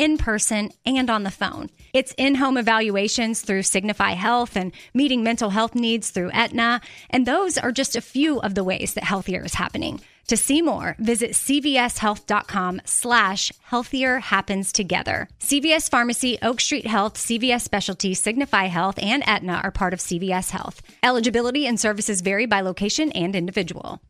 in 0.00 0.16
person 0.16 0.70
and 0.86 1.10
on 1.10 1.24
the 1.24 1.30
phone. 1.30 1.68
It's 1.92 2.14
in 2.16 2.36
home 2.36 2.56
evaluations 2.56 3.42
through 3.42 3.64
Signify 3.64 4.12
Health 4.12 4.56
and 4.56 4.72
meeting 4.94 5.22
mental 5.22 5.50
health 5.50 5.74
needs 5.74 6.10
through 6.10 6.30
Aetna. 6.32 6.80
And 7.10 7.26
those 7.26 7.58
are 7.58 7.70
just 7.70 7.94
a 7.94 8.00
few 8.00 8.40
of 8.40 8.54
the 8.54 8.64
ways 8.64 8.94
that 8.94 9.04
healthier 9.04 9.44
is 9.44 9.54
happening. 9.54 10.00
To 10.28 10.38
see 10.38 10.62
more, 10.62 10.96
visit 10.98 11.32
cvshealth.com 11.32 12.80
slash 12.86 13.52
healthier 13.62 14.20
happens 14.20 14.72
together. 14.72 15.28
CVS 15.40 15.90
Pharmacy, 15.90 16.38
Oak 16.40 16.60
Street 16.60 16.86
Health, 16.86 17.14
CVS 17.14 17.60
Specialty, 17.60 18.14
Signify 18.14 18.66
Health, 18.66 18.98
and 19.02 19.22
Aetna 19.26 19.60
are 19.62 19.70
part 19.70 19.92
of 19.92 19.98
CVS 19.98 20.50
Health. 20.50 20.80
Eligibility 21.02 21.66
and 21.66 21.78
services 21.78 22.22
vary 22.22 22.46
by 22.46 22.62
location 22.62 23.12
and 23.12 23.36
individual. 23.36 24.00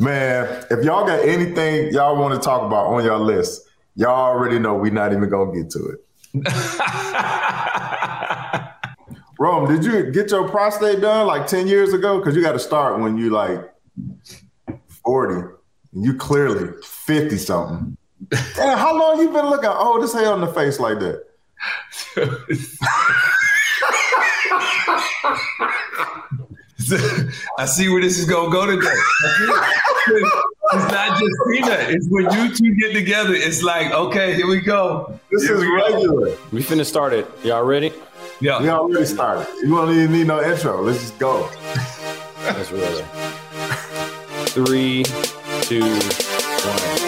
Man, 0.00 0.64
if 0.70 0.84
y'all 0.84 1.06
got 1.06 1.20
anything 1.28 1.92
y'all 1.92 2.16
want 2.16 2.34
to 2.34 2.40
talk 2.40 2.62
about 2.62 2.86
on 2.86 3.04
your 3.04 3.18
list, 3.18 3.69
y'all 3.94 4.10
already 4.10 4.58
know 4.58 4.74
we're 4.74 4.92
not 4.92 5.12
even 5.12 5.28
gonna 5.28 5.52
get 5.52 5.70
to 5.70 5.88
it. 5.88 6.00
Rome, 9.40 9.68
did 9.68 9.84
you 9.84 10.10
get 10.10 10.30
your 10.30 10.48
prostate 10.48 11.00
done 11.00 11.26
like 11.26 11.46
10 11.46 11.66
years 11.66 11.94
ago? 11.94 12.18
Because 12.18 12.36
you 12.36 12.42
got 12.42 12.52
to 12.52 12.58
start 12.58 13.00
when 13.00 13.16
you 13.16 13.30
like 13.30 13.72
40. 15.02 15.54
And 15.94 16.04
you 16.04 16.14
clearly 16.14 16.74
50 16.84 17.38
something. 17.38 17.96
Damn, 18.54 18.76
how 18.76 18.94
long 18.94 19.18
you 19.18 19.30
been 19.30 19.46
looking 19.46 19.70
old 19.70 20.04
as 20.04 20.12
hell 20.12 20.34
in 20.34 20.42
the 20.42 20.52
face 20.52 20.78
like 20.78 20.98
that? 20.98 21.24
I 27.58 27.66
see 27.66 27.88
where 27.88 28.00
this 28.00 28.18
is 28.18 28.24
gonna 28.26 28.50
go 28.50 28.66
today. 28.66 28.88
It's 30.72 30.92
not 30.92 31.18
just 31.18 31.32
peanut. 31.50 31.90
It's 31.90 32.06
when 32.08 32.24
you 32.32 32.54
two 32.54 32.74
get 32.76 32.92
together. 32.94 33.34
It's 33.34 33.62
like, 33.62 33.92
okay, 33.92 34.34
here 34.34 34.46
we 34.46 34.60
go. 34.60 35.18
This 35.30 35.42
Here 35.42 35.56
is 35.56 35.60
we 35.62 35.66
go. 35.66 35.74
regular. 35.74 36.36
We 36.52 36.62
finna 36.62 36.84
start 36.86 37.12
it. 37.12 37.26
Y'all 37.42 37.64
ready? 37.64 37.92
Yeah. 38.40 38.62
We 38.62 38.68
already 38.70 39.04
started. 39.06 39.46
You 39.62 39.68
don't 39.74 39.90
even 39.90 40.12
need 40.12 40.26
no 40.28 40.42
intro. 40.42 40.80
Let's 40.80 41.00
just 41.00 41.18
go. 41.18 41.48
That's 42.42 42.70
really. 42.70 43.02
Three, 44.50 45.04
two, 45.62 45.80
one. 45.80 46.99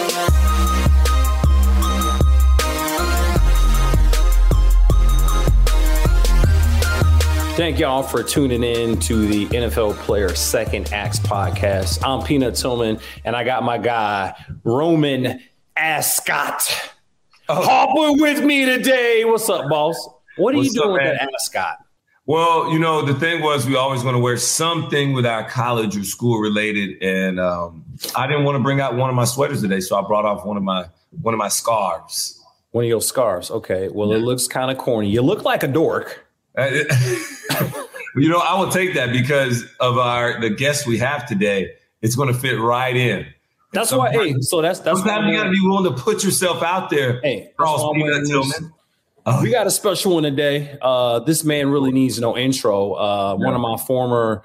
Thank 7.55 7.77
y'all 7.77 8.01
for 8.01 8.23
tuning 8.23 8.63
in 8.63 8.99
to 9.01 9.27
the 9.27 9.45
NFL 9.45 9.93
Player 9.97 10.33
Second 10.33 10.91
Acts 10.91 11.19
podcast. 11.19 12.01
I'm 12.03 12.25
Peanut 12.25 12.55
Tillman, 12.55 12.99
and 13.25 13.35
I 13.35 13.43
got 13.43 13.61
my 13.61 13.77
guy 13.77 14.33
Roman 14.63 15.39
Ascot 15.77 16.63
hopping 17.47 18.19
with 18.19 18.43
me 18.43 18.65
today. 18.65 19.23
What's 19.23 19.47
up, 19.49 19.69
boss? 19.69 19.95
What 20.37 20.55
are 20.55 20.57
What's 20.57 20.73
you 20.73 20.81
doing 20.81 20.95
up, 20.95 21.03
with 21.03 21.19
that 21.19 21.29
ascot? 21.31 21.77
Well, 22.25 22.71
you 22.73 22.79
know, 22.79 23.03
the 23.03 23.13
thing 23.13 23.43
was 23.43 23.67
we 23.67 23.75
always 23.75 24.03
want 24.03 24.15
to 24.15 24.19
wear 24.19 24.37
something 24.37 25.13
with 25.13 25.27
our 25.27 25.47
college 25.47 25.95
or 25.95 26.03
school 26.03 26.39
related, 26.39 27.03
and 27.03 27.39
um, 27.39 27.85
I 28.15 28.25
didn't 28.25 28.45
want 28.45 28.55
to 28.55 28.63
bring 28.63 28.81
out 28.81 28.95
one 28.95 29.11
of 29.11 29.15
my 29.15 29.25
sweaters 29.25 29.61
today, 29.61 29.79
so 29.79 29.95
I 29.95 30.01
brought 30.01 30.25
off 30.25 30.43
one 30.43 30.57
of 30.57 30.63
my 30.63 30.87
one 31.21 31.35
of 31.35 31.37
my 31.37 31.49
scarves. 31.49 32.43
One 32.71 32.85
of 32.85 32.89
your 32.89 33.01
scarves. 33.01 33.51
Okay. 33.51 33.89
Well, 33.89 34.11
it 34.11 34.21
looks 34.21 34.47
kind 34.47 34.71
of 34.71 34.79
corny. 34.79 35.07
You 35.07 35.21
look 35.21 35.43
like 35.43 35.61
a 35.61 35.67
dork. 35.67 36.22
You 38.15 38.29
know, 38.29 38.37
I 38.37 38.59
will 38.59 38.69
take 38.69 38.93
that 38.93 39.11
because 39.11 39.65
of 39.79 39.97
our 39.97 40.39
the 40.39 40.51
guests 40.51 40.85
we 40.85 40.99
have 40.99 41.27
today. 41.27 41.71
It's 42.03 42.15
going 42.15 42.31
to 42.31 42.39
fit 42.39 42.59
right 42.59 42.95
in. 42.95 43.25
That's 43.71 43.91
why. 43.91 44.11
Hey, 44.11 44.35
so 44.41 44.61
that's 44.61 44.79
that's 44.81 44.99
why 44.99 45.07
Sometimes 45.07 45.31
you 45.31 45.37
got 45.37 45.45
to 45.45 45.49
be 45.49 45.61
willing 45.63 45.91
to 45.95 45.99
put 45.99 46.23
yourself 46.23 46.61
out 46.61 46.91
there. 46.91 47.19
Hey, 47.21 47.45
that's 47.45 47.55
Cross 47.57 47.81
why 47.81 47.87
I'm 47.87 47.93
Peanut 47.95 48.07
wearing 48.11 48.23
this. 48.23 48.59
Tillman. 48.59 48.73
We 49.41 49.49
got 49.49 49.65
a 49.65 49.71
special 49.71 50.13
one 50.13 50.23
today. 50.23 50.77
Uh, 50.79 51.19
this 51.21 51.43
man 51.43 51.69
really 51.69 51.91
needs 51.91 52.19
no 52.19 52.37
intro. 52.37 52.93
Uh, 52.93 53.35
One 53.35 53.55
of 53.55 53.61
my 53.61 53.77
former 53.77 54.43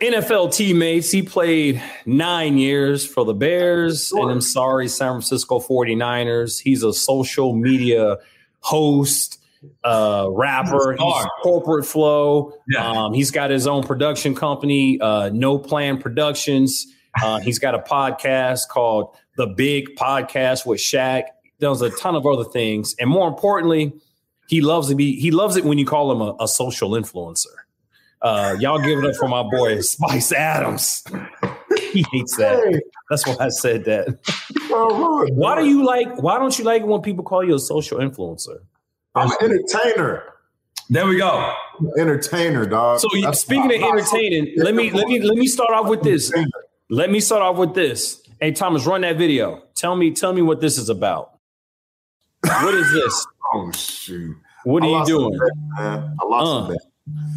NFL 0.00 0.54
teammates. 0.54 1.10
He 1.10 1.22
played 1.22 1.82
nine 2.06 2.56
years 2.56 3.06
for 3.06 3.24
the 3.24 3.34
Bears 3.34 4.10
and 4.12 4.30
I'm 4.30 4.40
sorry, 4.40 4.88
San 4.88 5.12
Francisco 5.12 5.58
49ers. 5.58 6.60
He's 6.60 6.82
a 6.82 6.92
social 6.94 7.52
media 7.54 8.18
host, 8.60 9.40
uh, 9.84 10.28
rapper. 10.30 10.92
He's 10.92 11.14
Star. 11.14 11.30
corporate 11.42 11.86
flow. 11.86 12.52
Yeah. 12.68 12.90
Um, 12.90 13.12
he's 13.12 13.30
got 13.30 13.50
his 13.50 13.66
own 13.66 13.82
production 13.82 14.34
company, 14.34 15.00
uh, 15.00 15.30
No 15.32 15.58
Plan 15.58 15.98
Productions. 15.98 16.86
Uh, 17.22 17.40
he's 17.40 17.58
got 17.58 17.74
a 17.74 17.78
podcast 17.78 18.68
called 18.68 19.16
The 19.36 19.46
Big 19.46 19.96
Podcast 19.96 20.66
with 20.66 20.80
Shaq. 20.80 21.24
Does 21.60 21.82
a 21.82 21.90
ton 21.90 22.16
of 22.16 22.26
other 22.26 22.44
things, 22.44 22.94
and 22.98 23.08
more 23.08 23.28
importantly, 23.28 23.92
he 24.48 24.60
loves 24.60 24.88
to 24.88 24.94
be. 24.94 25.18
He 25.18 25.30
loves 25.30 25.56
it 25.56 25.64
when 25.64 25.78
you 25.78 25.86
call 25.86 26.10
him 26.12 26.20
a, 26.20 26.36
a 26.40 26.48
social 26.48 26.90
influencer. 26.90 27.46
Uh, 28.20 28.56
y'all 28.58 28.78
give 28.78 28.98
it 28.98 29.04
up 29.04 29.14
for 29.16 29.28
my 29.28 29.42
boy 29.42 29.80
Spice 29.80 30.32
Adams. 30.32 31.04
he 31.92 32.04
hates 32.12 32.36
that. 32.36 32.82
That's 33.08 33.26
why 33.26 33.36
I 33.38 33.48
said 33.50 33.84
that. 33.84 34.08
Oh, 34.70 35.26
Why 35.32 35.60
do 35.60 35.66
you 35.66 35.84
like? 35.84 36.20
Why 36.20 36.38
don't 36.38 36.58
you 36.58 36.64
like 36.64 36.82
it 36.82 36.88
when 36.88 37.00
people 37.02 37.22
call 37.22 37.44
you 37.44 37.54
a 37.54 37.58
social 37.58 37.98
influencer? 37.98 38.58
I'm 39.14 39.30
an 39.30 39.36
entertainer. 39.42 40.24
There 40.90 41.06
we 41.06 41.16
go. 41.16 41.54
Entertainer, 41.98 42.66
dog. 42.66 43.00
So 43.00 43.08
That's 43.22 43.40
speaking 43.40 43.66
of 43.66 43.82
entertaining, 43.82 44.52
let 44.56 44.74
me 44.74 44.90
let 44.90 45.08
me 45.08 45.20
let 45.20 45.36
me 45.38 45.46
start 45.46 45.70
off 45.70 45.88
with 45.88 46.02
this. 46.02 46.32
Let 46.90 47.10
me 47.10 47.20
start 47.20 47.42
off 47.42 47.56
with 47.56 47.74
this. 47.74 48.20
Hey 48.40 48.52
Thomas, 48.52 48.84
run 48.86 49.00
that 49.02 49.16
video. 49.16 49.62
Tell 49.74 49.96
me 49.96 50.10
tell 50.10 50.32
me 50.32 50.42
what 50.42 50.60
this 50.60 50.76
is 50.78 50.88
about. 50.88 51.38
What 52.42 52.74
is 52.74 52.92
this? 52.92 53.26
Oh 53.56 53.70
shoot! 53.72 54.34
What 54.64 54.82
are 54.82 54.88
you 54.88 55.04
doing? 55.06 55.38
bet, 55.38 55.50
man. 55.78 56.16
I 56.20 56.26
lost 56.26 56.70
Uh. 56.70 56.72
bet. 56.72 56.78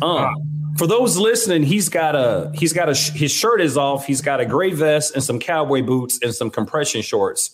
Uh, 0.02 0.32
for 0.78 0.88
those 0.88 1.18
listening, 1.18 1.62
he's 1.64 1.90
got 1.90 2.16
a 2.16 2.50
he's 2.56 2.72
got 2.74 2.88
a 2.90 2.94
his 2.96 3.30
shirt 3.30 3.60
is 3.62 3.78
off. 3.78 4.08
He's 4.08 4.22
got 4.22 4.40
a 4.40 4.46
gray 4.46 4.72
vest 4.72 5.14
and 5.14 5.24
some 5.24 5.38
cowboy 5.38 5.84
boots 5.84 6.18
and 6.24 6.34
some 6.34 6.50
compression 6.50 7.02
shorts 7.02 7.52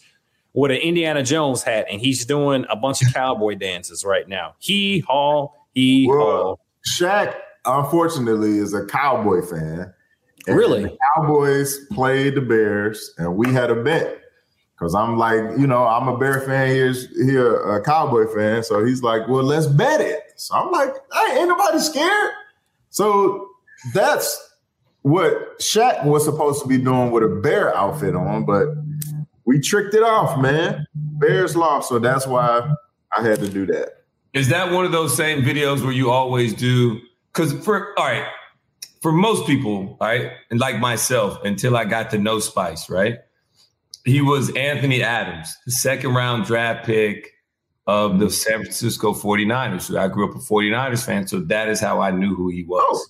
with 0.54 0.72
an 0.72 0.78
Indiana 0.78 1.24
Jones 1.24 1.64
hat, 1.64 1.88
and 1.90 2.00
he's 2.00 2.26
doing 2.26 2.66
a 2.70 2.76
bunch 2.76 3.02
of 3.02 3.14
cowboy 3.14 3.56
dances 3.56 4.06
right 4.06 4.28
now. 4.28 4.56
He 4.60 5.00
haw, 5.00 5.52
he 5.74 6.06
haw. 6.06 6.16
Well, 6.16 6.60
Shaq, 6.96 7.34
unfortunately, 7.66 8.58
is 8.58 8.74
a 8.74 8.86
Cowboy 8.86 9.42
fan. 9.42 9.94
Really? 10.48 10.84
The 10.84 10.98
Cowboys 11.16 11.86
played 11.88 12.36
the 12.36 12.42
Bears, 12.42 13.14
and 13.18 13.36
we 13.36 13.52
had 13.52 13.72
a 13.72 13.76
bet. 13.76 14.20
Because 14.76 14.96
I'm 14.96 15.18
like, 15.18 15.42
you 15.58 15.66
know, 15.66 15.86
I'm 15.86 16.08
a 16.10 16.18
Bear 16.18 16.42
fan, 16.42 16.68
here's 16.68 17.08
here 17.16 17.56
a 17.76 17.82
Cowboy 17.82 18.26
fan. 18.34 18.64
So 18.64 18.84
he's 18.84 19.02
like, 19.02 19.28
well, 19.30 19.44
let's 19.44 19.68
bet 19.68 20.02
it. 20.02 20.20
So 20.36 20.56
I'm 20.56 20.72
like, 20.72 20.94
hey, 21.14 21.40
ain't 21.40 21.48
nobody 21.48 21.80
scared. 21.80 22.32
So 22.90 23.50
that's 23.94 24.56
what 25.04 25.60
Shaq 25.60 26.06
was 26.06 26.26
supposed 26.26 26.62
to 26.64 26.68
be 26.68 26.78
doing 26.78 27.12
with 27.12 27.24
a 27.24 27.28
bear 27.28 27.74
outfit 27.76 28.16
on, 28.16 28.46
but 28.46 28.68
we 29.46 29.60
tricked 29.60 29.94
it 29.94 30.04
off, 30.04 30.40
man. 30.40 30.86
Bears 30.96 31.56
lost, 31.56 31.90
so 31.90 32.00
that's 32.00 32.26
why 32.28 32.74
I 33.16 33.22
had 33.22 33.40
to 33.40 33.50
do 33.50 33.66
that. 33.68 34.04
Is 34.34 34.50
that 34.50 34.72
one 34.72 34.86
of 34.86 34.92
those 34.92 35.16
same 35.16 35.42
videos 35.42 35.84
where 35.84 35.92
you 35.92 36.10
always 36.10 36.54
do? 36.54 37.00
Because 37.32 37.54
for 37.64 37.98
all 38.00 38.06
right, 38.06 38.28
for 39.02 39.12
most 39.12 39.46
people, 39.46 39.98
right, 40.02 40.32
and 40.50 40.60
like 40.60 40.80
myself, 40.80 41.44
until 41.44 41.78
I 41.78 41.86
got 41.86 42.10
to 42.12 42.18
know 42.18 42.40
Spice, 42.40 42.90
right, 42.90 43.20
he 44.06 44.22
was 44.22 44.56
Anthony 44.56 45.04
Adams, 45.04 45.56
the 45.66 45.72
second 45.72 46.14
round 46.14 46.46
draft 46.46 46.86
pick 46.86 47.32
of 47.86 48.20
the 48.20 48.30
San 48.30 48.62
Francisco 48.62 49.14
49ers. 49.14 49.98
I 49.98 50.08
grew 50.08 50.30
up 50.30 50.36
a 50.36 50.40
49ers 50.40 51.06
fan, 51.06 51.28
so 51.28 51.40
that 51.42 51.68
is 51.68 51.80
how 51.80 52.00
I 52.00 52.12
knew 52.12 52.34
who 52.34 52.50
he 52.50 52.64
was. 52.64 52.82
Oh, 52.82 53.06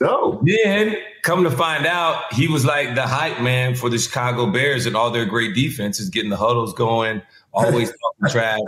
No. 0.00 0.42
Then 0.44 0.96
come 1.22 1.44
to 1.44 1.50
find 1.50 1.86
out, 1.86 2.32
he 2.32 2.48
was 2.48 2.64
like 2.64 2.94
the 2.94 3.06
hype 3.06 3.40
man 3.40 3.74
for 3.74 3.88
the 3.88 3.98
Chicago 3.98 4.46
Bears 4.46 4.86
and 4.86 4.96
all 4.96 5.10
their 5.10 5.24
great 5.24 5.54
defenses, 5.54 6.10
getting 6.10 6.30
the 6.30 6.36
huddles 6.36 6.74
going, 6.74 7.22
always 7.52 7.90
talking 8.20 8.32
trash. 8.32 8.60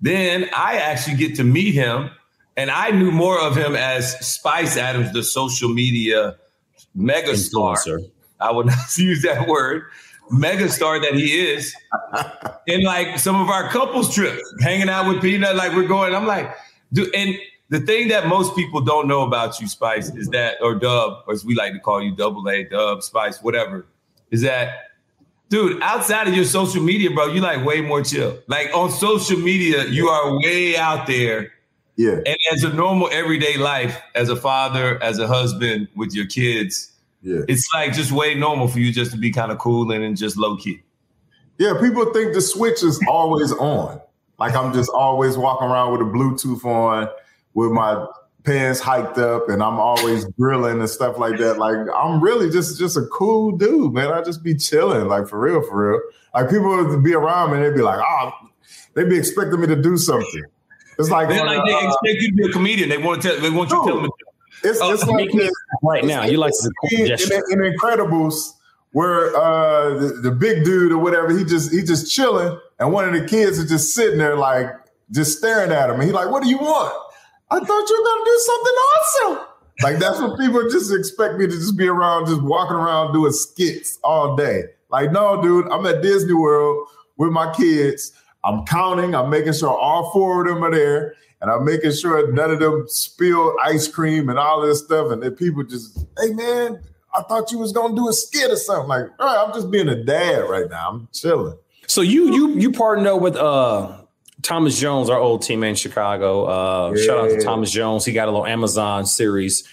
Then 0.00 0.50
I 0.54 0.76
actually 0.76 1.16
get 1.16 1.36
to 1.36 1.44
meet 1.44 1.72
him, 1.72 2.10
and 2.56 2.70
I 2.70 2.90
knew 2.90 3.10
more 3.10 3.40
of 3.40 3.56
him 3.56 3.74
as 3.74 4.18
Spice 4.26 4.76
Adams, 4.76 5.12
the 5.12 5.22
social 5.22 5.68
media 5.68 6.36
megastar. 6.96 7.76
Influencer. 7.76 8.10
I 8.40 8.50
would 8.50 8.66
not 8.66 8.98
use 8.98 9.22
that 9.22 9.48
word, 9.48 9.84
megastar 10.30 11.00
that 11.00 11.14
he 11.14 11.52
is. 11.52 11.74
in 12.66 12.82
like 12.82 13.18
some 13.18 13.40
of 13.40 13.48
our 13.48 13.68
couples 13.70 14.14
trips, 14.14 14.42
hanging 14.60 14.88
out 14.88 15.08
with 15.08 15.22
Peanut, 15.22 15.56
like 15.56 15.72
we're 15.72 15.88
going. 15.88 16.14
I'm 16.14 16.26
like, 16.26 16.52
dude, 16.92 17.14
and 17.14 17.36
the 17.70 17.80
thing 17.80 18.08
that 18.08 18.26
most 18.26 18.54
people 18.54 18.80
don't 18.80 19.08
know 19.08 19.22
about 19.22 19.60
you, 19.60 19.66
Spice, 19.68 20.14
is 20.14 20.28
that, 20.28 20.56
or 20.60 20.74
Dub, 20.74 21.24
or 21.26 21.32
as 21.32 21.44
we 21.44 21.54
like 21.54 21.72
to 21.72 21.78
call 21.80 22.02
you, 22.02 22.14
Double 22.14 22.48
A, 22.48 22.64
Dub, 22.64 23.02
Spice, 23.02 23.42
whatever, 23.42 23.86
is 24.30 24.42
that, 24.42 24.90
dude, 25.48 25.80
outside 25.82 26.28
of 26.28 26.34
your 26.34 26.44
social 26.44 26.82
media, 26.82 27.10
bro, 27.10 27.26
you 27.26 27.40
like 27.40 27.64
way 27.64 27.80
more 27.80 28.02
chill. 28.02 28.38
Like 28.48 28.70
on 28.74 28.90
social 28.90 29.38
media, 29.38 29.86
you 29.86 30.08
are 30.08 30.38
way 30.38 30.76
out 30.76 31.06
there. 31.06 31.52
Yeah. 31.96 32.18
And 32.26 32.36
as 32.52 32.64
a 32.64 32.72
normal 32.72 33.08
everyday 33.12 33.56
life, 33.56 34.00
as 34.14 34.28
a 34.28 34.36
father, 34.36 35.02
as 35.02 35.18
a 35.18 35.26
husband 35.26 35.88
with 35.94 36.12
your 36.12 36.26
kids, 36.26 36.90
Yeah. 37.22 37.42
it's 37.48 37.66
like 37.72 37.94
just 37.94 38.12
way 38.12 38.34
normal 38.34 38.68
for 38.68 38.80
you 38.80 38.92
just 38.92 39.12
to 39.12 39.16
be 39.16 39.30
kind 39.30 39.50
of 39.52 39.58
cool 39.58 39.90
and, 39.90 40.04
and 40.04 40.16
just 40.16 40.36
low 40.36 40.56
key. 40.56 40.82
Yeah, 41.58 41.74
people 41.80 42.04
think 42.12 42.34
the 42.34 42.40
switch 42.42 42.82
is 42.82 43.00
always 43.08 43.52
on. 43.52 44.00
Like 44.40 44.56
I'm 44.56 44.74
just 44.74 44.90
always 44.90 45.38
walking 45.38 45.68
around 45.68 45.92
with 45.92 46.00
a 46.00 46.10
Bluetooth 46.10 46.64
on, 46.64 47.08
with 47.54 47.70
my 47.70 48.06
pants 48.44 48.78
hiked 48.78 49.16
up, 49.18 49.48
and 49.48 49.62
I'm 49.62 49.78
always 49.80 50.24
grilling 50.38 50.80
and 50.80 50.88
stuff 50.88 51.18
like 51.18 51.38
that. 51.38 51.58
Like 51.58 51.76
I'm 51.96 52.20
really 52.20 52.50
just 52.50 52.78
just 52.78 52.96
a 52.96 53.06
cool 53.06 53.56
dude, 53.56 53.92
man. 53.94 54.08
I 54.12 54.22
just 54.22 54.42
be 54.42 54.54
chilling, 54.54 55.08
like 55.08 55.26
for 55.28 55.40
real, 55.40 55.62
for 55.62 55.92
real. 55.92 56.00
Like 56.34 56.50
people 56.50 56.76
would 56.84 57.02
be 57.04 57.14
around 57.14 57.50
me, 57.50 57.56
and 57.56 57.64
they'd 57.66 57.74
be 57.76 57.82
like, 57.82 58.00
"Oh," 58.06 58.32
they'd 58.94 59.08
be 59.08 59.16
expecting 59.18 59.60
me 59.60 59.66
to 59.68 59.76
do 59.80 59.96
something. 59.96 60.42
It's 60.98 61.10
like, 61.10 61.28
They 61.28 61.40
on, 61.40 61.46
like 61.46 61.64
they 61.64 61.74
uh, 61.74 61.88
expect 61.88 62.22
you 62.22 62.28
to 62.30 62.34
be 62.36 62.44
a 62.48 62.52
comedian. 62.52 62.88
They 62.88 62.98
want 62.98 63.22
to 63.22 63.28
tell. 63.28 63.40
They 63.40 63.50
want 63.50 63.70
you 63.70 63.82
to 63.84 63.90
tell 63.90 64.00
them. 64.02 64.10
it's, 64.62 64.78
Oh, 64.80 64.92
it's 64.92 65.04
like 65.06 65.32
this. 65.32 65.50
right 65.82 66.04
now, 66.04 66.24
you 66.24 66.36
like 66.38 66.50
It's 66.50 66.62
the 66.62 66.96
in, 66.96 67.00
in, 67.00 67.06
gesture. 67.08 67.42
in 67.50 67.58
Incredibles 67.58 68.52
where 68.92 69.34
uh, 69.36 69.98
the, 69.98 70.06
the 70.22 70.30
big 70.30 70.64
dude 70.64 70.92
or 70.92 70.98
whatever 70.98 71.36
he 71.36 71.44
just 71.44 71.72
he 71.72 71.82
just 71.82 72.12
chilling, 72.12 72.56
and 72.78 72.92
one 72.92 73.04
of 73.12 73.12
the 73.20 73.26
kids 73.26 73.58
is 73.58 73.68
just 73.68 73.92
sitting 73.94 74.18
there 74.18 74.36
like 74.36 74.68
just 75.10 75.36
staring 75.38 75.72
at 75.72 75.90
him, 75.90 75.96
and 75.96 76.04
he 76.04 76.12
like, 76.12 76.30
"What 76.30 76.42
do 76.44 76.48
you 76.48 76.58
want?" 76.58 76.94
I 77.54 77.60
thought 77.60 77.88
you 77.88 77.98
were 77.98 78.04
gonna 78.04 78.24
do 78.24 78.38
something 78.44 78.72
awesome. 78.74 79.46
Like 79.82 79.98
that's 79.98 80.20
what 80.20 80.38
people 80.38 80.62
just 80.70 80.92
expect 80.92 81.38
me 81.38 81.46
to 81.46 81.52
just 81.52 81.76
be 81.76 81.86
around, 81.86 82.26
just 82.26 82.42
walking 82.42 82.74
around 82.76 83.12
doing 83.12 83.30
skits 83.30 83.98
all 84.02 84.34
day. 84.34 84.64
Like, 84.90 85.12
no, 85.12 85.40
dude, 85.40 85.68
I'm 85.68 85.86
at 85.86 86.02
Disney 86.02 86.32
World 86.32 86.88
with 87.16 87.30
my 87.30 87.52
kids. 87.54 88.12
I'm 88.42 88.64
counting. 88.66 89.14
I'm 89.14 89.30
making 89.30 89.52
sure 89.52 89.70
all 89.70 90.10
four 90.10 90.42
of 90.42 90.52
them 90.52 90.64
are 90.64 90.70
there, 90.70 91.14
and 91.40 91.48
I'm 91.48 91.64
making 91.64 91.92
sure 91.92 92.32
none 92.32 92.50
of 92.50 92.58
them 92.58 92.86
spill 92.88 93.54
ice 93.62 93.86
cream 93.86 94.28
and 94.28 94.38
all 94.38 94.60
this 94.60 94.84
stuff. 94.84 95.12
And 95.12 95.22
then 95.22 95.36
people 95.36 95.62
just, 95.62 95.96
hey 96.18 96.32
man, 96.32 96.80
I 97.14 97.22
thought 97.22 97.52
you 97.52 97.58
was 97.58 97.70
gonna 97.70 97.94
do 97.94 98.08
a 98.08 98.12
skit 98.12 98.50
or 98.50 98.56
something. 98.56 98.88
Like, 98.88 99.06
all 99.20 99.26
right, 99.26 99.46
I'm 99.46 99.54
just 99.54 99.70
being 99.70 99.88
a 99.88 100.02
dad 100.02 100.40
right 100.50 100.68
now. 100.68 100.90
I'm 100.90 101.08
chilling. 101.12 101.56
So 101.86 102.00
you 102.00 102.32
you 102.34 102.48
you 102.58 102.72
partnered 102.72 103.06
up 103.06 103.20
with 103.20 103.36
uh 103.36 104.03
Thomas 104.44 104.78
Jones, 104.78 105.10
our 105.10 105.18
old 105.18 105.40
teammate 105.42 105.70
in 105.70 105.74
Chicago. 105.74 106.44
Uh 106.44 106.96
shout 106.96 107.18
out 107.18 107.30
to 107.30 107.42
Thomas 107.42 107.70
Jones. 107.72 108.04
He 108.04 108.12
got 108.12 108.28
a 108.28 108.30
little 108.30 108.46
Amazon 108.46 109.06
series. 109.06 109.64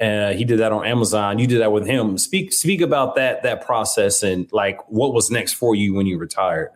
Uh, 0.00 0.32
he 0.32 0.44
did 0.46 0.60
that 0.60 0.72
on 0.72 0.86
Amazon. 0.86 1.38
You 1.38 1.46
did 1.46 1.60
that 1.60 1.72
with 1.72 1.86
him. 1.86 2.16
Speak 2.16 2.54
speak 2.54 2.80
about 2.80 3.16
that 3.16 3.42
that 3.42 3.66
process 3.66 4.22
and 4.22 4.50
like 4.50 4.78
what 4.88 5.12
was 5.12 5.30
next 5.30 5.54
for 5.54 5.74
you 5.74 5.92
when 5.92 6.06
you 6.06 6.16
retired. 6.16 6.70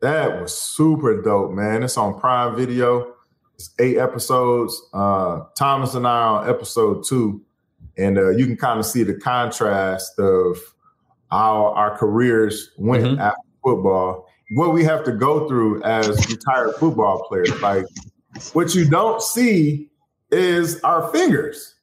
That 0.00 0.40
was 0.40 0.56
super 0.56 1.20
dope, 1.22 1.50
man. 1.52 1.82
It's 1.82 1.96
on 1.96 2.20
Prime 2.20 2.54
Video. 2.54 3.14
It's 3.56 3.70
eight 3.80 3.96
episodes. 3.96 4.80
Uh, 4.92 5.44
Thomas 5.56 5.94
and 5.94 6.06
I 6.06 6.10
are 6.10 6.42
on 6.42 6.48
episode 6.50 7.04
two, 7.08 7.40
and 7.96 8.18
uh, 8.18 8.28
you 8.30 8.44
can 8.46 8.56
kind 8.58 8.78
of 8.78 8.84
see 8.86 9.02
the 9.02 9.14
contrast 9.14 10.18
of 10.20 10.58
how 11.32 11.72
our 11.74 11.96
careers 11.96 12.70
went 12.76 13.04
Mhm. 13.04 13.18
after 13.18 13.40
football. 13.64 14.25
What 14.50 14.72
we 14.72 14.84
have 14.84 15.04
to 15.04 15.12
go 15.12 15.48
through 15.48 15.82
as 15.82 16.08
retired 16.30 16.74
football 16.76 17.26
players. 17.28 17.60
Like 17.60 17.86
what 18.52 18.74
you 18.74 18.88
don't 18.88 19.20
see 19.20 19.90
is 20.30 20.80
our 20.82 21.10
fingers 21.12 21.74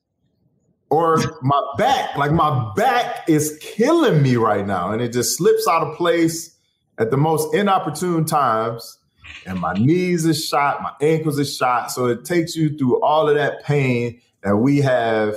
or 0.93 1.17
my 1.41 1.62
back. 1.77 2.15
Like 2.15 2.32
my 2.32 2.72
back 2.75 3.27
is 3.27 3.58
killing 3.62 4.22
me 4.22 4.36
right 4.36 4.65
now, 4.65 4.91
and 4.91 5.01
it 5.01 5.12
just 5.12 5.38
slips 5.38 5.67
out 5.67 5.82
of 5.82 5.98
place 5.98 6.55
at 7.00 7.10
the 7.10 7.17
most 7.17 7.53
inopportune 7.55 8.25
times. 8.25 9.00
And 9.48 9.60
my 9.60 9.74
knees 9.74 10.25
is 10.25 10.46
shot, 10.46 10.84
my 10.84 10.91
ankles 11.01 11.39
is 11.39 11.55
shot. 11.55 11.91
So 11.91 12.05
it 12.05 12.25
takes 12.25 12.55
you 12.55 12.77
through 12.77 13.01
all 13.01 13.27
of 13.27 13.36
that 13.36 13.63
pain 13.63 14.22
that 14.43 14.58
we 14.58 14.77
have, 14.79 15.36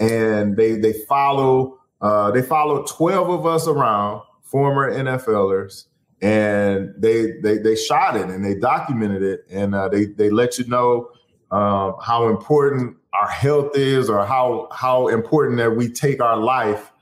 and 0.00 0.56
they 0.56 0.76
they 0.76 0.94
follow 1.06 1.78
uh, 2.00 2.30
they 2.30 2.42
follow 2.42 2.84
twelve 2.84 3.28
of 3.28 3.44
us 3.44 3.68
around, 3.68 4.22
former 4.42 4.90
NFLers, 4.90 5.84
and 6.22 6.94
they 6.96 7.32
they 7.42 7.58
they 7.58 7.76
shot 7.76 8.16
it 8.16 8.28
and 8.28 8.44
they 8.44 8.54
documented 8.54 9.22
it, 9.22 9.46
and 9.50 9.74
uh, 9.74 9.88
they 9.88 10.06
they 10.06 10.30
let 10.30 10.58
you 10.58 10.66
know 10.66 11.10
um, 11.50 11.94
how 12.02 12.28
important 12.28 12.96
our 13.12 13.28
health 13.28 13.76
is, 13.76 14.08
or 14.08 14.24
how 14.26 14.68
how 14.72 15.08
important 15.08 15.58
that 15.58 15.76
we 15.76 15.88
take 15.88 16.20
our 16.22 16.36
life 16.36 16.92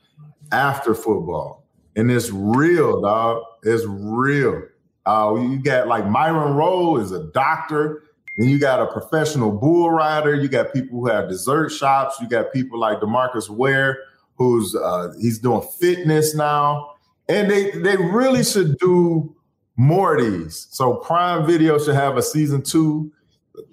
after 0.51 0.93
football. 0.93 1.63
And 1.95 2.11
it's 2.11 2.29
real, 2.29 3.01
dog. 3.01 3.43
It's 3.63 3.85
real. 3.87 4.63
Uh, 5.05 5.35
you 5.39 5.59
got 5.59 5.87
like 5.87 6.07
Myron 6.07 6.53
Rolle 6.55 6.99
is 6.99 7.11
a 7.11 7.23
doctor. 7.31 8.03
and 8.37 8.49
you 8.49 8.59
got 8.59 8.81
a 8.81 8.87
professional 8.91 9.51
bull 9.51 9.89
rider. 9.91 10.35
You 10.35 10.47
got 10.49 10.73
people 10.73 10.99
who 10.99 11.07
have 11.07 11.29
dessert 11.29 11.69
shops. 11.69 12.17
You 12.19 12.27
got 12.27 12.51
people 12.51 12.79
like 12.79 12.99
DeMarcus 12.99 13.49
Ware, 13.49 13.97
who's 14.35 14.75
uh, 14.75 15.13
he's 15.19 15.39
doing 15.39 15.61
fitness 15.79 16.35
now, 16.35 16.94
and 17.29 17.49
they 17.49 17.71
they 17.71 17.97
really 17.97 18.43
should 18.43 18.77
do 18.77 19.35
more 19.77 20.17
of 20.17 20.23
these. 20.25 20.67
So 20.71 20.95
Prime 20.95 21.45
Video 21.45 21.77
should 21.77 21.95
have 21.95 22.17
a 22.17 22.21
season 22.21 22.61
two, 22.61 23.11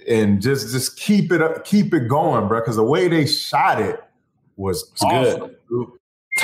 and 0.09 0.41
just 0.43 0.71
just 0.73 0.99
keep 0.99 1.31
it 1.33 1.41
up, 1.43 1.65
keep 1.65 1.95
it 1.95 2.09
going, 2.09 2.49
bro. 2.49 2.61
Because 2.61 2.77
the 2.77 2.85
way 2.85 3.09
they 3.09 3.27
shot 3.27 3.81
it 3.81 4.03
was 4.57 4.91
It's 4.93 5.03
good. 5.03 5.11
awesome. 5.43 5.57
dude. 5.69 5.89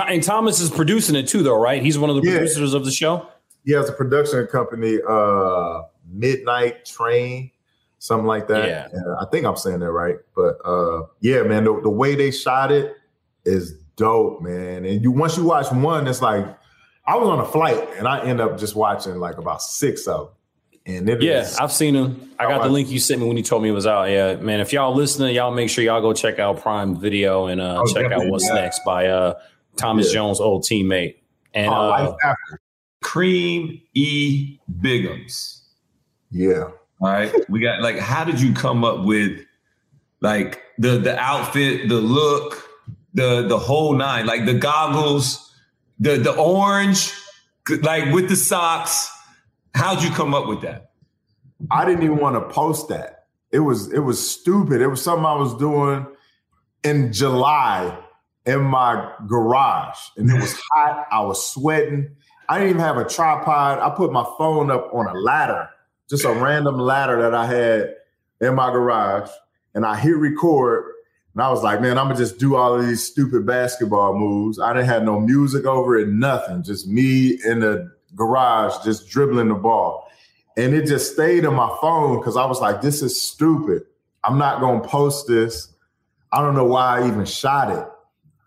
And 0.06 0.22
Thomas 0.22 0.60
is 0.60 0.70
producing 0.70 1.16
it 1.16 1.26
too, 1.26 1.42
though, 1.42 1.58
right? 1.60 1.82
He's 1.82 1.98
one 1.98 2.10
of 2.10 2.16
the 2.16 2.22
Yeah. 2.22 2.36
producers 2.36 2.74
of 2.74 2.84
the 2.84 2.90
show. 2.90 3.26
He 3.64 3.72
has 3.72 3.88
a 3.88 3.92
production 3.92 4.46
company, 4.46 4.98
uh, 5.08 5.82
Midnight 6.10 6.84
Train, 6.84 7.50
something 7.98 8.26
like 8.26 8.48
that. 8.48 8.66
Yeah. 8.68 8.88
And 8.92 9.04
I 9.20 9.24
think 9.30 9.44
I'm 9.46 9.56
saying 9.56 9.80
that 9.80 9.90
right. 9.90 10.16
But 10.36 10.58
uh, 10.64 11.02
yeah, 11.20 11.42
man, 11.42 11.64
the, 11.64 11.80
the 11.82 11.90
way 11.90 12.14
they 12.14 12.30
shot 12.30 12.70
it 12.70 12.94
is 13.44 13.72
dope, 13.96 14.40
man. 14.42 14.84
And 14.84 15.02
you 15.02 15.10
once 15.10 15.36
you 15.36 15.44
watch 15.44 15.72
one, 15.72 16.06
it's 16.06 16.22
like 16.22 16.46
I 17.08 17.16
was 17.16 17.28
on 17.28 17.40
a 17.40 17.44
flight 17.46 17.88
and 17.96 18.06
I 18.06 18.24
end 18.24 18.40
up 18.40 18.58
just 18.58 18.76
watching 18.76 19.16
like 19.16 19.38
about 19.38 19.62
six 19.62 20.06
of 20.06 20.26
them. 20.26 20.34
And 20.94 21.08
it 21.08 21.22
Yeah, 21.22 21.40
is- 21.42 21.56
I've 21.58 21.72
seen 21.72 21.94
him. 21.94 22.30
I 22.38 22.44
got 22.46 22.62
the 22.62 22.68
link 22.68 22.88
you 22.90 22.98
sent 23.00 23.20
me 23.20 23.26
when 23.26 23.36
you 23.36 23.42
told 23.42 23.62
me 23.62 23.68
it 23.70 23.72
was 23.72 23.86
out. 23.86 24.04
Yeah, 24.10 24.36
man. 24.36 24.60
If 24.60 24.72
y'all 24.72 24.94
listening, 24.94 25.34
y'all 25.34 25.50
make 25.52 25.70
sure 25.70 25.82
y'all 25.84 26.00
go 26.00 26.12
check 26.12 26.38
out 26.38 26.60
Prime 26.60 26.98
Video 27.00 27.46
and 27.46 27.60
uh, 27.60 27.80
Oh, 27.82 27.92
check 27.92 28.10
out 28.12 28.26
What's 28.28 28.46
yeah. 28.46 28.54
Next 28.54 28.80
by 28.84 29.06
uh, 29.06 29.34
Thomas 29.76 30.08
Yeah. 30.08 30.14
Jones' 30.20 30.40
old 30.40 30.64
teammate. 30.64 31.16
And 31.54 31.68
Oh, 31.68 31.72
uh, 31.74 31.88
Life 31.88 32.14
After. 32.24 32.60
Cream 33.02 33.80
E. 33.94 34.58
Biggums. 34.80 35.60
yeah. 36.30 36.64
All 37.00 37.08
right. 37.10 37.32
We 37.48 37.60
got 37.60 37.80
like, 37.80 37.98
how 37.98 38.24
did 38.24 38.40
you 38.40 38.52
come 38.52 38.84
up 38.84 39.04
with 39.04 39.40
like 40.20 40.60
the 40.78 40.98
the 40.98 41.16
outfit, 41.18 41.88
the 41.88 41.94
look, 41.96 42.68
the 43.14 43.46
the 43.46 43.58
whole 43.58 43.94
nine, 43.94 44.26
like 44.26 44.46
the 44.46 44.54
goggles, 44.54 45.47
the 45.98 46.16
the 46.16 46.34
orange, 46.34 47.12
like 47.82 48.12
with 48.12 48.28
the 48.28 48.36
socks? 48.36 49.10
How'd 49.74 50.02
you 50.02 50.10
come 50.10 50.34
up 50.34 50.46
with 50.46 50.62
that? 50.62 50.90
I 51.70 51.84
didn't 51.84 52.04
even 52.04 52.18
want 52.18 52.36
to 52.36 52.54
post 52.54 52.88
that. 52.88 53.26
It 53.50 53.60
was 53.60 53.92
it 53.92 54.00
was 54.00 54.18
stupid. 54.30 54.80
It 54.80 54.88
was 54.88 55.02
something 55.02 55.24
I 55.24 55.34
was 55.34 55.54
doing 55.56 56.06
in 56.84 57.12
July 57.12 57.96
in 58.46 58.62
my 58.62 59.12
garage, 59.26 59.98
and 60.16 60.30
it 60.30 60.40
was 60.40 60.58
hot. 60.72 61.06
I 61.10 61.20
was 61.20 61.52
sweating. 61.52 62.10
I 62.48 62.58
didn't 62.58 62.70
even 62.70 62.80
have 62.80 62.96
a 62.96 63.04
tripod. 63.04 63.78
I 63.78 63.94
put 63.94 64.12
my 64.12 64.24
phone 64.38 64.70
up 64.70 64.90
on 64.94 65.06
a 65.06 65.18
ladder, 65.18 65.68
just 66.08 66.24
a 66.24 66.32
random 66.32 66.78
ladder 66.78 67.20
that 67.20 67.34
I 67.34 67.46
had 67.46 67.94
in 68.40 68.54
my 68.54 68.70
garage, 68.70 69.28
and 69.74 69.84
I 69.84 69.96
hit 69.96 70.16
record. 70.16 70.87
And 71.38 71.44
I 71.44 71.50
was 71.50 71.62
like, 71.62 71.80
man, 71.80 71.98
I'm 71.98 72.08
gonna 72.08 72.18
just 72.18 72.40
do 72.40 72.56
all 72.56 72.74
of 72.74 72.84
these 72.84 73.00
stupid 73.00 73.46
basketball 73.46 74.18
moves. 74.18 74.58
I 74.58 74.72
didn't 74.72 74.88
have 74.88 75.04
no 75.04 75.20
music 75.20 75.66
over 75.66 75.96
it, 75.96 76.08
nothing. 76.08 76.64
Just 76.64 76.88
me 76.88 77.38
in 77.44 77.60
the 77.60 77.92
garage, 78.16 78.84
just 78.84 79.08
dribbling 79.08 79.46
the 79.46 79.54
ball. 79.54 80.10
And 80.56 80.74
it 80.74 80.88
just 80.88 81.12
stayed 81.12 81.44
on 81.44 81.54
my 81.54 81.68
phone 81.80 82.18
because 82.18 82.36
I 82.36 82.44
was 82.44 82.60
like, 82.60 82.82
this 82.82 83.02
is 83.02 83.22
stupid. 83.22 83.84
I'm 84.24 84.36
not 84.36 84.60
gonna 84.60 84.80
post 84.80 85.28
this. 85.28 85.72
I 86.32 86.42
don't 86.42 86.56
know 86.56 86.64
why 86.64 86.98
I 86.98 87.06
even 87.06 87.24
shot 87.24 87.70
it. 87.70 87.86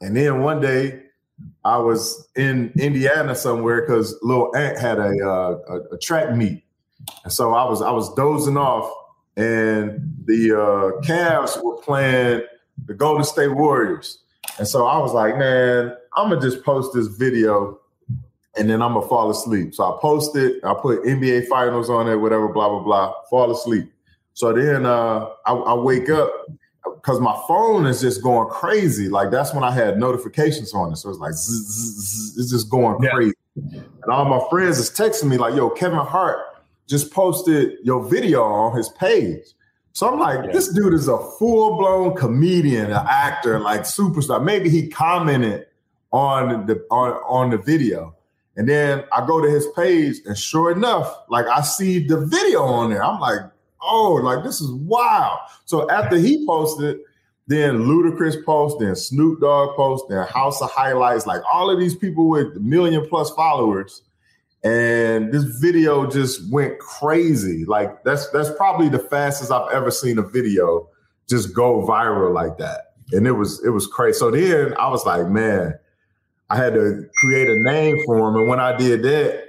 And 0.06 0.14
then 0.14 0.42
one 0.42 0.60
day 0.60 1.02
I 1.64 1.78
was 1.78 2.28
in 2.36 2.74
Indiana 2.78 3.36
somewhere 3.36 3.84
because 3.84 4.20
little 4.22 4.54
Ant 4.54 4.78
had 4.78 5.00
a, 5.00 5.18
uh, 5.26 5.60
a 5.70 5.96
a 5.96 5.98
track 5.98 6.36
meet. 6.36 6.62
And 7.24 7.32
so 7.32 7.54
I 7.54 7.64
was 7.70 7.82
I 7.82 7.92
was 7.92 8.14
dozing 8.16 8.58
off, 8.58 8.94
and 9.38 10.14
the 10.26 10.52
uh, 10.52 11.02
Cavs 11.08 11.64
were 11.64 11.78
playing 11.78 12.42
the 12.92 12.98
Golden 12.98 13.24
State 13.24 13.48
Warriors. 13.56 14.20
And 14.60 14.68
so 14.68 14.86
I 14.86 14.98
was 14.98 15.14
like, 15.14 15.38
man, 15.38 15.96
I'm 16.18 16.30
gonna 16.30 16.42
just 16.42 16.64
post 16.64 16.94
this 16.94 17.08
video 17.08 17.80
and 18.58 18.70
then 18.70 18.82
I'm 18.82 18.94
gonna 18.96 19.08
fall 19.08 19.30
asleep. 19.32 19.74
So 19.74 19.84
I 19.86 19.98
post 20.02 20.36
it, 20.36 20.62
I 20.66 20.74
put 20.74 21.04
NBA 21.04 21.48
finals 21.48 21.90
on 21.90 22.10
it, 22.10 22.16
whatever, 22.18 22.50
blah, 22.50 22.68
blah, 22.68 22.84
blah, 22.84 23.14
fall 23.30 23.50
asleep. 23.50 23.90
So 24.34 24.52
then 24.52 24.86
uh, 24.86 25.28
I, 25.46 25.54
I 25.54 25.74
wake 25.74 26.10
up 26.10 26.32
because 26.96 27.22
my 27.22 27.40
phone 27.48 27.86
is 27.86 28.02
just 28.02 28.22
going 28.22 28.50
crazy. 28.50 29.08
Like 29.08 29.32
that's 29.32 29.54
when 29.54 29.64
I 29.64 29.72
had 29.72 29.98
notifications 29.98 30.74
on 30.74 30.92
it. 30.92 30.98
So 30.98 31.10
it's 31.10 31.20
like, 31.20 31.34
zzz, 31.34 31.66
zzz, 31.66 32.34
zzz, 32.34 32.38
it's 32.40 32.52
just 32.52 32.70
going 32.70 33.02
Yeah. 33.02 33.12
crazy. 33.12 33.34
And 33.56 34.12
all 34.12 34.26
my 34.26 34.42
friends 34.50 34.80
is 34.80 34.90
texting 34.90 35.30
me 35.30 35.38
like, 35.38 35.56
yo, 35.56 35.70
Kevin 35.70 36.00
Hart 36.00 36.40
just 36.88 37.12
posted 37.14 37.78
your 37.84 38.04
video 38.04 38.44
on 38.44 38.76
his 38.76 38.90
page. 38.90 39.46
So 39.94 40.12
I'm 40.12 40.20
like, 40.20 40.46
Yeah. 40.46 40.52
this 40.52 40.70
dude 40.70 40.94
is 40.94 41.08
a 41.08 41.18
full 41.18 41.78
blown 41.78 42.16
comedian, 42.16 42.86
an 42.88 43.06
actor, 43.10 43.60
like 43.60 43.82
superstar. 43.82 44.44
Maybe 44.44 44.70
he 44.70 44.88
commented 44.88 45.68
on 46.12 46.66
the 46.66 46.86
on, 46.90 47.12
on 47.28 47.50
the 47.50 47.58
video. 47.58 48.16
And 48.58 48.68
then 48.68 49.04
I 49.14 49.26
go 49.26 49.40
to 49.42 49.50
his 49.50 49.66
page, 49.76 50.18
and 50.26 50.38
sure 50.38 50.72
enough, 50.72 51.24
like 51.30 51.46
I 51.48 51.62
see 51.62 52.06
the 52.06 52.26
video 52.26 52.64
on 52.64 52.90
there. 52.90 53.04
I'm 53.04 53.20
like, 53.20 53.40
oh, 53.82 54.14
like 54.24 54.44
this 54.44 54.60
is 54.62 54.72
wild. 54.72 55.40
So 55.66 55.90
after 55.90 56.18
he 56.18 56.46
posted, 56.46 57.00
then 57.48 57.80
Ludacris 57.80 58.44
post, 58.46 58.80
then 58.80 58.96
Snoop 58.96 59.42
Dogg 59.42 59.76
post, 59.76 60.06
then 60.10 60.26
House 60.28 60.62
of 60.62 60.70
Highlights, 60.72 61.26
like 61.26 61.42
all 61.52 61.70
of 61.70 61.80
these 61.80 61.96
people 61.96 62.30
with 62.30 62.56
million 62.58 63.08
plus 63.10 63.30
followers. 63.32 64.04
And 64.64 65.34
this 65.34 65.44
video 65.44 66.06
just 66.10 66.52
went 66.52 66.78
crazy. 66.80 67.66
Like 67.66 68.04
that's 68.04 68.30
that's 68.30 68.52
probably 68.58 68.90
the 68.90 69.00
fastest 69.00 69.52
I've 69.52 69.72
ever 69.72 69.90
seen 69.90 70.20
a 70.20 70.22
video 70.22 70.88
just 71.28 71.56
go 71.56 71.86
viral 71.88 72.34
like 72.34 72.58
that. 72.60 72.94
And 73.12 73.26
it 73.26 73.32
was 73.32 73.64
it 73.66 73.70
was 73.70 73.88
crazy. 73.88 74.20
So 74.20 74.30
then 74.30 74.76
I 74.78 74.90
was 74.90 75.06
like, 75.06 75.28
man, 75.28 75.74
I 76.50 76.58
had 76.58 76.74
to 76.76 77.06
create 77.18 77.50
a 77.50 77.60
name 77.64 77.98
for 78.06 78.30
him. 78.30 78.36
And 78.36 78.48
when 78.48 78.60
I 78.60 78.76
did 78.76 79.02
that, 79.04 79.46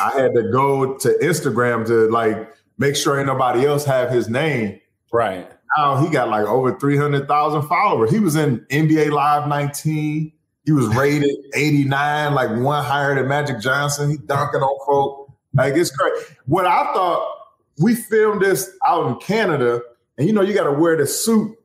I 0.00 0.10
had 0.18 0.34
to 0.34 0.50
go 0.50 0.96
to 0.96 1.08
Instagram 1.22 1.86
to 1.86 2.10
like 2.10 2.52
make 2.78 2.96
sure 2.96 3.18
ain't 3.18 3.26
nobody 3.26 3.66
else 3.66 3.84
have 3.84 4.10
his 4.10 4.28
name. 4.28 4.80
right. 5.12 5.48
Now 5.76 5.96
he 5.96 6.08
got 6.08 6.28
like 6.28 6.46
over 6.46 6.78
300,000 6.78 7.62
followers. 7.62 8.10
He 8.10 8.20
was 8.20 8.36
in 8.36 8.60
NBA 8.70 9.10
Live 9.10 9.48
19. 9.48 10.32
He 10.66 10.72
was 10.72 10.88
rated 10.96 11.36
89, 11.54 12.34
like 12.34 12.50
one 12.50 12.84
higher 12.84 13.14
than 13.14 13.28
Magic 13.28 13.60
Johnson. 13.60 14.10
He 14.10 14.16
dunking 14.16 14.60
on 14.60 14.86
folk. 14.86 15.32
Like 15.54 15.74
it's 15.74 15.90
crazy. 15.90 16.26
What 16.46 16.66
I 16.66 16.92
thought, 16.92 17.32
we 17.78 17.94
filmed 17.94 18.42
this 18.42 18.70
out 18.84 19.06
in 19.06 19.16
Canada, 19.16 19.80
and 20.18 20.26
you 20.26 20.32
know, 20.32 20.42
you 20.42 20.54
got 20.54 20.64
to 20.64 20.72
wear 20.72 20.96
the 20.96 21.06
suit 21.06 21.56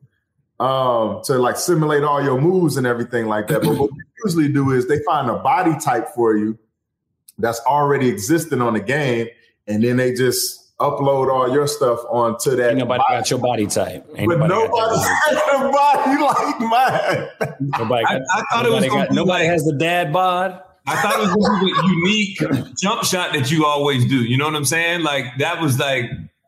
um, 0.60 1.20
to 1.24 1.36
like 1.38 1.56
simulate 1.56 2.04
all 2.04 2.22
your 2.22 2.40
moves 2.40 2.76
and 2.76 2.86
everything 2.86 3.26
like 3.26 3.48
that. 3.48 3.62
But 3.62 3.76
what 3.76 3.90
they 3.90 4.04
usually 4.24 4.48
do 4.48 4.70
is 4.70 4.86
they 4.86 5.02
find 5.02 5.28
a 5.28 5.36
body 5.36 5.76
type 5.80 6.08
for 6.14 6.36
you 6.36 6.56
that's 7.38 7.60
already 7.60 8.08
existing 8.08 8.62
on 8.62 8.74
the 8.74 8.80
game, 8.80 9.26
and 9.66 9.82
then 9.82 9.96
they 9.96 10.14
just 10.14 10.61
upload 10.82 11.32
all 11.32 11.52
your 11.52 11.66
stuff 11.66 12.00
onto 12.10 12.56
that. 12.56 12.70
Ain't 12.70 12.78
nobody 12.78 12.98
body 13.08 13.18
got 13.18 13.30
your 13.30 13.38
body 13.38 13.66
type. 13.66 14.06
Ain't 14.16 14.28
but 14.28 14.38
nobody, 14.46 14.68
nobody 14.68 14.96
got 14.96 15.22
has 15.24 15.60
a 15.60 15.70
body 15.72 16.22
like 16.22 16.60
mine. 16.60 17.58
nobody, 17.78 18.04
got- 18.04 18.20
I 18.34 18.42
thought 18.50 18.66
it 18.66 18.72
was 18.72 18.86
got- 18.86 19.10
nobody 19.12 19.46
has 19.46 19.64
the 19.64 19.74
dad 19.74 20.12
bod. 20.12 20.60
I 20.86 21.00
thought 21.00 21.14
it 21.14 21.20
was 21.20 21.34
going 21.36 21.60
to 21.60 21.64
be 21.66 21.72
the 21.72 21.88
unique 21.94 22.76
jump 22.76 23.04
shot 23.04 23.32
that 23.34 23.50
you 23.52 23.64
always 23.64 24.04
do. 24.08 24.16
You 24.24 24.36
know 24.36 24.46
what 24.46 24.56
I'm 24.56 24.64
saying? 24.64 25.02
Like 25.04 25.24
that 25.38 25.60
was 25.60 25.78
like 25.78 26.06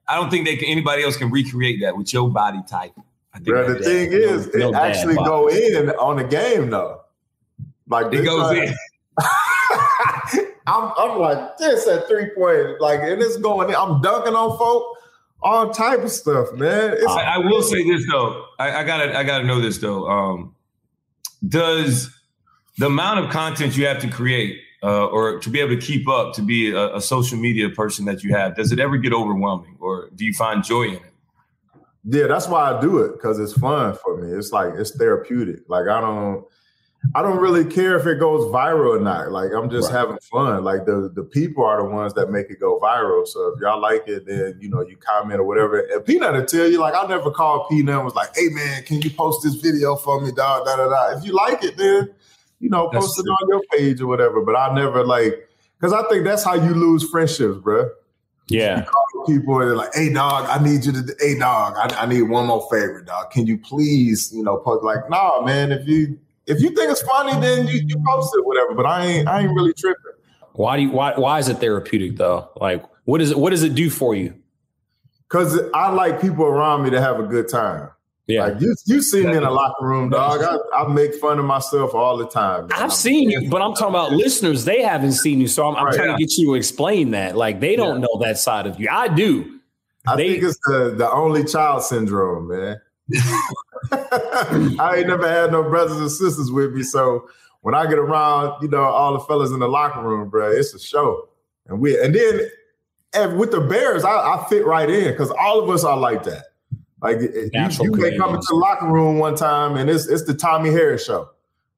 I 0.08 0.16
don't 0.16 0.28
think 0.30 0.44
they 0.46 0.56
can, 0.56 0.68
anybody 0.68 1.02
else 1.04 1.16
can 1.16 1.30
recreate 1.30 1.80
that 1.82 1.96
with 1.96 2.12
your 2.12 2.28
body 2.28 2.58
type. 2.68 2.92
I 3.32 3.38
think 3.38 3.48
Bro, 3.48 3.68
the 3.68 3.74
that- 3.74 3.84
thing 3.84 4.12
is, 4.12 4.48
no 4.54 4.68
it 4.68 4.72
dad 4.72 4.82
actually 4.96 5.14
go 5.14 5.48
in 5.48 5.90
on 5.90 6.16
the 6.16 6.24
game 6.24 6.70
though. 6.70 7.00
Like 7.88 8.06
it 8.06 8.10
they 8.18 8.24
goes 8.24 8.50
try- 8.50 8.64
in. 8.66 8.74
I'm, 10.66 10.92
I'm 10.96 11.18
like 11.18 11.58
this 11.58 11.86
at 11.86 12.08
three 12.08 12.30
point, 12.34 12.80
like, 12.80 13.00
and 13.00 13.20
it's 13.20 13.36
going. 13.36 13.74
I'm 13.74 14.00
dunking 14.00 14.34
on 14.34 14.56
folk, 14.56 14.96
all 15.42 15.70
type 15.70 16.00
of 16.00 16.10
stuff, 16.10 16.52
man. 16.54 16.94
It's, 16.94 17.06
I, 17.06 17.34
I 17.34 17.38
will 17.38 17.62
say 17.62 17.86
this 17.86 18.06
though. 18.10 18.46
I, 18.58 18.76
I 18.76 18.84
gotta 18.84 19.16
I 19.18 19.24
gotta 19.24 19.44
know 19.44 19.60
this 19.60 19.78
though. 19.78 20.08
Um, 20.08 20.54
does 21.46 22.10
the 22.78 22.86
amount 22.86 23.24
of 23.24 23.30
content 23.30 23.76
you 23.76 23.86
have 23.86 24.00
to 24.00 24.08
create 24.08 24.58
uh, 24.82 25.06
or 25.06 25.38
to 25.40 25.50
be 25.50 25.60
able 25.60 25.78
to 25.78 25.80
keep 25.80 26.08
up 26.08 26.34
to 26.34 26.42
be 26.42 26.70
a, 26.70 26.96
a 26.96 27.00
social 27.00 27.38
media 27.38 27.68
person 27.68 28.04
that 28.06 28.22
you 28.22 28.34
have, 28.34 28.56
does 28.56 28.72
it 28.72 28.80
ever 28.80 28.96
get 28.96 29.12
overwhelming 29.12 29.76
or 29.80 30.08
do 30.14 30.24
you 30.24 30.32
find 30.32 30.64
joy 30.64 30.84
in 30.84 30.94
it? 30.94 31.14
yeah, 32.04 32.26
that's 32.26 32.48
why 32.48 32.70
I 32.70 32.80
do 32.80 32.98
it 32.98 33.12
because 33.12 33.38
it's 33.38 33.54
fun 33.54 33.96
for 33.96 34.20
me. 34.20 34.36
It's 34.36 34.52
like 34.52 34.74
it's 34.74 34.94
therapeutic. 34.96 35.60
Like 35.68 35.88
I 35.88 36.00
don't, 36.00 36.44
I 37.14 37.22
don't 37.22 37.38
really 37.38 37.64
care 37.64 37.96
if 37.98 38.06
it 38.06 38.18
goes 38.18 38.42
viral 38.52 38.96
or 38.98 39.00
not. 39.00 39.30
Like 39.30 39.50
I'm 39.52 39.68
just 39.70 39.90
Right. 39.92 39.98
having 40.00 40.18
fun. 40.18 40.64
Like 40.64 40.86
the 40.86 41.10
the 41.14 41.22
people 41.22 41.64
are 41.64 41.82
the 41.82 41.88
ones 41.88 42.14
that 42.14 42.30
make 42.30 42.50
it 42.50 42.60
go 42.60 42.78
viral. 42.80 43.26
So 43.26 43.48
if 43.54 43.60
y'all 43.60 43.80
like 43.80 44.08
it, 44.08 44.26
then 44.26 44.56
you 44.60 44.68
know 44.68 44.80
you 44.80 44.96
comment 44.96 45.38
or 45.40 45.44
whatever. 45.44 45.78
And 45.80 46.04
Peanut 46.04 46.32
will 46.34 46.44
tell 46.44 46.66
you 46.70 46.78
like 46.80 46.94
I 46.94 47.06
never 47.06 47.30
called 47.30 47.68
Peanut 47.68 47.94
and 47.96 48.04
was 48.04 48.14
like, 48.14 48.34
"Hey 48.36 48.48
man, 48.50 48.82
can 48.84 49.00
you 49.02 49.10
post 49.10 49.42
this 49.42 49.54
video 49.56 49.96
for 49.96 50.20
me, 50.20 50.32
dog?" 50.32 50.64
Da 50.66 50.76
da 50.76 50.88
da. 50.88 51.18
If 51.18 51.24
you 51.24 51.32
like 51.34 51.62
it, 51.62 51.76
then 51.76 52.10
you 52.60 52.70
know 52.70 52.88
That's 52.92 53.04
post 53.04 53.18
it 53.20 53.28
on 53.28 53.48
your 53.48 53.60
page 53.72 54.00
or 54.00 54.06
whatever. 54.06 54.40
But 54.40 54.56
I 54.56 54.74
never 54.74 55.04
like 55.04 55.48
because 55.78 55.92
I 55.92 56.08
think 56.08 56.24
that's 56.24 56.42
how 56.44 56.54
you 56.54 56.72
lose 56.74 57.08
friendships, 57.10 57.58
bro. 57.58 57.90
Yeah. 58.48 58.86
People 59.26 59.56
are 59.58 59.74
like, 59.76 59.94
"Hey 59.94 60.12
dog, 60.12 60.46
I 60.48 60.62
need 60.62 60.84
you 60.84 60.92
to. 60.92 61.16
Hey 61.18 61.38
dog, 61.38 61.74
I, 61.76 62.02
I 62.02 62.06
need 62.06 62.22
one 62.22 62.46
more 62.46 62.66
favor, 62.70 63.02
dog. 63.02 63.30
Can 63.30 63.46
you 63.46 63.56
please, 63.58 64.32
you 64.34 64.42
know, 64.42 64.56
post 64.58 64.84
like, 64.84 65.08
nah, 65.08 65.42
man. 65.42 65.70
If 65.72 65.86
you 65.86 66.18
if 66.46 66.60
you 66.60 66.70
think 66.70 66.90
it's 66.90 67.02
funny, 67.02 67.38
then 67.40 67.66
you, 67.66 67.80
you 67.86 67.96
post 68.06 68.34
it, 68.36 68.44
whatever. 68.44 68.74
But 68.74 68.86
I 68.86 69.04
ain't 69.06 69.28
I 69.28 69.40
ain't 69.40 69.54
really 69.54 69.72
tripping. 69.72 70.02
Why 70.52 70.76
do 70.76 70.82
you, 70.84 70.90
why 70.90 71.14
why 71.16 71.38
is 71.38 71.48
it 71.48 71.58
therapeutic 71.58 72.16
though? 72.16 72.50
Like 72.60 72.84
what 73.04 73.20
is 73.20 73.30
it 73.32 73.38
what 73.38 73.50
does 73.50 73.62
it 73.62 73.74
do 73.74 73.90
for 73.90 74.14
you? 74.14 74.34
Cause 75.28 75.58
I 75.74 75.90
like 75.90 76.20
people 76.20 76.44
around 76.44 76.84
me 76.84 76.90
to 76.90 77.00
have 77.00 77.18
a 77.18 77.24
good 77.24 77.48
time. 77.48 77.90
Yeah. 78.26 78.46
Like 78.46 78.60
you, 78.60 78.74
you 78.86 79.02
see 79.02 79.26
me 79.26 79.36
in 79.36 79.42
a 79.42 79.50
locker 79.50 79.84
room, 79.84 80.08
dog. 80.10 80.42
I, 80.42 80.82
I 80.82 80.88
make 80.88 81.14
fun 81.16 81.38
of 81.38 81.44
myself 81.44 81.92
all 81.94 82.16
the 82.16 82.26
time. 82.26 82.68
man. 82.68 82.78
I've 82.82 82.92
seen 82.92 83.28
you, 83.30 83.50
but 83.50 83.60
I'm 83.60 83.72
talking 83.74 83.88
about 83.88 84.12
listeners. 84.12 84.64
They 84.64 84.80
haven't 84.82 85.12
seen 85.12 85.40
you, 85.40 85.48
so 85.48 85.66
I'm, 85.68 85.76
I'm 85.76 85.86
Right. 85.86 85.94
trying 85.94 86.16
to 86.16 86.18
get 86.18 86.32
you 86.38 86.46
to 86.48 86.54
explain 86.54 87.10
that. 87.10 87.36
Like 87.36 87.60
they 87.60 87.76
don't 87.76 88.00
know 88.00 88.18
that 88.22 88.38
side 88.38 88.66
of 88.66 88.78
you. 88.80 88.88
I 88.90 89.08
do. 89.08 89.58
I 90.06 90.16
they- 90.16 90.32
think 90.32 90.44
it's 90.44 90.58
the 90.66 90.94
the 90.96 91.10
only 91.10 91.44
child 91.44 91.82
syndrome, 91.82 92.48
man. 92.48 92.80
I 93.92 94.94
ain't 94.98 95.08
never 95.08 95.28
had 95.28 95.52
no 95.52 95.62
brothers 95.62 95.98
and 95.98 96.10
sisters 96.10 96.50
with 96.50 96.72
me, 96.72 96.82
so 96.82 97.28
when 97.64 97.74
I 97.74 97.86
get 97.86 97.98
around, 97.98 98.62
you 98.62 98.68
know, 98.68 98.82
all 98.82 99.14
the 99.14 99.20
fellas 99.20 99.50
in 99.50 99.58
the 99.58 99.68
locker 99.68 100.02
room, 100.02 100.28
bro, 100.28 100.50
it's 100.50 100.74
a 100.74 100.78
show. 100.78 101.28
And 101.66 101.80
we 101.80 101.98
and 101.98 102.14
then 102.14 102.40
and 103.14 103.38
with 103.38 103.52
the 103.52 103.60
Bears, 103.60 104.04
I, 104.04 104.10
I 104.10 104.46
fit 104.50 104.66
right 104.66 104.88
in 104.88 105.12
because 105.12 105.30
all 105.30 105.62
of 105.62 105.70
us 105.70 105.82
are 105.82 105.96
like 105.96 106.24
that. 106.24 106.44
Like 107.00 107.20
you, 107.20 107.50
you 107.52 107.92
may 107.92 108.18
come 108.18 108.34
into 108.34 108.46
the 108.48 108.56
locker 108.56 108.86
room 108.86 109.18
one 109.18 109.34
time 109.34 109.76
and 109.76 109.88
it's 109.88 110.06
it's 110.06 110.24
the 110.24 110.34
Tommie 110.34 110.70
Harris 110.70 111.06
show. 111.06 111.30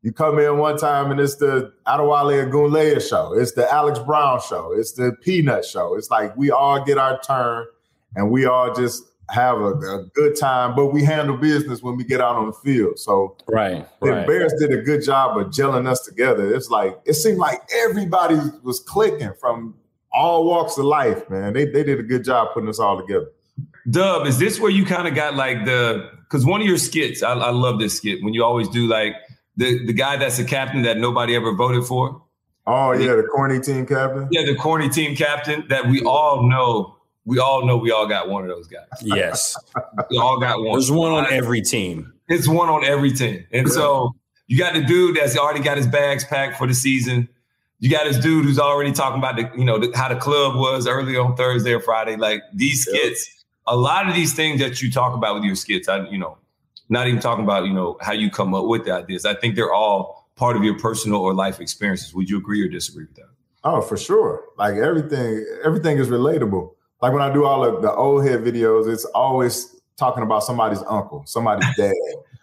You 0.02 0.12
come 0.12 0.40
in 0.40 0.58
one 0.58 0.76
time 0.76 1.12
and 1.12 1.20
it's 1.20 1.36
the 1.36 1.72
Adewale 1.86 2.50
Ogunleye 2.50 3.08
show. 3.08 3.32
It's 3.34 3.52
the 3.52 3.72
Alex 3.72 4.00
Brown 4.00 4.40
show. 4.40 4.72
It's 4.72 4.92
the 4.92 5.16
Peanut 5.22 5.64
show. 5.64 5.96
It's 5.96 6.10
like 6.10 6.36
we 6.36 6.50
all 6.50 6.84
get 6.84 6.98
our 6.98 7.20
turn 7.20 7.66
and 8.16 8.30
we 8.30 8.46
all 8.46 8.74
just 8.74 9.04
have 9.30 9.58
a, 9.58 9.72
a 9.72 10.04
good 10.14 10.36
time, 10.38 10.74
but 10.76 10.92
we 10.92 11.02
handle 11.02 11.36
business 11.36 11.82
when 11.82 11.96
we 11.96 12.04
get 12.04 12.20
out 12.20 12.36
on 12.36 12.46
the 12.46 12.52
field. 12.52 12.98
So 12.98 13.36
right, 13.48 13.86
the 14.00 14.10
right. 14.10 14.26
Bears 14.26 14.52
did 14.58 14.72
a 14.72 14.82
good 14.82 15.02
job 15.02 15.36
of 15.36 15.48
gelling 15.48 15.88
us 15.88 16.04
together. 16.04 16.54
It's 16.54 16.70
like 16.70 16.98
it 17.04 17.14
seemed 17.14 17.38
like 17.38 17.60
everybody 17.74 18.36
was 18.62 18.80
clicking 18.80 19.32
from 19.40 19.74
all 20.12 20.44
walks 20.46 20.78
of 20.78 20.84
life, 20.84 21.28
man. 21.28 21.52
They 21.52 21.64
they 21.64 21.82
did 21.82 21.98
a 21.98 22.04
good 22.04 22.24
job 22.24 22.54
putting 22.54 22.68
us 22.68 22.78
all 22.78 23.00
together. 23.00 23.30
Dub, 23.90 24.26
is 24.26 24.38
this 24.38 24.60
where 24.60 24.70
you 24.70 24.84
kind 24.84 25.06
of 25.06 25.14
got 25.14 25.34
like 25.34 25.64
the 25.64 26.10
because 26.22 26.44
one 26.44 26.60
of 26.60 26.66
your 26.66 26.78
skits, 26.78 27.22
I, 27.22 27.32
I 27.32 27.50
love 27.50 27.78
this 27.78 27.96
skit 27.96 28.22
when 28.22 28.34
you 28.34 28.44
always 28.44 28.68
do 28.68 28.86
like 28.86 29.14
the 29.56 29.84
the 29.86 29.92
guy 29.92 30.16
that's 30.16 30.36
the 30.36 30.44
captain 30.44 30.82
that 30.82 30.98
nobody 30.98 31.34
ever 31.34 31.52
voted 31.54 31.84
for. 31.84 32.22
Oh 32.66 32.92
yeah, 32.92 33.14
the 33.14 33.22
corny 33.22 33.60
team 33.60 33.86
captain. 33.86 34.28
Yeah, 34.30 34.44
the 34.44 34.56
corny 34.56 34.88
team 34.88 35.14
captain 35.14 35.66
that 35.68 35.86
we 35.88 36.02
all 36.02 36.48
know. 36.48 36.95
We 37.26 37.38
all 37.38 37.66
know 37.66 37.76
we 37.76 37.90
all 37.90 38.06
got 38.06 38.28
one 38.28 38.42
of 38.42 38.48
those 38.48 38.66
guys. 38.66 38.86
Yes, 39.02 39.56
we 40.10 40.18
all 40.18 40.40
got 40.40 40.60
one. 40.62 40.72
There's 40.72 40.90
one 40.90 41.12
on 41.12 41.26
every 41.30 41.60
team. 41.60 42.12
It's 42.28 42.48
one 42.48 42.68
on 42.68 42.84
every 42.84 43.12
team, 43.12 43.44
and 43.52 43.68
so 43.68 44.14
you 44.46 44.56
got 44.56 44.74
the 44.74 44.82
dude 44.82 45.16
that's 45.16 45.36
already 45.36 45.60
got 45.60 45.76
his 45.76 45.86
bags 45.86 46.24
packed 46.24 46.56
for 46.56 46.66
the 46.66 46.74
season. 46.74 47.28
You 47.78 47.90
got 47.90 48.04
this 48.04 48.18
dude 48.18 48.46
who's 48.46 48.58
already 48.58 48.92
talking 48.92 49.18
about 49.18 49.36
the 49.36 49.50
you 49.58 49.64
know 49.64 49.78
the, 49.78 49.94
how 49.94 50.08
the 50.08 50.16
club 50.16 50.56
was 50.56 50.86
early 50.86 51.16
on 51.16 51.36
Thursday 51.36 51.74
or 51.74 51.80
Friday. 51.80 52.16
Like 52.16 52.42
these 52.54 52.84
skits 52.84 53.36
a 53.66 53.76
lot 53.76 54.08
of 54.08 54.14
these 54.14 54.32
things 54.34 54.60
that 54.60 54.80
you 54.80 54.90
talk 54.90 55.14
about 55.14 55.34
with 55.34 55.44
your 55.44 55.56
skits, 55.56 55.88
I, 55.88 56.08
you 56.08 56.18
know, 56.18 56.38
not 56.88 57.08
even 57.08 57.20
talking 57.20 57.44
about, 57.44 57.66
you 57.66 57.72
know, 57.72 57.96
how 58.00 58.12
you 58.12 58.30
come 58.30 58.54
up 58.54 58.66
with 58.66 58.84
the 58.84 58.92
ideas. 58.92 59.24
I 59.24 59.34
think 59.34 59.56
they're 59.56 59.72
all 59.72 60.28
part 60.36 60.56
of 60.56 60.62
your 60.62 60.78
personal 60.78 61.20
or 61.20 61.34
life 61.34 61.60
experiences. 61.60 62.14
Would 62.14 62.30
you 62.30 62.38
agree 62.38 62.62
or 62.62 62.68
disagree 62.68 63.04
with 63.04 63.16
that? 63.16 63.28
Oh, 63.64 63.80
for 63.80 63.96
sure. 63.96 64.44
Like 64.56 64.76
everything, 64.76 65.44
everything 65.64 65.98
is 65.98 66.08
relatable. 66.08 66.74
Like 67.02 67.12
when 67.12 67.22
I 67.22 67.32
do 67.32 67.44
all 67.44 67.64
of 67.64 67.82
the 67.82 67.92
old 67.92 68.24
head 68.24 68.40
videos, 68.40 68.92
it's 68.92 69.04
always 69.06 69.76
talking 69.96 70.22
about 70.22 70.42
somebody's 70.42 70.82
uncle, 70.88 71.24
somebody's 71.26 71.68
dad. 71.76 71.94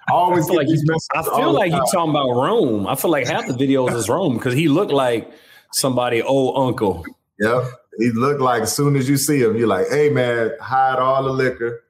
I 0.07 0.11
always 0.11 0.45
I 0.45 0.47
feel 0.49 0.57
like, 0.57 0.67
you, 0.67 0.97
I 1.15 1.23
feel 1.23 1.51
like 1.53 1.71
you're 1.71 1.85
talking 1.93 2.09
about 2.09 2.29
Rome. 2.29 2.87
I 2.87 2.95
feel 2.95 3.09
like 3.09 3.25
half 3.25 3.47
the 3.47 3.53
videos 3.53 3.95
is 3.95 4.09
Rome 4.09 4.35
because 4.35 4.53
he 4.53 4.67
looked 4.67 4.91
like 4.91 5.31
somebody 5.71 6.21
old 6.21 6.57
uncle. 6.57 7.05
Yep. 7.39 7.63
He 7.99 8.11
looked 8.11 8.41
like 8.41 8.63
as 8.63 8.75
soon 8.75 8.95
as 8.95 9.07
you 9.07 9.17
see 9.17 9.41
him, 9.41 9.55
you're 9.55 9.67
like, 9.67 9.87
hey 9.89 10.09
man, 10.09 10.51
hide 10.59 10.99
all 10.99 11.23
the 11.23 11.31
liquor. 11.31 11.83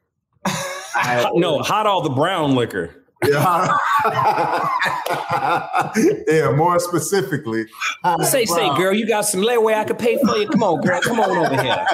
no, 1.33 1.59
hide 1.59 1.85
all 1.85 2.01
the 2.01 2.09
brown 2.09 2.55
liquor. 2.55 3.02
Yeah, 3.25 3.77
uh, 4.05 5.89
yeah 6.27 6.51
more 6.51 6.79
specifically. 6.79 7.65
Say, 8.23 8.45
say, 8.45 8.75
girl, 8.75 8.93
you 8.93 9.07
got 9.07 9.21
some 9.21 9.41
layaway 9.41 9.75
I 9.75 9.83
could 9.83 9.99
pay 9.99 10.17
for 10.17 10.37
you. 10.37 10.47
Come 10.47 10.63
on, 10.63 10.81
girl, 10.81 11.01
come 11.01 11.19
on 11.19 11.29
over 11.29 11.61
here. 11.61 11.85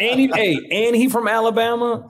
And 0.00 0.20
he, 0.20 0.30
hey, 0.34 0.86
and 0.86 0.96
he 0.96 1.08
from 1.08 1.28
Alabama. 1.28 2.06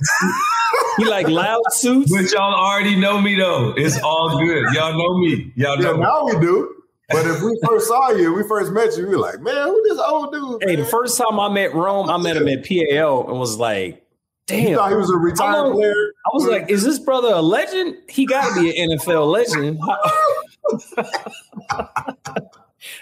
He 0.98 1.04
like 1.04 1.28
loud 1.28 1.62
suits. 1.70 2.10
But 2.10 2.30
y'all 2.32 2.54
already 2.54 2.96
know 2.96 3.20
me 3.20 3.36
though. 3.36 3.74
It's 3.76 4.00
all 4.02 4.38
good. 4.38 4.72
Y'all 4.74 4.96
know 4.96 5.18
me. 5.18 5.52
Y'all 5.56 5.76
know 5.78 5.90
yeah, 5.90 5.96
me. 5.96 6.02
now 6.02 6.24
we 6.24 6.40
do. 6.40 6.74
But 7.10 7.26
if 7.26 7.42
we 7.42 7.58
first 7.66 7.88
saw 7.88 8.10
you, 8.10 8.32
we 8.32 8.46
first 8.48 8.72
met 8.72 8.96
you, 8.96 9.06
we 9.06 9.14
were 9.14 9.20
like, 9.20 9.40
man, 9.40 9.66
who 9.68 9.82
this 9.88 9.98
old 9.98 10.32
dude? 10.32 10.62
Hey, 10.62 10.76
the 10.76 10.86
first 10.86 11.18
time 11.18 11.38
I 11.38 11.48
met 11.50 11.74
Rome, 11.74 12.08
I 12.08 12.16
met 12.16 12.36
him 12.36 12.48
at 12.48 12.66
PAL 12.66 13.28
and 13.28 13.38
was 13.38 13.58
like, 13.58 14.03
damn. 14.46 14.68
You 14.68 14.76
thought 14.76 14.90
he 14.90 14.96
was 14.96 15.10
a 15.10 15.16
retired 15.16 15.72
player? 15.72 16.12
I 16.26 16.30
was 16.32 16.46
like, 16.46 16.70
is 16.70 16.84
this 16.84 16.98
brother 16.98 17.28
a 17.28 17.42
legend? 17.42 17.96
He 18.08 18.26
got 18.26 18.54
to 18.54 18.60
be 18.60 18.78
an 18.80 18.90
NFL 18.90 19.30
legend. 19.30 19.80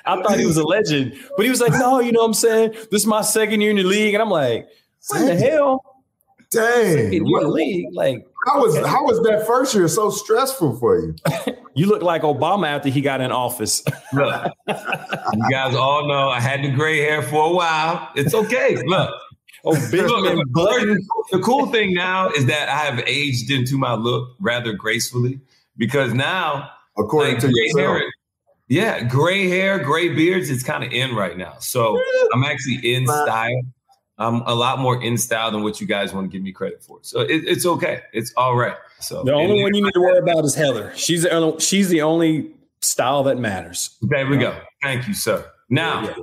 I 0.04 0.22
thought 0.22 0.38
he 0.38 0.46
was 0.46 0.56
a 0.56 0.64
legend, 0.64 1.14
but 1.36 1.44
he 1.44 1.50
was 1.50 1.60
like, 1.60 1.72
no, 1.72 2.00
you 2.00 2.12
know 2.12 2.20
what 2.20 2.26
I'm 2.26 2.34
saying? 2.34 2.72
This 2.90 3.02
is 3.02 3.06
my 3.06 3.22
second 3.22 3.60
year 3.60 3.70
in 3.70 3.76
the 3.76 3.84
league. 3.84 4.14
And 4.14 4.22
I'm 4.22 4.30
like, 4.30 4.68
what 5.08 5.26
the 5.26 5.36
hell? 5.36 5.84
Dang. 6.50 6.96
Second 6.96 7.26
year 7.26 7.38
in 7.38 7.44
the 7.44 7.48
league? 7.48 7.88
Like, 7.92 8.26
how 8.46 8.60
was 8.60 8.76
how 8.86 9.04
was 9.04 9.20
that 9.22 9.46
first 9.46 9.74
year 9.74 9.86
so 9.88 10.10
stressful 10.10 10.76
for 10.78 10.98
you? 10.98 11.14
you 11.74 11.86
look 11.86 12.02
like 12.02 12.22
Obama 12.22 12.66
after 12.66 12.88
he 12.88 13.00
got 13.00 13.20
in 13.20 13.30
office. 13.30 13.82
Look, 14.12 14.52
you 14.66 15.50
guys 15.50 15.74
all 15.74 16.08
know 16.08 16.28
I 16.28 16.40
had 16.40 16.62
the 16.62 16.70
gray 16.70 16.98
hair 16.98 17.22
for 17.22 17.50
a 17.50 17.52
while. 17.52 18.10
It's 18.14 18.34
okay. 18.34 18.76
Look. 18.84 19.10
Oh, 19.64 19.74
Benjamin 19.90 20.44
Button. 20.48 20.98
The 21.30 21.38
cool 21.38 21.66
thing 21.66 21.94
now 21.94 22.30
is 22.30 22.46
that 22.46 22.68
I 22.68 22.78
have 22.78 23.02
aged 23.06 23.50
into 23.50 23.78
my 23.78 23.94
look 23.94 24.30
rather 24.40 24.72
gracefully 24.72 25.40
because 25.76 26.12
now, 26.12 26.70
according 26.98 27.34
like, 27.34 27.42
to 27.42 27.50
yourself, 27.52 27.98
hair, 27.98 28.12
yeah, 28.68 29.02
gray 29.04 29.48
hair, 29.48 29.78
gray 29.78 30.08
beards, 30.08 30.50
it's 30.50 30.62
kind 30.62 30.84
of 30.84 30.92
in 30.92 31.14
right 31.14 31.36
now. 31.36 31.54
So 31.60 32.00
I'm 32.32 32.44
actually 32.44 32.94
in 32.94 33.06
style. 33.06 33.62
I'm 34.18 34.42
a 34.42 34.54
lot 34.54 34.78
more 34.78 35.02
in 35.02 35.18
style 35.18 35.50
than 35.50 35.62
what 35.62 35.80
you 35.80 35.86
guys 35.86 36.12
want 36.12 36.30
to 36.30 36.34
give 36.34 36.42
me 36.42 36.52
credit 36.52 36.82
for. 36.82 36.98
So 37.02 37.20
it, 37.20 37.44
it's 37.44 37.66
okay. 37.66 38.02
It's 38.12 38.32
all 38.36 38.56
right. 38.56 38.76
So 39.00 39.24
the 39.24 39.32
only 39.32 39.62
one 39.62 39.74
you 39.74 39.82
need 39.82 39.92
to 39.94 40.00
worry 40.00 40.18
about 40.18 40.44
is 40.44 40.54
Heather. 40.54 40.92
She's 40.94 41.22
the 41.22 41.30
only, 41.30 41.60
she's 41.60 41.88
the 41.88 42.02
only 42.02 42.50
style 42.82 43.22
that 43.24 43.38
matters. 43.38 43.96
There 44.02 44.26
we 44.26 44.36
go. 44.36 44.56
Thank 44.82 45.08
you, 45.08 45.14
sir. 45.14 45.44
Now, 45.70 46.02
yeah. 46.02 46.14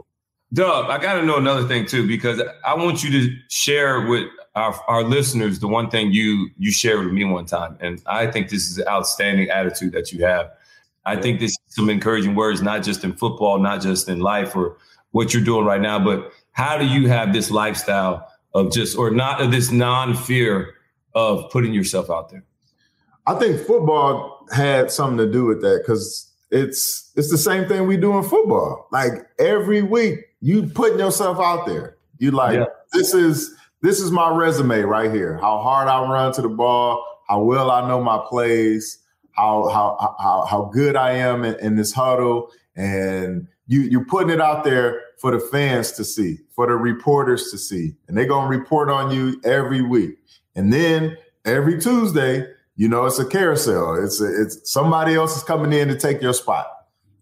Dub, 0.54 0.90
I 0.90 0.98
got 0.98 1.14
to 1.14 1.24
know 1.24 1.38
another 1.38 1.68
thing 1.68 1.86
too 1.86 2.08
because 2.08 2.42
I 2.66 2.74
want 2.74 3.04
you 3.04 3.12
to 3.12 3.36
share 3.50 4.08
with 4.08 4.28
our, 4.56 4.74
our 4.88 5.04
listeners 5.04 5.60
the 5.60 5.68
one 5.68 5.90
thing 5.90 6.12
you 6.12 6.50
you 6.58 6.72
shared 6.72 7.06
with 7.06 7.14
me 7.14 7.24
one 7.24 7.46
time, 7.46 7.78
and 7.80 8.02
I 8.08 8.28
think 8.28 8.50
this 8.50 8.70
is 8.70 8.80
an 8.80 8.88
outstanding 8.88 9.50
attitude 9.50 9.92
that 9.94 10.12
you 10.12 10.26
have. 10.26 10.52
I 11.06 11.16
think 11.16 11.40
this 11.40 11.52
is 11.52 11.60
some 11.68 11.90
encouraging 11.90 12.36
words, 12.36 12.62
not 12.62 12.84
just 12.84 13.04
in 13.04 13.14
football, 13.14 13.60
not 13.60 13.82
just 13.82 14.10
in 14.10 14.20
life 14.20 14.56
or 14.56 14.78
what 15.12 15.34
you're 15.34 15.44
doing 15.44 15.66
right 15.66 15.82
now, 15.82 16.04
but 16.04 16.32
how 16.52 16.78
do 16.78 16.86
you 16.86 17.08
have 17.08 17.32
this 17.32 17.52
lifestyle 17.52 18.28
of 18.54 18.72
just 18.72 18.98
or 18.98 19.12
not 19.12 19.42
of 19.42 19.52
this 19.52 19.72
non-fear 19.72 20.74
of 21.14 21.50
putting 21.52 21.74
yourself 21.74 22.10
out 22.10 22.30
there? 22.30 22.44
I 23.28 23.36
think 23.36 23.62
football 23.62 24.48
had 24.52 24.92
something 24.92 25.18
to 25.18 25.32
do 25.32 25.46
with 25.46 25.62
that 25.62 25.84
because 25.84 26.28
it's 26.52 27.12
it's 27.16 27.30
the 27.30 27.38
same 27.38 27.68
thing 27.68 27.88
we 27.88 27.98
do 27.98 28.18
in 28.18 28.24
football. 28.24 28.88
Like 28.92 29.28
every 29.38 29.82
week, 29.82 30.26
you 30.42 30.68
putting 30.68 31.00
yourself 31.00 31.40
out 31.40 31.66
there. 31.66 31.98
You 32.18 32.32
like 32.32 32.56
yeah. 32.56 32.66
this 32.94 33.14
is 33.14 33.56
this 33.82 34.00
is 34.00 34.12
my 34.12 34.30
resume 34.30 34.82
right 34.82 35.12
here. 35.12 35.38
How 35.38 35.60
hard 35.60 35.88
I 35.88 36.02
run 36.02 36.34
to 36.34 36.42
the 36.42 36.50
ball, 36.50 37.06
how 37.28 37.44
well 37.44 37.72
I 37.72 37.88
know 37.88 38.02
my 38.04 38.22
plays, 38.28 39.00
how 39.32 39.70
how 39.70 40.16
how, 40.20 40.46
how 40.46 40.70
good 40.74 40.96
I 40.96 41.12
am 41.12 41.46
in, 41.46 41.56
in 41.60 41.76
this 41.76 41.94
huddle, 41.94 42.52
and 42.76 43.48
you 43.68 43.82
you're 43.82 44.06
putting 44.06 44.30
it 44.30 44.42
out 44.42 44.64
there 44.64 45.02
for 45.20 45.32
the 45.32 45.40
fans 45.40 45.92
to 45.94 46.04
see, 46.04 46.40
for 46.56 46.68
the 46.68 46.74
reporters 46.74 47.52
to 47.52 47.58
see, 47.58 47.96
and 48.08 48.18
they're 48.18 48.26
gonna 48.26 48.50
report 48.50 48.90
on 48.90 49.12
you 49.12 49.40
every 49.44 49.82
week. 49.82 50.18
And 50.56 50.74
then 50.74 51.18
every 51.46 51.80
Tuesday, 51.80 52.46
you 52.76 52.88
know, 52.88 53.06
it's 53.06 53.20
a 53.20 53.26
carousel. 53.26 54.04
It's 54.04 54.22
a, 54.22 54.42
it's 54.42 54.72
somebody 54.72 55.16
else 55.16 55.38
is 55.38 55.44
coming 55.44 55.72
in 55.72 55.88
to 55.90 55.96
take 55.96 56.22
your 56.22 56.34
spot. 56.34 56.68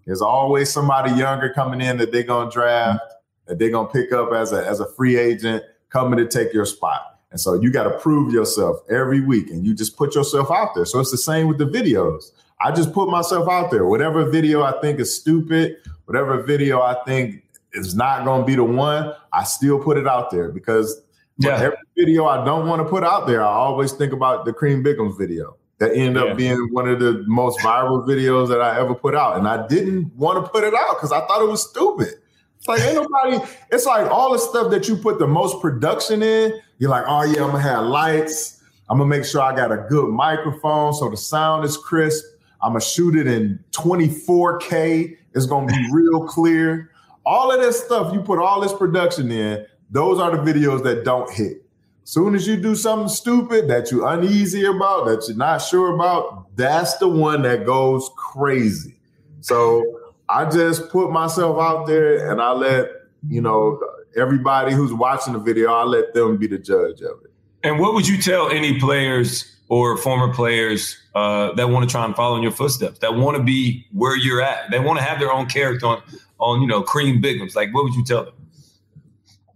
There's 0.08 0.22
always 0.22 0.72
somebody 0.72 1.12
younger 1.12 1.52
coming 1.54 1.82
in 1.82 1.98
that 1.98 2.13
they're 2.13 2.24
gonna 2.24 2.50
draft, 2.50 3.02
that 3.46 3.60
they're 3.60 3.70
gonna 3.70 3.89
pick 3.89 4.13
up 4.13 4.32
as 4.32 4.54
a 4.54 4.65
as 4.65 4.80
a 4.80 4.88
free 4.93 5.17
agent 5.17 5.63
coming 5.89 6.17
to 6.17 6.26
take 6.26 6.54
your 6.54 6.65
spot. 6.65 7.20
And 7.32 7.39
so 7.39 7.56
you 7.56 7.72
got 7.72 7.84
to 7.84 8.00
prove 8.00 8.34
yourself 8.34 8.80
every 8.89 9.20
week, 9.20 9.50
and 9.50 9.65
you 9.65 9.74
just 9.74 9.98
put 9.98 10.15
yourself 10.15 10.50
out 10.50 10.74
there. 10.74 10.86
So 10.86 11.02
it's 11.02 11.12
the 11.12 11.17
same 11.17 11.50
with 11.50 11.58
the 11.58 11.65
videos. 11.65 12.32
I 12.62 12.72
just 12.72 12.93
put 12.93 13.10
myself 13.10 13.50
out 13.50 13.70
there. 13.70 13.86
Whatever 13.86 14.30
video 14.30 14.63
I 14.63 14.80
think 14.80 15.00
is 15.02 15.13
stupid, 15.13 15.76
whatever 16.06 16.41
video 16.41 16.82
I 16.82 16.96
think 17.06 17.43
is 17.74 17.93
not 17.96 18.24
going 18.24 18.41
to 18.41 18.48
be 18.48 18.56
the 18.56 18.63
one, 18.63 19.13
I 19.34 19.43
still 19.43 19.78
put 19.78 19.98
it 19.98 20.08
out 20.08 20.32
there 20.32 20.50
because 20.50 21.02
yeah. 21.38 21.56
every 21.56 21.78
video 21.98 22.26
I 22.26 22.46
don't 22.46 22.65
want 22.65 22.82
to 22.82 22.88
put 22.88 23.04
out 23.04 23.28
there, 23.28 23.43
I 23.43 23.48
always 23.48 23.91
think 23.91 24.13
about 24.13 24.46
the 24.46 24.54
Cream 24.54 24.82
Biggums 24.82 25.17
video 25.17 25.58
that 25.79 25.93
ended 25.95 26.23
yeah. 26.23 26.31
up 26.31 26.37
being 26.37 26.57
one 26.71 26.87
of 26.87 26.99
the 26.99 27.23
most 27.27 27.59
viral 27.59 28.05
videos 28.07 28.49
that 28.49 28.61
I 28.61 28.79
ever 28.79 28.95
put 28.95 29.15
out. 29.15 29.37
And 29.37 29.47
I 29.47 29.67
didn't 29.67 30.13
want 30.15 30.43
to 30.43 30.51
put 30.51 30.63
it 30.63 30.73
out 30.73 30.95
because 30.95 31.11
I 31.11 31.19
thought 31.27 31.41
it 31.41 31.49
was 31.49 31.69
stupid. 31.69 32.15
It's 32.57 32.67
like 32.67 32.81
ain't 32.81 32.95
nobody, 32.95 33.45
it's 33.71 33.85
like 33.85 34.09
all 34.09 34.33
the 34.33 34.39
stuff 34.39 34.71
that 34.71 34.87
you 34.87 34.97
put 34.97 35.19
the 35.19 35.27
most 35.27 35.61
production 35.61 36.23
in, 36.23 36.59
you're 36.79 36.89
like, 36.89 37.05
oh 37.07 37.23
yeah, 37.23 37.43
I'm 37.43 37.51
gonna 37.51 37.61
have 37.61 37.85
lights. 37.85 38.63
I'm 38.89 38.97
gonna 38.97 39.09
make 39.09 39.25
sure 39.25 39.41
I 39.41 39.55
got 39.55 39.71
a 39.71 39.85
good 39.89 40.09
microphone 40.09 40.93
so 40.93 41.09
the 41.09 41.17
sound 41.17 41.65
is 41.65 41.77
crisp. 41.77 42.23
I'm 42.61 42.71
gonna 42.71 42.81
shoot 42.81 43.15
it 43.15 43.27
in 43.27 43.63
24K. 43.71 45.17
It's 45.35 45.45
gonna 45.45 45.67
be 45.67 45.87
real 45.91 46.25
clear. 46.25 46.91
All 47.25 47.51
of 47.51 47.61
this 47.61 47.83
stuff, 47.83 48.13
you 48.13 48.21
put 48.21 48.39
all 48.39 48.61
this 48.61 48.73
production 48.73 49.31
in, 49.31 49.65
those 49.91 50.19
are 50.19 50.35
the 50.35 50.51
videos 50.51 50.83
that 50.83 51.03
don't 51.03 51.31
hit. 51.31 51.66
Soon 52.08 52.36
as 52.36 52.48
you 52.48 52.56
do 52.56 52.74
something 52.74 53.10
stupid 53.10 53.67
that 53.67 53.91
you're 53.91 54.08
uneasy 54.08 54.63
about, 54.63 55.08
that 55.08 55.28
you're 55.28 55.36
not 55.36 55.58
sure 55.58 55.93
about, 55.93 56.56
that's 56.56 56.96
the 57.00 57.08
one 57.10 57.41
that 57.41 57.65
goes 57.65 58.10
crazy. 58.15 58.98
So 59.41 60.00
I 60.30 60.50
just 60.50 60.89
put 60.89 61.12
myself 61.12 61.60
out 61.60 61.86
there 61.86 62.32
and 62.32 62.41
I 62.41 62.54
let, 62.54 62.88
you 63.28 63.41
know, 63.41 63.78
everybody 64.15 64.74
who's 64.74 64.93
watching 64.93 65.34
the 65.34 65.39
video, 65.39 65.70
I'll 65.74 65.86
let 65.86 66.13
them 66.13 66.38
be 66.38 66.48
the 66.48 66.58
judge 66.58 67.02
of 67.02 67.26
it. 67.26 67.32
And 67.63 67.78
what 67.78 67.93
would 67.93 68.08
you 68.08 68.22
tell 68.22 68.50
any 68.52 68.80
players 68.80 69.58
or 69.67 69.98
former 69.98 70.34
players 70.34 70.98
uh, 71.13 71.52
that 71.56 71.70
want 71.72 71.89
to 71.89 71.91
try 71.91 72.06
and 72.06 72.15
follow 72.15 72.38
in 72.38 72.41
your 72.41 72.54
footsteps, 72.54 73.00
that 73.00 73.15
want 73.15 73.36
to 73.36 73.43
be 73.43 73.86
where 73.91 74.15
you're 74.15 74.41
at, 74.41 74.72
they 74.72 74.80
want 74.80 74.98
to 74.98 75.04
have 75.04 75.20
their 75.20 75.34
own 75.34 75.48
character 75.48 75.86
on, 75.88 76.02
on 76.39 76.62
you 76.62 76.67
know, 76.67 76.82
Cream 76.84 77.22
Biggums? 77.22 77.54
Like, 77.54 77.74
what 77.74 77.84
would 77.84 77.96
you 77.96 78.06
tell 78.06 78.24
them? 78.24 78.34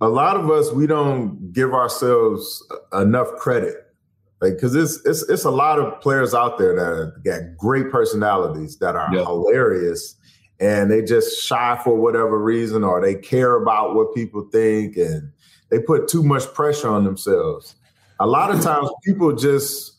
A 0.02 0.10
lot 0.10 0.36
of 0.36 0.50
us, 0.50 0.72
we 0.72 0.88
don't 0.88 1.54
give 1.54 1.74
ourselves 1.74 2.66
enough 2.92 3.28
credit. 3.38 3.76
Like, 4.42 4.60
cause 4.60 4.74
it's, 4.74 5.00
it's, 5.06 5.22
it's 5.30 5.46
a 5.46 5.52
lot 5.52 5.78
of 5.78 6.02
players 6.02 6.34
out 6.34 6.58
there 6.58 6.76
that 6.76 7.24
got 7.24 7.56
great 7.58 7.92
personalities 7.92 8.78
that 8.80 8.96
are 8.96 9.14
yeah. 9.14 9.24
hilarious 9.24 10.16
and 10.60 10.92
they 10.92 11.04
just 11.04 11.44
shy 11.44 11.80
for 11.84 11.96
whatever 11.96 12.40
reason, 12.40 12.84
or 12.84 13.02
they 13.02 13.16
care 13.16 13.56
about 13.56 13.96
what 13.96 14.14
people 14.16 14.48
think 14.52 14.98
and 14.98 15.32
they 15.70 15.80
put 15.80 16.08
too 16.08 16.24
much 16.24 16.52
pressure 16.54 16.90
on 16.90 17.04
themselves. 17.04 17.76
A 18.20 18.28
lot 18.28 18.52
of 18.52 18.62
times 18.62 18.90
people 19.04 19.36
just 19.36 19.94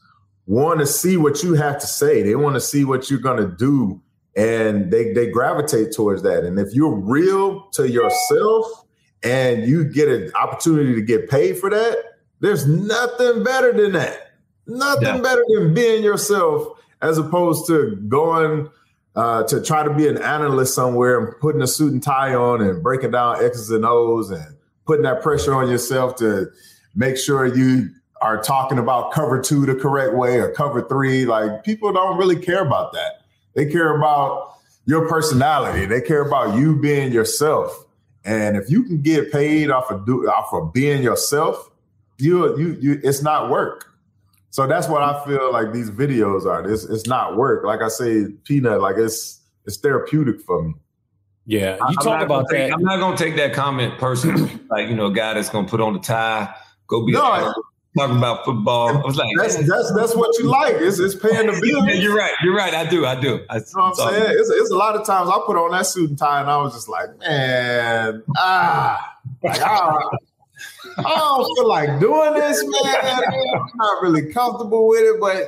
want 0.47 0.81
to 0.81 0.87
see 0.87 1.17
what 1.17 1.43
you 1.43 1.55
have 1.55 1.81
to 1.81 1.87
say. 1.87 2.23
They 2.23 2.37
want 2.37 2.55
to 2.55 2.61
see 2.61 2.85
what 2.85 3.11
you're 3.11 3.21
going 3.21 3.38
to 3.38 3.57
do 3.57 4.01
and 4.37 4.91
they 4.91 5.12
they 5.12 5.31
gravitate 5.31 5.93
towards 5.93 6.23
that. 6.23 6.45
And 6.45 6.59
if 6.59 6.73
you're 6.75 6.95
real 6.95 7.69
to 7.73 7.88
yourself 7.88 8.82
and 9.22 9.66
you 9.66 9.85
get 9.85 10.08
an 10.08 10.32
opportunity 10.35 10.94
to 10.94 11.02
get 11.02 11.30
paid 11.30 11.58
for 11.58 11.70
that, 11.70 11.96
there's 12.40 12.66
nothing 12.66 13.44
better 13.44 13.72
than 13.72 13.92
that. 13.92 14.32
Nothing 14.66 15.16
yeah. 15.16 15.20
better 15.20 15.44
than 15.54 15.74
being 15.74 16.02
yourself 16.02 16.78
as 17.00 17.18
opposed 17.18 17.66
to 17.66 17.96
going 18.08 18.68
uh, 19.14 19.42
to 19.44 19.62
try 19.62 19.82
to 19.82 19.92
be 19.92 20.08
an 20.08 20.18
analyst 20.18 20.74
somewhere 20.74 21.18
and 21.18 21.38
putting 21.40 21.62
a 21.62 21.66
suit 21.66 21.92
and 21.92 22.02
tie 22.02 22.35
on 22.35 22.61
and 22.62 22.82
breaking 22.82 23.11
down 23.11 23.44
X's 23.44 23.70
and 23.70 23.85
O's 23.85 24.30
and 24.30 24.56
putting 24.87 25.02
that 25.02 25.22
pressure 25.22 25.54
on 25.54 25.68
yourself 25.68 26.16
to 26.16 26.50
make 26.94 27.16
sure 27.16 27.46
you 27.46 27.90
are 28.22 28.40
talking 28.40 28.78
about 28.78 29.12
cover 29.12 29.40
two 29.40 29.66
the 29.66 29.74
correct 29.74 30.14
way 30.14 30.38
or 30.38 30.52
cover 30.52 30.82
three. 30.88 31.26
Like 31.26 31.64
people 31.64 31.92
don't 31.92 32.16
really 32.16 32.37
care 32.37 32.64
about 32.64 32.92
that. 32.92 33.22
They 33.54 33.66
care 33.70 33.96
about 33.96 34.54
your 34.87 35.08
personality. 35.08 35.87
They 35.87 36.00
care 36.00 36.26
about 36.26 36.56
you 36.56 36.80
being 36.80 37.12
yourself. 37.12 37.87
And 38.24 38.56
if 38.56 38.70
you 38.70 38.85
can 38.85 39.02
get 39.02 39.32
paid 39.32 39.70
off 39.70 39.90
of 39.90 40.06
do, 40.06 40.28
off 40.28 40.52
of 40.52 40.72
being 40.72 41.02
yourself, 41.02 41.70
you 42.18 42.56
you 42.58 42.76
you 42.80 43.00
it's 43.02 43.22
not 43.22 43.50
work. 43.50 43.88
So 44.50 44.66
that's 44.66 44.87
what 44.87 45.02
I 45.02 45.24
feel 45.24 45.52
like 45.52 45.72
these 45.72 45.90
videos 45.90 46.44
are. 46.44 46.68
It's 46.70 46.85
it's 46.85 47.06
not 47.06 47.37
work. 47.37 47.64
Like 47.64 47.80
I 47.80 47.88
say, 47.88 48.26
peanut, 48.44 48.80
like 48.80 48.96
it's 48.96 49.40
it's 49.64 49.76
therapeutic 49.78 50.40
for 50.42 50.62
me. 50.62 50.74
Yeah, 51.46 51.76
you 51.76 51.96
I, 51.98 52.04
talk 52.04 52.22
about 52.22 52.48
take, 52.48 52.68
that. 52.68 52.74
I'm 52.74 52.82
not 52.82 53.00
gonna 53.00 53.16
take 53.16 53.35
that 53.37 53.52
comment 53.52 53.98
personally. 53.98 54.61
like 54.70 54.88
you 54.88 54.94
know, 54.94 55.06
a 55.06 55.12
guy 55.12 55.35
that's 55.35 55.48
gonna 55.48 55.66
put 55.66 55.80
on 55.80 55.94
the 55.94 55.98
tie, 55.98 56.54
go 56.87 57.04
be 57.04 57.12
no, 57.12 57.52
talking 57.96 58.16
about 58.16 58.44
football. 58.44 58.88
I 58.88 59.00
was 59.00 59.16
like, 59.16 59.28
that's 59.37 59.57
that's 59.57 59.92
that's 59.94 60.16
what 60.16 60.37
you 60.38 60.44
like. 60.44 60.76
It's, 60.76 60.98
it's 60.98 61.14
paying 61.14 61.46
the 61.46 61.61
bills. 61.61 61.85
yeah, 61.87 61.94
you're 61.94 62.16
right. 62.16 62.33
You're 62.42 62.57
right. 62.57 62.74
I 62.74 62.88
do. 62.88 63.05
I 63.07 63.20
do. 63.20 63.44
I, 63.50 63.57
you 63.57 63.61
know 63.76 63.83
what 63.83 64.00
I'm 64.00 64.12
saying? 64.12 64.38
It's, 64.38 64.50
it's, 64.50 64.70
a 64.70 64.76
lot 64.76 64.96
of 64.96 65.07
times 65.07 65.28
I 65.31 65.38
put 65.46 65.57
on 65.57 65.72
that 65.72 65.87
suit 65.87 66.11
and 66.11 66.18
tie, 66.18 66.40
and 66.40 66.50
I 66.50 66.57
was 66.59 66.72
just 66.72 66.88
like, 66.88 67.18
man, 67.18 68.22
ah, 68.37 69.18
like 69.42 69.61
ah. 69.62 70.09
I 70.98 71.02
don't 71.02 71.57
feel 71.57 71.68
like 71.68 72.00
doing 72.00 72.35
this, 72.35 72.62
man. 72.62 73.05
I'm 73.05 73.76
not 73.76 74.02
really 74.02 74.33
comfortable 74.33 74.88
with 74.88 75.00
it, 75.00 75.20
but 75.20 75.44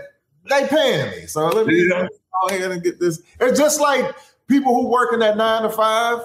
they 0.48 0.66
paying 0.68 1.11
me. 1.11 1.26
So 1.26 1.48
let 1.48 1.66
me 1.66 1.88
yeah. 1.88 2.07
go 2.09 2.48
ahead 2.48 2.70
and 2.70 2.83
get 2.83 2.98
this. 2.98 3.20
It's 3.40 3.59
just 3.59 3.80
like 3.80 4.14
people 4.48 4.74
who 4.74 4.88
work 4.88 5.12
in 5.12 5.20
that 5.20 5.37
nine 5.37 5.62
to 5.62 5.70
five 5.70 6.20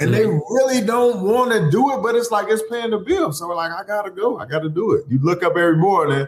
and 0.00 0.12
they 0.12 0.24
mm-hmm. 0.24 0.54
really 0.54 0.84
don't 0.84 1.22
want 1.22 1.52
to 1.52 1.70
do 1.70 1.92
it, 1.94 2.02
but 2.02 2.14
it's 2.14 2.30
like 2.30 2.46
it's 2.48 2.62
paying 2.70 2.90
the 2.90 2.98
bill. 2.98 3.32
So 3.32 3.48
we're 3.48 3.54
like, 3.54 3.72
I 3.72 3.84
gotta 3.84 4.10
go, 4.10 4.38
I 4.38 4.46
gotta 4.46 4.68
do 4.68 4.92
it. 4.92 5.04
You 5.08 5.18
look 5.20 5.42
up 5.42 5.56
every 5.56 5.76
morning, 5.76 6.26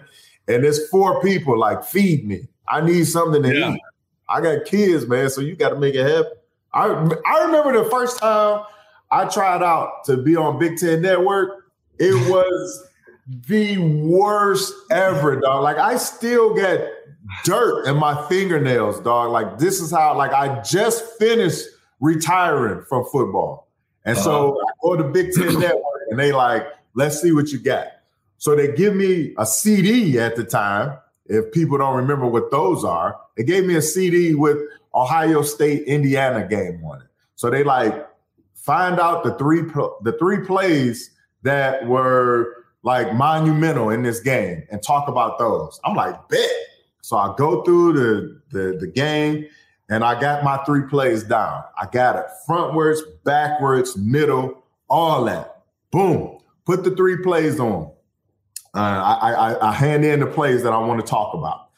and 0.48 0.64
there's 0.64 0.88
four 0.88 1.20
people 1.20 1.58
like, 1.58 1.84
feed 1.84 2.26
me. 2.26 2.46
I 2.68 2.80
need 2.80 3.04
something 3.06 3.42
to 3.42 3.54
yeah. 3.54 3.74
eat. 3.74 3.80
I 4.28 4.40
got 4.40 4.64
kids, 4.64 5.06
man, 5.06 5.30
so 5.30 5.40
you 5.40 5.54
got 5.54 5.70
to 5.70 5.76
make 5.76 5.94
it 5.94 6.06
happen. 6.06 6.32
I 6.72 6.86
I 7.26 7.44
remember 7.44 7.82
the 7.82 7.88
first 7.90 8.18
time 8.18 8.64
I 9.10 9.26
tried 9.26 9.62
out 9.62 10.04
to 10.06 10.16
be 10.16 10.36
on 10.36 10.58
Big 10.58 10.76
Ten 10.78 11.02
Network. 11.02 11.70
It 11.98 12.14
was 12.30 12.88
the 13.46 13.78
worst 13.78 14.72
ever, 14.90 15.40
dog. 15.40 15.62
Like 15.62 15.78
I 15.78 15.96
still 15.96 16.54
get 16.54 16.92
dirt 17.44 17.86
in 17.86 17.96
my 17.96 18.26
fingernails, 18.28 19.00
dog. 19.00 19.30
Like 19.30 19.58
this 19.58 19.80
is 19.80 19.90
how 19.90 20.16
like 20.16 20.32
I 20.32 20.60
just 20.62 21.04
finished 21.18 21.66
retiring 22.00 22.84
from 22.88 23.04
football. 23.04 23.68
And 24.04 24.16
so 24.16 24.52
uh-huh. 24.52 24.66
I 24.66 24.72
go 24.82 25.02
to 25.02 25.04
Big 25.10 25.32
Ten 25.32 25.46
Network 25.60 26.02
and 26.10 26.18
they 26.18 26.32
like, 26.32 26.66
let's 26.94 27.20
see 27.20 27.32
what 27.32 27.48
you 27.48 27.58
got. 27.58 27.88
So 28.38 28.54
they 28.54 28.72
give 28.74 28.94
me 28.94 29.34
a 29.38 29.46
CD 29.46 30.18
at 30.18 30.36
the 30.36 30.44
time. 30.44 30.98
If 31.26 31.52
people 31.52 31.78
don't 31.78 31.96
remember 31.96 32.26
what 32.26 32.50
those 32.50 32.84
are, 32.84 33.18
they 33.36 33.42
gave 33.42 33.64
me 33.64 33.74
a 33.74 33.82
CD 33.82 34.34
with 34.34 34.58
Ohio 34.94 35.42
State 35.42 35.84
Indiana 35.84 36.46
game 36.46 36.84
on 36.84 37.02
it. 37.02 37.08
So 37.34 37.50
they 37.50 37.64
like 37.64 38.06
find 38.54 39.00
out 39.00 39.24
the 39.24 39.34
three 39.34 39.62
the 39.62 40.16
three 40.18 40.44
plays 40.44 41.10
that 41.42 41.86
were 41.86 42.64
like 42.82 43.12
monumental 43.14 43.90
in 43.90 44.02
this 44.02 44.20
game 44.20 44.66
and 44.70 44.82
talk 44.82 45.08
about 45.08 45.38
those. 45.38 45.80
I'm 45.84 45.96
like, 45.96 46.28
bet. 46.28 46.50
So 47.02 47.16
I 47.16 47.34
go 47.36 47.62
through 47.62 47.92
the 47.94 48.40
the, 48.50 48.78
the 48.78 48.86
game 48.86 49.46
and 49.88 50.02
I 50.02 50.20
got 50.20 50.42
my 50.42 50.58
three 50.64 50.82
plays 50.82 51.22
down. 51.22 51.64
I 51.80 51.86
got 51.86 52.16
it 52.16 52.26
frontwards, 52.48 53.00
backwards, 53.24 53.96
middle, 53.96 54.64
all 54.88 55.24
that. 55.24 55.62
Boom. 55.90 56.38
Put 56.64 56.84
the 56.84 56.90
three 56.90 57.22
plays 57.22 57.60
on. 57.60 57.92
Uh, 58.74 58.78
I, 58.78 59.32
I, 59.32 59.68
I, 59.70 59.72
hand 59.72 60.04
in 60.04 60.20
the 60.20 60.26
plays 60.26 60.62
that 60.62 60.72
I 60.72 60.78
want 60.78 61.00
to 61.00 61.06
talk 61.06 61.32
about. 61.32 61.68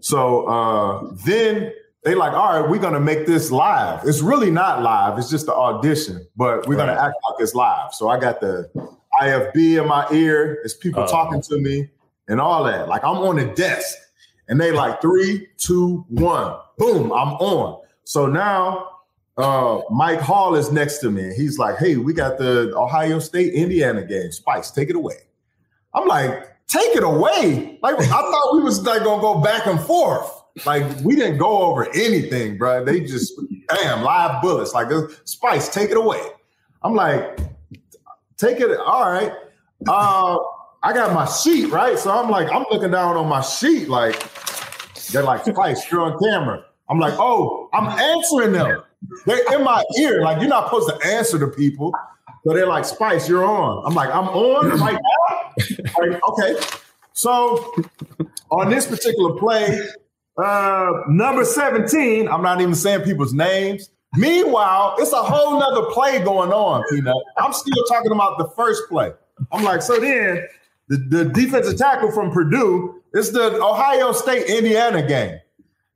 So 0.00 0.46
uh, 0.48 1.12
then 1.24 1.72
they 2.02 2.14
like, 2.14 2.32
all 2.32 2.60
right, 2.60 2.68
we're 2.68 2.80
gonna 2.80 2.98
make 2.98 3.26
this 3.26 3.52
live. 3.52 4.00
It's 4.04 4.20
really 4.20 4.50
not 4.50 4.82
live. 4.82 5.16
It's 5.18 5.30
just 5.30 5.46
the 5.46 5.54
audition, 5.54 6.26
but 6.36 6.66
we're 6.66 6.76
right. 6.76 6.86
gonna 6.86 7.00
act 7.00 7.14
like 7.28 7.40
it's 7.40 7.54
live. 7.54 7.94
So 7.94 8.08
I 8.08 8.18
got 8.18 8.40
the 8.40 8.68
IFB 9.20 9.80
in 9.80 9.86
my 9.86 10.08
ear. 10.10 10.60
It's 10.64 10.74
people 10.74 11.04
uh, 11.04 11.08
talking 11.08 11.40
to 11.42 11.58
me 11.58 11.88
and 12.26 12.40
all 12.40 12.64
that. 12.64 12.88
Like 12.88 13.04
I'm 13.04 13.18
on 13.18 13.36
the 13.36 13.46
desk, 13.54 13.96
and 14.48 14.60
they 14.60 14.72
like 14.72 15.00
three, 15.00 15.46
two, 15.56 16.04
one 16.08 16.56
boom, 16.80 17.12
I'm 17.12 17.34
on. 17.34 17.82
So 18.04 18.26
now 18.26 18.88
uh, 19.36 19.82
Mike 19.90 20.20
Hall 20.20 20.54
is 20.54 20.72
next 20.72 20.98
to 20.98 21.10
me. 21.10 21.32
He's 21.36 21.58
like, 21.58 21.76
hey, 21.76 21.96
we 21.96 22.14
got 22.14 22.38
the 22.38 22.72
Ohio 22.74 23.18
State 23.18 23.52
Indiana 23.52 24.04
game. 24.04 24.32
Spice, 24.32 24.70
take 24.70 24.88
it 24.88 24.96
away. 24.96 25.16
I'm 25.94 26.08
like, 26.08 26.48
take 26.66 26.96
it 26.96 27.04
away. 27.04 27.78
Like 27.82 27.96
I 27.96 28.06
thought 28.06 28.54
we 28.54 28.62
was 28.62 28.84
like 28.84 29.04
gonna 29.04 29.20
go 29.20 29.40
back 29.40 29.66
and 29.66 29.78
forth. 29.78 30.28
Like 30.64 30.84
we 31.04 31.14
didn't 31.14 31.38
go 31.38 31.62
over 31.62 31.88
anything, 31.90 32.56
bro. 32.56 32.84
They 32.84 33.00
just 33.00 33.34
bam, 33.68 34.02
live 34.02 34.40
bullets. 34.42 34.72
Like 34.72 34.88
Spice, 35.24 35.68
take 35.68 35.90
it 35.90 35.96
away. 35.96 36.22
I'm 36.82 36.94
like, 36.94 37.38
take 38.38 38.58
it. 38.58 38.78
All 38.80 39.10
right. 39.10 39.32
Uh, 39.86 40.38
I 40.82 40.94
got 40.94 41.12
my 41.12 41.26
sheet 41.26 41.70
right, 41.70 41.98
so 41.98 42.10
I'm 42.10 42.30
like, 42.30 42.50
I'm 42.50 42.64
looking 42.70 42.90
down 42.90 43.16
on 43.16 43.28
my 43.28 43.42
sheet, 43.42 43.88
like 43.88 44.16
they're 45.12 45.22
like, 45.22 45.44
Spice, 45.44 45.90
you're 45.90 46.02
on 46.02 46.18
camera. 46.18 46.64
I'm 46.90 46.98
like, 46.98 47.14
oh, 47.18 47.68
I'm 47.72 47.86
answering 47.86 48.52
them. 48.52 48.82
They're 49.24 49.54
in 49.54 49.64
my 49.64 49.82
ear. 49.98 50.22
Like, 50.22 50.40
you're 50.40 50.48
not 50.48 50.66
supposed 50.66 50.88
to 50.88 51.06
answer 51.06 51.38
to 51.38 51.46
people. 51.46 51.92
So 52.44 52.52
they're 52.52 52.66
like, 52.66 52.84
Spice, 52.84 53.28
you're 53.28 53.44
on. 53.44 53.84
I'm 53.86 53.94
like, 53.94 54.10
I'm 54.10 54.28
on 54.28 54.68
right 54.80 55.00
now. 55.00 55.52
like, 55.98 56.20
okay. 56.28 56.66
So 57.12 57.72
on 58.50 58.70
this 58.70 58.86
particular 58.86 59.38
play, 59.38 59.86
uh, 60.36 60.90
number 61.08 61.44
17, 61.44 62.28
I'm 62.28 62.42
not 62.42 62.60
even 62.60 62.74
saying 62.74 63.02
people's 63.02 63.32
names. 63.32 63.90
Meanwhile, 64.16 64.96
it's 64.98 65.12
a 65.12 65.22
whole 65.22 65.60
nother 65.60 65.90
play 65.92 66.18
going 66.24 66.50
on, 66.50 66.82
Peanut. 66.90 67.14
I'm 67.36 67.52
still 67.52 67.84
talking 67.88 68.10
about 68.10 68.38
the 68.38 68.48
first 68.56 68.88
play. 68.88 69.12
I'm 69.52 69.62
like, 69.62 69.82
so 69.82 70.00
then 70.00 70.46
the, 70.88 70.96
the 70.96 71.24
defensive 71.26 71.78
tackle 71.78 72.10
from 72.10 72.32
Purdue, 72.32 73.02
it's 73.12 73.30
the 73.30 73.62
Ohio 73.62 74.12
State 74.12 74.46
Indiana 74.46 75.06
game 75.06 75.38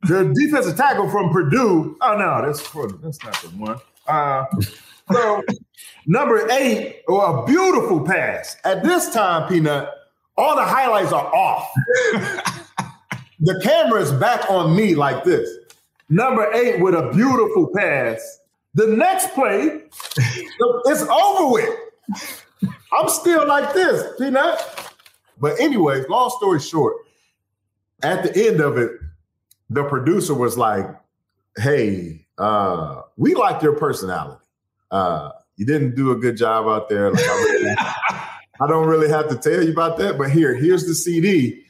the 0.07 0.35
defensive 0.35 0.77
tackle 0.77 1.09
from 1.09 1.31
Purdue. 1.31 1.97
Oh 2.01 2.17
no, 2.17 2.45
that's 2.45 2.61
that's 3.03 3.25
not 3.25 3.35
the 3.43 3.49
one. 3.57 3.79
Uh, 4.07 4.45
so 5.13 5.43
number 6.07 6.49
eight, 6.51 7.03
or 7.09 7.43
a 7.43 7.47
beautiful 7.47 8.05
pass. 8.05 8.57
At 8.65 8.83
this 8.83 9.13
time, 9.13 9.49
Peanut, 9.49 9.89
all 10.37 10.57
the 10.57 10.65
highlights 10.65 11.13
are 11.13 11.27
off. 11.35 11.71
the 13.41 13.61
camera 13.63 14.01
is 14.01 14.13
back 14.13 14.51
on 14.51 14.77
me 14.77 14.95
like 14.95 15.25
this. 15.25 15.49
Number 16.09 16.53
eight 16.53 16.81
with 16.81 16.95
a 16.95 17.11
beautiful 17.13 17.71
pass. 17.75 18.41
The 18.75 18.89
next 18.89 19.33
play, 19.35 19.83
it's 20.17 21.03
over 21.03 21.53
with. 21.53 21.79
I'm 22.93 23.09
still 23.09 23.47
like 23.47 23.73
this, 23.73 24.05
Peanut. 24.19 24.61
But 25.41 25.61
anyways, 25.61 26.09
long 26.09 26.31
story 26.39 26.61
short, 26.61 26.97
at 28.03 28.23
the 28.23 28.47
end 28.49 28.61
of 28.61 28.79
it, 28.79 28.93
the 29.71 29.85
producer 29.85 30.35
was 30.35 30.57
like, 30.59 30.87
"Hey, 31.57 32.25
uh, 32.39 33.03
we 33.17 33.35
like 33.35 33.63
your 33.63 33.77
personality. 33.77 34.45
Uh, 34.91 35.31
you 35.57 35.67
didn't 35.67 35.95
do 35.95 36.11
a 36.11 36.17
good 36.17 36.37
job 36.37 36.67
out 36.67 36.89
there. 36.89 37.11
Like, 37.11 37.25
I, 37.25 37.33
really, 37.33 37.75
I 38.61 38.67
don't 38.67 38.87
really 38.87 39.09
have 39.09 39.29
to 39.29 39.37
tell 39.37 39.63
you 39.63 39.73
about 39.73 39.99
that, 39.99 40.19
but 40.19 40.31
here, 40.31 40.55
here's 40.55 40.87
the 40.87 40.95
CD 40.95 41.65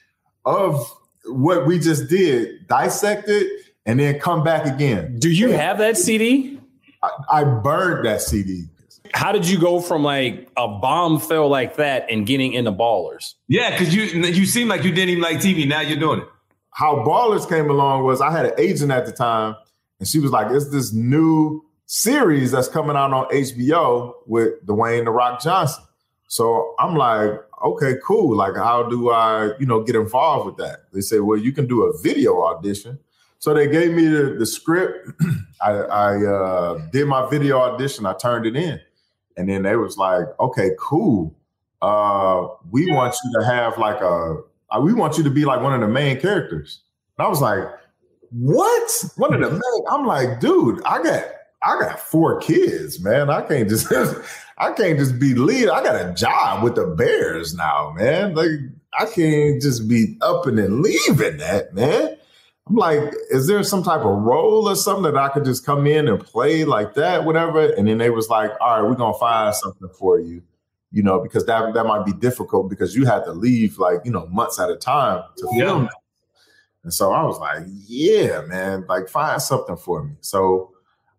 of 0.45 0.91
what 1.27 1.67
we 1.67 1.79
just 1.79 2.09
did, 2.09 2.67
dissect 2.67 3.29
it, 3.29 3.47
and 3.87 4.01
then 4.01 4.19
come 4.19 4.43
back 4.43 4.67
again. 4.67 5.19
Do 5.19 5.31
you 5.31 5.51
have 5.51 5.79
that 5.79 5.97
CD? 5.97 6.61
I, 7.03 7.11
I 7.31 7.45
burned 7.45 8.07
that 8.07 8.23
CD. 8.23 8.65
How 9.13 9.33
did 9.33 9.49
you 9.49 9.61
go 9.61 9.81
from 9.81 10.03
like 10.03 10.49
a 10.57 10.67
bomb 10.67 11.21
fell 11.21 11.49
like 11.49 11.77
that 11.77 12.11
and 12.11 12.27
getting 12.27 12.53
into 12.55 12.73
ballers? 12.73 13.35
Yeah, 13.49 13.71
because 13.71 13.95
you 13.95 14.03
you 14.03 14.45
seem 14.45 14.67
like 14.67 14.83
you 14.83 14.91
didn't 14.91 15.11
even 15.11 15.23
like 15.23 15.37
TV. 15.37 15.69
Now 15.69 15.83
you're 15.83 16.01
doing 16.01 16.21
it. 16.21 16.29
How 16.75 16.97
ballers 16.97 17.49
came 17.49 17.71
along 17.71 18.05
was 18.05 18.21
I 18.21 18.31
had 18.31 18.47
an 18.47 18.55
agent 18.59 18.91
at 18.91 19.07
the 19.07 19.13
time, 19.13 19.57
and 19.99 20.09
she 20.09 20.19
was 20.19 20.31
like, 20.31 20.51
"It's 20.51 20.71
this 20.71 20.93
new 20.93 21.65
series 21.87 22.51
that's 22.51 22.69
coming 22.69 22.97
out 22.97 23.13
on 23.13 23.27
HBO 23.33 24.13
with 24.27 24.65
Dwayne 24.67 25.05
the 25.05 25.11
Rock 25.11 25.41
Johnson." 25.41 25.85
So 26.29 26.75
I'm 26.79 26.97
like, 26.97 27.31
"Okay, 27.65 27.95
cool. 28.05 28.37
Like, 28.37 28.57
how 28.57 28.83
do 28.83 29.11
I, 29.11 29.57
you 29.59 29.67
know, 29.67 29.83
get 29.83 29.95
involved 29.95 30.47
with 30.47 30.57
that?" 30.57 30.93
They 30.93 31.01
said, 31.01 31.21
"Well, 31.21 31.39
you 31.39 31.53
can 31.53 31.67
do 31.67 31.85
a 31.85 31.99
video 32.03 32.43
audition." 32.43 32.99
So 33.39 33.53
they 33.53 33.69
gave 33.69 33.93
me 33.93 34.07
the, 34.07 34.37
the 34.39 34.47
script. 34.47 35.11
I, 35.61 35.71
I 35.71 36.25
uh, 36.25 36.79
did 36.91 37.07
my 37.07 37.29
video 37.29 37.59
audition. 37.59 38.07
I 38.07 38.15
turned 38.15 38.47
it 38.47 38.57
in. 38.57 38.81
And 39.37 39.49
then 39.49 39.65
they 39.65 39.77
was 39.77 39.99
like, 39.99 40.27
okay, 40.41 40.71
cool. 40.79 41.35
Uh, 41.83 42.49
we 42.71 42.91
want 42.91 43.15
you 43.23 43.39
to 43.39 43.45
have 43.47 43.77
like 43.77 44.01
a, 44.01 44.39
we 44.83 44.93
want 44.93 45.19
you 45.19 45.25
to 45.25 45.31
be 45.31 45.45
like 45.45 45.61
one 45.61 45.75
of 45.75 45.81
the 45.81 45.89
main 45.89 46.21
characters. 46.21 46.81
And 47.19 47.27
I 47.27 47.29
was 47.29 47.41
like, 47.41 47.65
what? 48.31 49.05
One 49.17 49.35
of 49.35 49.41
the 49.41 49.51
main? 49.53 49.85
I'm 49.91 50.07
like, 50.07 50.41
dude, 50.41 50.83
I 50.85 51.03
got, 51.03 51.25
I 51.63 51.81
got 51.81 52.01
four 52.01 52.41
kids, 52.41 53.01
man. 53.01 53.31
I 53.31 53.43
can't 53.43 53.69
just, 53.69 53.93
I 54.59 54.73
can't 54.73 54.99
just 54.99 55.19
be 55.19 55.35
lead. 55.35 55.69
I 55.69 55.83
got 55.83 55.97
a 55.97 56.13
job 56.15 56.63
with 56.63 56.75
the 56.75 56.87
Bears 56.87 57.55
now, 57.55 57.95
man. 57.97 58.35
Like, 58.35 58.51
I 58.99 59.07
can't 59.07 59.61
just 59.61 59.89
be 59.89 60.17
up 60.21 60.47
and 60.47 60.59
then 60.59 60.83
leaving 60.83 61.39
that, 61.39 61.75
man. 61.75 62.17
I'm 62.67 62.77
like, 62.77 63.13
is 63.31 63.47
there 63.47 63.63
some 63.63 63.83
type 63.83 64.01
of 64.01 64.23
role 64.23 64.69
or 64.69 64.77
something 64.77 65.13
that 65.13 65.17
I 65.17 65.29
could 65.29 65.45
just 65.45 65.67
come 65.67 65.87
in 65.87 66.09
and 66.09 66.19
play 66.19 66.65
like 66.65 66.95
that, 66.95 67.25
whatever? 67.25 67.71
And 67.73 67.87
then 67.87 67.99
they 67.99 68.09
was 68.09 68.29
like, 68.31 68.53
all 68.61 68.81
right, 68.81 68.89
we're 68.89 68.97
gonna 68.97 69.19
find 69.19 69.55
something 69.55 69.89
for 69.99 70.19
you, 70.19 70.43
you 70.95 71.03
know, 71.03 71.19
because 71.19 71.45
that 71.47 71.75
that 71.75 71.85
might 71.87 72.07
be 72.07 72.13
difficult 72.13 72.71
because 72.71 72.95
you 72.95 73.05
had 73.05 73.25
to 73.25 73.33
leave 73.33 73.79
like, 73.79 73.99
you 74.05 74.13
know, 74.13 74.27
months 74.29 74.61
at 74.61 74.71
a 74.71 74.77
time 74.77 75.25
to 75.39 75.49
film. 75.59 75.85
Yeah. 75.85 75.89
And 76.85 76.95
so 76.95 77.13
I 77.13 77.25
was 77.25 77.39
like, 77.39 77.65
yeah, 77.67 78.43
man, 78.43 78.85
like 78.89 79.09
find 79.09 79.43
something 79.43 79.77
for 79.77 80.05
me. 80.05 80.13
So 80.21 80.71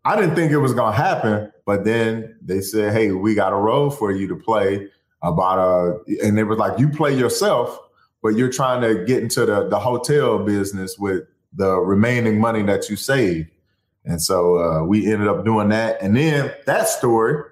I 0.05 0.15
didn't 0.15 0.35
think 0.35 0.53
it 0.53 0.59
was 0.59 0.73
gonna 0.73 0.95
happen, 0.95 1.51
but 1.65 1.83
then 1.83 2.37
they 2.41 2.61
said, 2.61 2.93
hey, 2.93 3.11
we 3.11 3.35
got 3.35 3.51
a 3.51 3.57
role 3.57 3.89
for 3.89 4.13
you 4.13 4.27
to 4.29 4.35
play 4.37 4.87
about 5.21 5.59
a, 5.59 5.99
and 6.25 6.37
they 6.37 6.45
was 6.45 6.57
like, 6.57 6.79
you 6.79 6.87
play 6.87 7.13
yourself, 7.13 7.77
but 8.23 8.29
you're 8.29 8.51
trying 8.51 8.79
to 8.81 9.03
get 9.03 9.21
into 9.21 9.45
the 9.45 9.67
the 9.67 9.77
hotel 9.77 10.39
business 10.39 10.97
with 10.97 11.23
the 11.51 11.75
remaining 11.75 12.39
money 12.39 12.63
that 12.63 12.89
you 12.89 12.95
saved. 12.95 13.49
And 14.05 14.21
so 14.21 14.57
uh, 14.57 14.83
we 14.85 15.11
ended 15.11 15.27
up 15.27 15.43
doing 15.43 15.67
that. 15.69 16.01
And 16.01 16.15
then 16.15 16.53
that 16.65 16.87
story, 16.87 17.43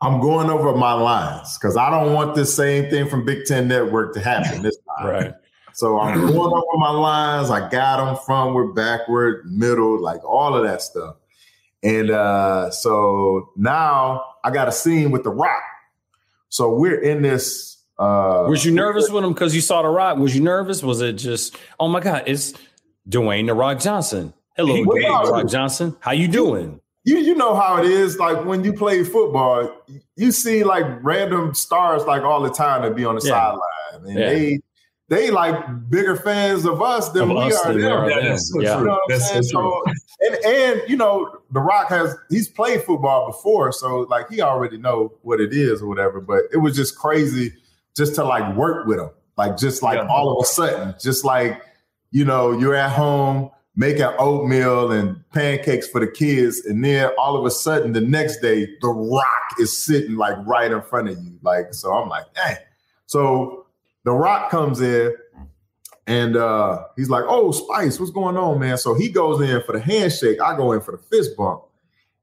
I'm 0.00 0.20
going 0.20 0.50
over 0.50 0.76
my 0.76 0.92
lines 0.92 1.56
because 1.58 1.76
I 1.76 1.90
don't 1.90 2.12
want 2.12 2.34
this 2.34 2.54
same 2.54 2.90
thing 2.90 3.08
from 3.08 3.24
Big 3.24 3.46
Ten 3.46 3.68
Network 3.68 4.14
to 4.14 4.20
happen 4.20 4.62
this 4.62 4.76
time. 4.98 5.06
right. 5.06 5.34
So 5.72 5.98
I'm 5.98 6.20
going 6.26 6.52
over 6.52 6.78
my 6.78 6.90
lines. 6.90 7.50
I 7.50 7.68
got 7.68 8.04
them 8.04 8.16
frontward, 8.16 8.74
backward, 8.74 9.44
middle, 9.46 10.00
like 10.00 10.24
all 10.24 10.54
of 10.54 10.64
that 10.64 10.82
stuff. 10.82 11.16
And 11.82 12.10
uh, 12.10 12.70
so 12.70 13.50
now 13.56 14.24
I 14.42 14.50
got 14.50 14.68
a 14.68 14.72
scene 14.72 15.10
with 15.10 15.22
The 15.22 15.30
Rock. 15.30 15.62
So 16.48 16.74
we're 16.74 17.00
in 17.00 17.22
this. 17.22 17.76
Uh, 17.98 18.46
was 18.48 18.64
you 18.64 18.72
nervous 18.72 19.10
with 19.10 19.24
him 19.24 19.32
because 19.32 19.54
you 19.54 19.60
saw 19.60 19.82
The 19.82 19.88
Rock? 19.88 20.18
Was 20.18 20.34
you 20.34 20.42
nervous? 20.42 20.82
Was 20.82 21.00
it 21.00 21.14
just, 21.14 21.56
oh 21.78 21.88
my 21.88 22.00
God, 22.00 22.24
it's 22.26 22.54
Dwayne 23.08 23.46
the 23.46 23.54
Rock 23.54 23.78
Johnson. 23.78 24.34
Hello, 24.56 24.74
Dwayne 24.74 25.24
the 25.24 25.30
Rock 25.30 25.48
Johnson. 25.48 25.96
How 26.00 26.12
you 26.12 26.28
doing? 26.28 26.80
You 27.06 27.18
you 27.18 27.36
know 27.36 27.54
how 27.54 27.78
it 27.78 27.86
is. 27.86 28.18
Like 28.18 28.44
when 28.44 28.64
you 28.64 28.72
play 28.72 29.04
football, 29.04 29.70
you 30.16 30.32
see 30.32 30.64
like 30.64 30.84
random 31.04 31.54
stars 31.54 32.04
like 32.04 32.22
all 32.22 32.42
the 32.42 32.50
time 32.50 32.82
that 32.82 32.96
be 32.96 33.04
on 33.04 33.14
the 33.14 33.22
yeah. 33.24 33.30
sideline, 33.30 34.08
and 34.08 34.18
yeah. 34.18 34.28
they 34.28 34.60
they 35.08 35.30
like 35.30 35.88
bigger 35.88 36.16
fans 36.16 36.64
of 36.64 36.82
us 36.82 37.10
than 37.10 37.30
of 37.30 37.36
we 37.36 37.44
us 37.44 37.64
are. 37.64 37.72
Them. 37.72 38.10
Yeah, 38.10 38.20
that's 38.22 38.52
so 38.52 38.60
yeah. 38.60 38.76
true. 38.76 38.98
that's 39.08 39.30
so 39.30 39.40
so, 39.40 39.84
and 40.22 40.34
and 40.44 40.82
you 40.88 40.96
know, 40.96 41.42
The 41.52 41.60
Rock 41.60 41.90
has 41.90 42.16
he's 42.28 42.48
played 42.48 42.82
football 42.82 43.28
before, 43.28 43.70
so 43.70 44.00
like 44.00 44.28
he 44.28 44.40
already 44.40 44.76
know 44.76 45.12
what 45.22 45.40
it 45.40 45.52
is 45.52 45.82
or 45.82 45.86
whatever. 45.86 46.20
But 46.20 46.42
it 46.52 46.56
was 46.56 46.74
just 46.74 46.98
crazy 46.98 47.52
just 47.96 48.16
to 48.16 48.24
like 48.24 48.56
work 48.56 48.88
with 48.88 48.98
him, 48.98 49.10
like 49.36 49.56
just 49.56 49.80
like 49.80 49.98
yeah. 49.98 50.08
all 50.08 50.36
of 50.36 50.42
a 50.42 50.46
sudden, 50.46 50.96
just 51.00 51.24
like 51.24 51.62
you 52.10 52.24
know, 52.24 52.50
you're 52.50 52.74
at 52.74 52.90
home 52.90 53.52
making 53.76 54.08
oatmeal 54.18 54.90
and 54.90 55.22
pancakes 55.30 55.86
for 55.86 56.00
the 56.00 56.06
kids, 56.06 56.64
and 56.64 56.84
then 56.84 57.10
all 57.18 57.36
of 57.36 57.44
a 57.44 57.50
sudden 57.50 57.92
the 57.92 58.00
next 58.00 58.40
day, 58.40 58.66
The 58.80 58.88
Rock 58.88 59.60
is 59.60 59.76
sitting 59.76 60.16
like 60.16 60.34
right 60.46 60.70
in 60.70 60.82
front 60.82 61.08
of 61.08 61.18
you. 61.18 61.38
Like, 61.42 61.74
so 61.74 61.92
I'm 61.92 62.08
like, 62.08 62.24
dang. 62.34 62.56
So 63.06 63.66
The 64.04 64.12
Rock 64.12 64.50
comes 64.50 64.80
in 64.80 65.14
and 66.06 66.36
uh, 66.36 66.84
he's 66.96 67.10
like, 67.10 67.24
"Oh, 67.26 67.50
Spice, 67.50 67.98
what's 67.98 68.12
going 68.12 68.36
on, 68.36 68.60
man?" 68.60 68.78
So 68.78 68.94
he 68.94 69.08
goes 69.08 69.40
in 69.40 69.60
for 69.62 69.72
the 69.72 69.80
handshake. 69.80 70.40
I 70.40 70.56
go 70.56 70.72
in 70.72 70.80
for 70.80 70.92
the 70.92 70.98
fist 70.98 71.36
bump, 71.36 71.62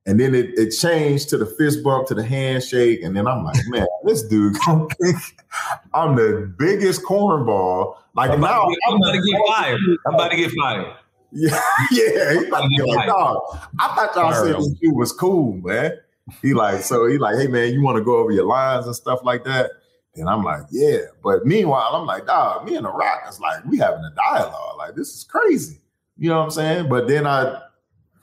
and 0.06 0.20
then 0.20 0.34
it, 0.34 0.58
it 0.58 0.72
changed 0.72 1.30
to 1.30 1.38
the 1.38 1.46
fist 1.46 1.84
bump 1.84 2.08
to 2.08 2.16
the 2.16 2.24
handshake, 2.24 3.04
and 3.04 3.16
then 3.16 3.28
I'm 3.28 3.44
like, 3.44 3.58
"Man, 3.68 3.86
this 4.06 4.24
dude, 4.24 4.56
I'm 5.94 6.16
the 6.16 6.54
biggest 6.58 7.04
cornball." 7.04 7.98
Like 8.16 8.32
I'm 8.32 8.42
now, 8.42 8.70
get, 8.70 8.78
I'm, 8.88 8.98
about 8.98 9.12
to 9.12 9.22
get 9.22 9.42
fired. 9.48 9.80
I'm 10.06 10.16
about 10.16 10.32
to 10.32 10.38
get 10.38 10.52
fired. 10.52 10.96
Yeah, 11.34 11.60
yeah, 11.91 12.34
he 12.34 12.48
about 12.48 12.62
to 12.62 12.69
get 12.69 12.86
like, 12.86 13.08
dog. 13.08 13.41
I 13.80 13.96
thought 13.96 14.15
y'all 14.15 14.34
said 14.34 14.56
this 14.56 14.69
dude 14.80 14.96
was 14.96 15.12
cool, 15.12 15.54
man. 15.58 15.98
He 16.41 16.54
like, 16.54 16.84
so 16.84 17.06
he 17.08 17.17
like, 17.17 17.38
hey 17.38 17.48
man, 17.48 17.74
you 17.74 17.82
want 17.82 17.98
to 17.98 18.04
go 18.04 18.17
over 18.17 18.32
your 18.32 18.46
lines 18.46 18.86
and 18.86 18.96
stuff 18.96 19.19
like 19.24 19.43
that? 19.46 19.72
And 20.15 20.30
I'm 20.30 20.43
like, 20.43 20.63
yeah. 20.69 21.00
But 21.24 21.46
meanwhile, 21.46 21.89
I'm 21.93 22.06
like, 22.06 22.28
dog, 22.28 22.65
me 22.65 22.76
and 22.76 22.86
the 22.86 22.91
Rock 22.91 23.24
is 23.30 23.39
like, 23.39 23.65
we 23.65 23.78
having 23.78 24.04
a 24.04 24.13
dialogue. 24.15 24.78
Like, 24.78 24.96
this 24.96 25.15
is 25.15 25.24
crazy. 25.24 25.82
You 26.17 26.30
know 26.30 26.38
what 26.38 26.46
I'm 26.46 26.52
saying? 26.52 26.89
But 26.89 27.08
then 27.08 27.26
I, 27.26 27.62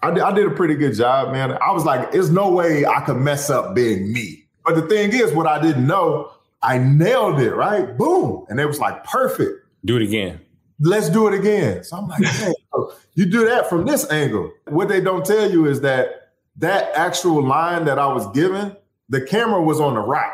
I 0.03 0.13
did, 0.13 0.23
I 0.23 0.33
did 0.33 0.47
a 0.47 0.51
pretty 0.51 0.77
good 0.77 0.95
job, 0.95 1.33
man. 1.33 1.59
I 1.61 1.73
was 1.73 1.85
like, 1.85 2.13
there's 2.13 2.31
no 2.31 2.51
way 2.51 2.87
I 2.87 3.01
could 3.01 3.17
mess 3.17 3.51
up 3.51 3.75
being 3.75 4.13
me. 4.13 4.45
But 4.65 4.77
the 4.77 4.83
thing 4.83 5.13
is, 5.13 5.33
what 5.33 5.47
I 5.47 5.61
didn't 5.61 5.87
know, 5.87 6.31
I 6.63 6.79
nailed 6.79 7.41
it, 7.41 7.55
right? 7.55 7.97
Boom. 7.97 8.47
And 8.49 8.61
it 8.61 8.67
was 8.67 8.79
like 8.79 9.03
perfect. 9.05 9.67
Do 9.85 9.97
it 9.97 10.03
again. 10.03 10.41
Let's 10.79 11.09
do 11.09 11.27
it 11.27 11.35
again. 11.35 11.83
So 11.83 11.97
I'm 11.97 12.09
like, 12.09 12.23
hey, 12.23 12.55
Oh, 12.73 12.95
you 13.15 13.27
do 13.27 13.45
that 13.47 13.69
from 13.69 13.85
this 13.85 14.09
angle. 14.11 14.53
What 14.69 14.89
they 14.89 15.01
don't 15.01 15.25
tell 15.25 15.51
you 15.51 15.67
is 15.67 15.81
that 15.81 16.33
that 16.57 16.93
actual 16.95 17.43
line 17.43 17.85
that 17.87 17.99
I 17.99 18.07
was 18.13 18.27
given, 18.33 18.77
the 19.09 19.21
camera 19.21 19.61
was 19.61 19.81
on 19.81 19.95
the 19.95 20.01
right. 20.01 20.33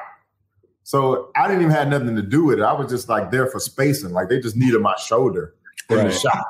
So 0.83 1.31
I 1.35 1.49
didn't 1.49 1.63
even 1.63 1.75
have 1.75 1.89
nothing 1.89 2.15
to 2.15 2.23
do 2.23 2.45
with 2.45 2.59
it. 2.59 2.63
I 2.63 2.73
was 2.73 2.91
just 2.91 3.09
like 3.09 3.31
there 3.31 3.47
for 3.47 3.59
spacing. 3.59 4.11
Like 4.11 4.29
they 4.29 4.39
just 4.39 4.57
needed 4.57 4.81
my 4.81 4.95
shoulder 4.97 5.55
in 5.91 5.97
right. 5.97 6.09
the 6.09 6.13
shot. 6.13 6.45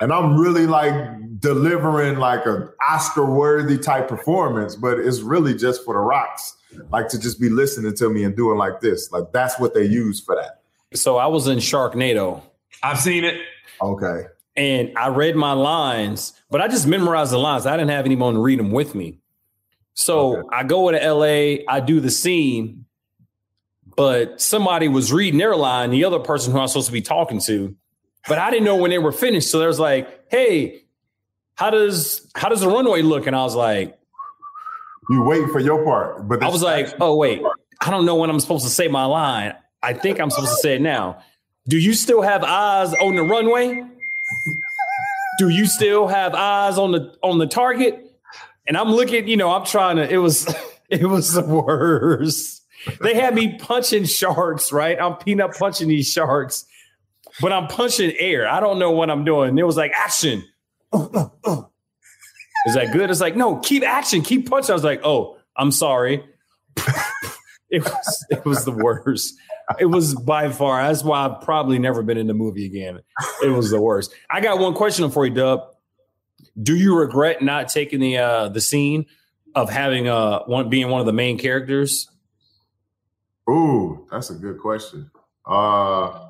And 0.00 0.12
I'm 0.12 0.36
really 0.36 0.66
like 0.66 1.40
delivering 1.40 2.18
like 2.18 2.46
an 2.46 2.68
Oscar 2.86 3.24
worthy 3.24 3.78
type 3.78 4.08
performance, 4.08 4.76
but 4.76 4.98
it's 4.98 5.20
really 5.20 5.54
just 5.54 5.84
for 5.84 5.94
the 5.94 6.00
rocks. 6.00 6.56
Like 6.90 7.08
to 7.08 7.18
just 7.18 7.40
be 7.40 7.48
listening 7.48 7.94
to 7.96 8.10
me 8.10 8.24
and 8.24 8.36
doing 8.36 8.58
like 8.58 8.80
this. 8.80 9.10
Like 9.10 9.32
that's 9.32 9.58
what 9.58 9.74
they 9.74 9.84
use 9.84 10.20
for 10.20 10.36
that. 10.36 10.60
So 10.96 11.16
I 11.16 11.26
was 11.26 11.48
in 11.48 11.58
Sharknado. 11.58 12.42
I've 12.82 13.00
seen 13.00 13.24
it. 13.24 13.40
Okay. 13.80 14.26
And 14.56 14.96
I 14.96 15.08
read 15.08 15.34
my 15.34 15.52
lines, 15.52 16.32
but 16.50 16.60
I 16.60 16.68
just 16.68 16.86
memorized 16.86 17.32
the 17.32 17.38
lines. 17.38 17.66
I 17.66 17.76
didn't 17.76 17.90
have 17.90 18.04
anyone 18.04 18.34
to 18.34 18.40
read 18.40 18.58
them 18.58 18.70
with 18.70 18.94
me. 18.94 19.18
So 19.94 20.38
okay. 20.38 20.48
I 20.52 20.62
go 20.64 20.90
to 20.90 21.12
LA, 21.12 21.64
I 21.68 21.80
do 21.80 22.00
the 22.00 22.10
scene, 22.10 22.84
but 23.96 24.40
somebody 24.40 24.88
was 24.88 25.12
reading 25.12 25.38
their 25.38 25.56
line, 25.56 25.90
the 25.90 26.04
other 26.04 26.18
person 26.18 26.52
who 26.52 26.58
I 26.58 26.62
was 26.62 26.72
supposed 26.72 26.86
to 26.86 26.92
be 26.92 27.02
talking 27.02 27.40
to, 27.40 27.76
but 28.28 28.38
I 28.38 28.50
didn't 28.50 28.64
know 28.64 28.76
when 28.76 28.90
they 28.90 28.98
were 28.98 29.12
finished. 29.12 29.50
So 29.50 29.58
there's 29.58 29.78
like, 29.78 30.30
hey, 30.30 30.82
how 31.54 31.70
does 31.70 32.28
how 32.34 32.48
does 32.48 32.60
the 32.60 32.68
runway 32.68 33.02
look? 33.02 33.26
And 33.26 33.36
I 33.36 33.42
was 33.42 33.54
like, 33.54 33.96
You 35.10 35.22
waiting 35.22 35.48
for 35.48 35.60
your 35.60 35.84
part. 35.84 36.26
But 36.26 36.42
I 36.42 36.48
was 36.48 36.62
like, 36.62 36.88
oh 37.00 37.16
wait, 37.16 37.42
I 37.80 37.90
don't 37.90 38.06
know 38.06 38.16
when 38.16 38.30
I'm 38.30 38.40
supposed 38.40 38.64
to 38.64 38.70
say 38.70 38.88
my 38.88 39.04
line. 39.04 39.54
I 39.82 39.92
think 39.92 40.18
I'm 40.18 40.30
supposed 40.30 40.52
to 40.52 40.56
say 40.56 40.76
it 40.76 40.80
now. 40.80 41.22
Do 41.68 41.78
you 41.78 41.94
still 41.94 42.22
have 42.22 42.42
eyes 42.42 42.92
on 42.94 43.14
the 43.14 43.22
runway? 43.22 43.84
Do 45.38 45.48
you 45.48 45.66
still 45.66 46.06
have 46.06 46.34
eyes 46.34 46.78
on 46.78 46.92
the 46.92 47.16
on 47.22 47.38
the 47.38 47.46
target? 47.46 48.00
And 48.66 48.76
I'm 48.76 48.90
looking, 48.90 49.28
you 49.28 49.36
know, 49.36 49.50
I'm 49.50 49.66
trying 49.66 49.96
to, 49.96 50.08
it 50.08 50.16
was 50.18 50.52
it 50.88 51.04
was 51.04 51.32
the 51.32 51.42
worst. 51.42 52.62
They 53.00 53.14
had 53.14 53.34
me 53.34 53.58
punching 53.58 54.04
sharks, 54.04 54.72
right? 54.72 55.00
I'm 55.00 55.16
peanut 55.16 55.56
punching 55.56 55.88
these 55.88 56.10
sharks, 56.10 56.66
but 57.40 57.52
I'm 57.52 57.66
punching 57.66 58.14
air. 58.18 58.48
I 58.48 58.60
don't 58.60 58.78
know 58.78 58.90
what 58.90 59.10
I'm 59.10 59.24
doing. 59.24 59.56
It 59.58 59.66
was 59.66 59.76
like 59.76 59.92
action. 59.94 60.44
Is 62.66 62.74
that 62.74 62.92
good? 62.92 63.10
It's 63.10 63.20
like, 63.20 63.36
no, 63.36 63.56
keep 63.56 63.82
action, 63.82 64.22
keep 64.22 64.48
punching. 64.48 64.70
I 64.70 64.74
was 64.74 64.84
like, 64.84 65.00
oh, 65.04 65.38
I'm 65.56 65.72
sorry. 65.72 66.24
it 67.74 67.84
was 67.84 68.26
it 68.30 68.44
was 68.44 68.64
the 68.64 68.70
worst. 68.70 69.34
It 69.78 69.86
was 69.86 70.14
by 70.14 70.50
far. 70.50 70.82
That's 70.82 71.02
why 71.02 71.26
I've 71.26 71.40
probably 71.40 71.78
never 71.78 72.02
been 72.02 72.18
in 72.18 72.26
the 72.26 72.34
movie 72.34 72.66
again. 72.66 73.00
It 73.42 73.48
was 73.48 73.70
the 73.70 73.80
worst. 73.80 74.14
I 74.30 74.40
got 74.40 74.58
one 74.58 74.74
question 74.74 75.10
for 75.10 75.26
you, 75.26 75.34
Dub. 75.34 75.60
Do 76.62 76.76
you 76.76 76.96
regret 76.96 77.42
not 77.42 77.68
taking 77.68 78.00
the 78.00 78.18
uh 78.18 78.48
the 78.48 78.60
scene 78.60 79.06
of 79.54 79.70
having 79.70 80.08
uh 80.08 80.44
one 80.44 80.68
being 80.68 80.88
one 80.90 81.00
of 81.00 81.06
the 81.06 81.12
main 81.12 81.38
characters? 81.38 82.08
Ooh, 83.50 84.06
that's 84.10 84.30
a 84.30 84.34
good 84.34 84.58
question. 84.60 85.10
Uh 85.46 86.28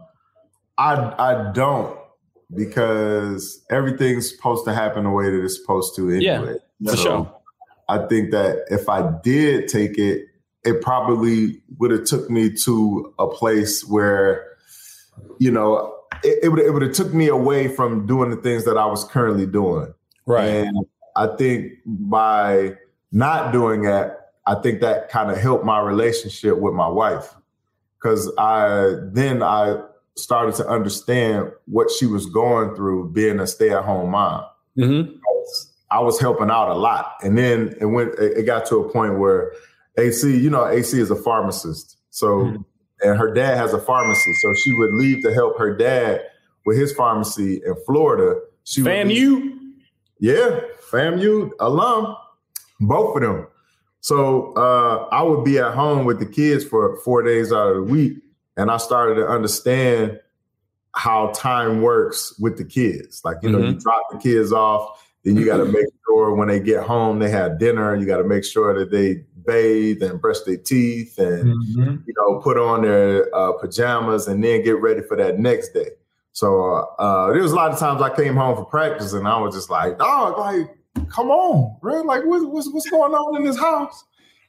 I 0.79 1.15
I 1.19 1.53
don't 1.53 1.99
because 2.55 3.65
everything's 3.71 4.31
supposed 4.31 4.65
to 4.67 4.73
happen 4.73 5.05
the 5.05 5.11
way 5.11 5.31
that 5.31 5.45
it's 5.45 5.59
supposed 5.61 5.97
to 5.97 6.11
anyway. 6.11 6.57
Yeah, 6.79 6.91
for 6.91 6.97
sure. 6.97 7.41
I 7.89 8.07
think 8.07 8.31
that 8.31 8.65
if 8.69 8.89
I 8.89 9.13
did 9.23 9.69
take 9.69 9.99
it, 9.99 10.27
it 10.65 10.81
probably 10.83 11.61
would 11.79 11.91
have 11.91 12.05
took 12.05 12.31
me 12.31 12.51
to 12.65 13.15
a 13.19 13.27
place 13.27 13.85
where, 13.85 14.57
you 15.39 15.51
know, 15.51 15.95
it, 16.23 16.51
would 16.51 16.61
it 16.61 16.73
would 16.73 16.83
have 16.83 16.93
took 16.93 17.13
me 17.13 17.29
away 17.29 17.69
from 17.69 18.07
doing 18.07 18.31
the 18.31 18.37
things 18.37 18.65
that 18.65 18.79
I 18.79 18.87
was 18.87 19.05
currently 19.05 19.47
doing. 19.47 19.93
Right. 20.27 20.47
And 20.47 20.87
I 21.17 21.29
think 21.37 21.73
by 21.87 22.75
not 23.13 23.53
doing 23.53 23.83
that, 23.83 24.33
I 24.47 24.55
think 24.57 24.81
that 24.81 25.09
kind 25.11 25.31
of 25.31 25.39
helped 25.39 25.65
my 25.65 25.81
relationship 25.81 26.59
with 26.59 26.75
my 26.75 26.89
wife. 26.89 27.35
Cause 28.03 28.31
I 28.39 28.97
then 29.13 29.43
I 29.43 29.81
started 30.17 30.55
to 30.57 30.69
understand 30.69 31.51
what 31.67 31.91
she 31.91 32.07
was 32.07 32.27
going 32.27 32.75
through 32.77 33.11
being 33.11 33.41
a 33.41 33.47
stay-at-home 33.47 34.11
mom. 34.11 34.45
Mm-hmm. 34.77 35.17
I 35.91 36.01
was 36.01 36.21
helping 36.21 36.51
out 36.51 36.69
a 36.69 36.75
lot. 36.75 37.15
And 37.23 37.39
then 37.39 37.77
it 37.81 37.87
went 37.87 38.15
it 38.19 38.45
got 38.45 38.67
to 38.67 38.77
a 38.77 38.89
point 38.91 39.19
where 39.19 39.53
AC, 39.99 40.37
you 40.37 40.51
know, 40.51 40.67
AC 40.67 40.99
is 40.99 41.11
a 41.11 41.17
pharmacist. 41.17 41.99
So 42.11 42.27
mm-hmm. 42.27 42.63
and 43.03 43.19
her 43.19 43.33
dad 43.33 43.57
has 43.57 43.73
a 43.73 43.81
pharmacy. 43.81 44.33
So 44.43 44.55
she 44.65 44.75
would 44.75 44.95
leave 44.95 45.23
to 45.23 45.33
help 45.35 45.59
her 45.59 45.77
dad 45.77 46.23
with 46.67 46.79
his 46.79 46.93
pharmacy 46.93 47.61
in 47.65 47.75
Florida. 47.87 48.41
She 48.65 48.83
FAMU? 48.83 49.59
Yeah, 50.19 50.61
FAMU 50.91 51.51
alum, 51.61 52.17
both 52.81 53.17
of 53.17 53.23
them. 53.23 53.47
So 54.01 54.53
uh, 54.55 55.09
I 55.13 55.23
would 55.23 55.45
be 55.45 55.59
at 55.59 55.75
home 55.75 56.05
with 56.05 56.19
the 56.19 56.27
kids 56.27 56.65
for 56.65 56.97
four 56.99 57.23
days 57.23 57.53
out 57.53 57.69
of 57.69 57.77
the 57.77 57.83
week, 57.83 58.19
and 58.57 58.71
I 58.71 58.77
started 58.77 59.15
to 59.17 59.27
understand 59.27 60.21
how 60.93 61.33
time 61.35 61.83
works 61.83 62.39
with 62.39 62.57
the 62.57 62.65
kids. 62.65 63.23
Like 63.25 63.39
you 63.43 63.51
know, 63.51 63.59
mm-hmm. 63.59 63.75
you 63.75 63.81
drop 63.81 64.11
the 64.13 64.19
kids 64.19 64.53
off, 64.53 65.03
then 65.25 65.37
you 65.37 65.45
got 65.45 65.57
to 65.57 65.65
make 65.73 65.87
sure 66.07 66.35
when 66.35 66.49
they 66.49 66.61
get 66.61 66.83
home 66.83 67.19
they 67.19 67.31
have 67.31 67.59
dinner. 67.59 67.95
You 67.97 68.07
got 68.07 68.19
to 68.19 68.25
make 68.25 68.45
sure 68.45 68.79
that 68.79 68.91
they 68.91 69.25
bathe 69.47 70.03
and 70.03 70.21
brush 70.21 70.41
their 70.41 70.57
teeth 70.57 71.19
and 71.19 71.45
mm-hmm. 71.45 71.97
you 72.07 72.15
know 72.17 72.41
put 72.41 72.57
on 72.57 72.83
their 72.83 73.35
uh, 73.35 73.53
pajamas 73.53 74.29
and 74.29 74.43
then 74.43 74.63
get 74.63 74.81
ready 74.81 75.03
for 75.03 75.17
that 75.17 75.39
next 75.39 75.71
day. 75.71 75.91
So 76.35 76.89
uh, 76.99 77.33
there 77.33 77.43
was 77.43 77.53
a 77.53 77.55
lot 77.55 77.71
of 77.71 77.79
times 77.79 78.03
I 78.03 78.15
came 78.15 78.35
home 78.35 78.57
for 78.57 78.65
practice 78.65 79.13
and 79.13 79.27
I 79.27 79.39
was 79.39 79.55
just 79.55 79.71
like, 79.71 79.99
dog, 79.99 80.37
like, 80.37 80.69
come 81.09 81.31
on, 81.31 81.79
bro. 81.81 82.03
Like, 82.03 82.25
what's, 82.25 82.45
what's, 82.45 82.69
what's 82.73 82.91
going 82.91 83.13
on 83.13 83.37
in 83.37 83.45
this 83.45 83.59
house? 83.59 84.05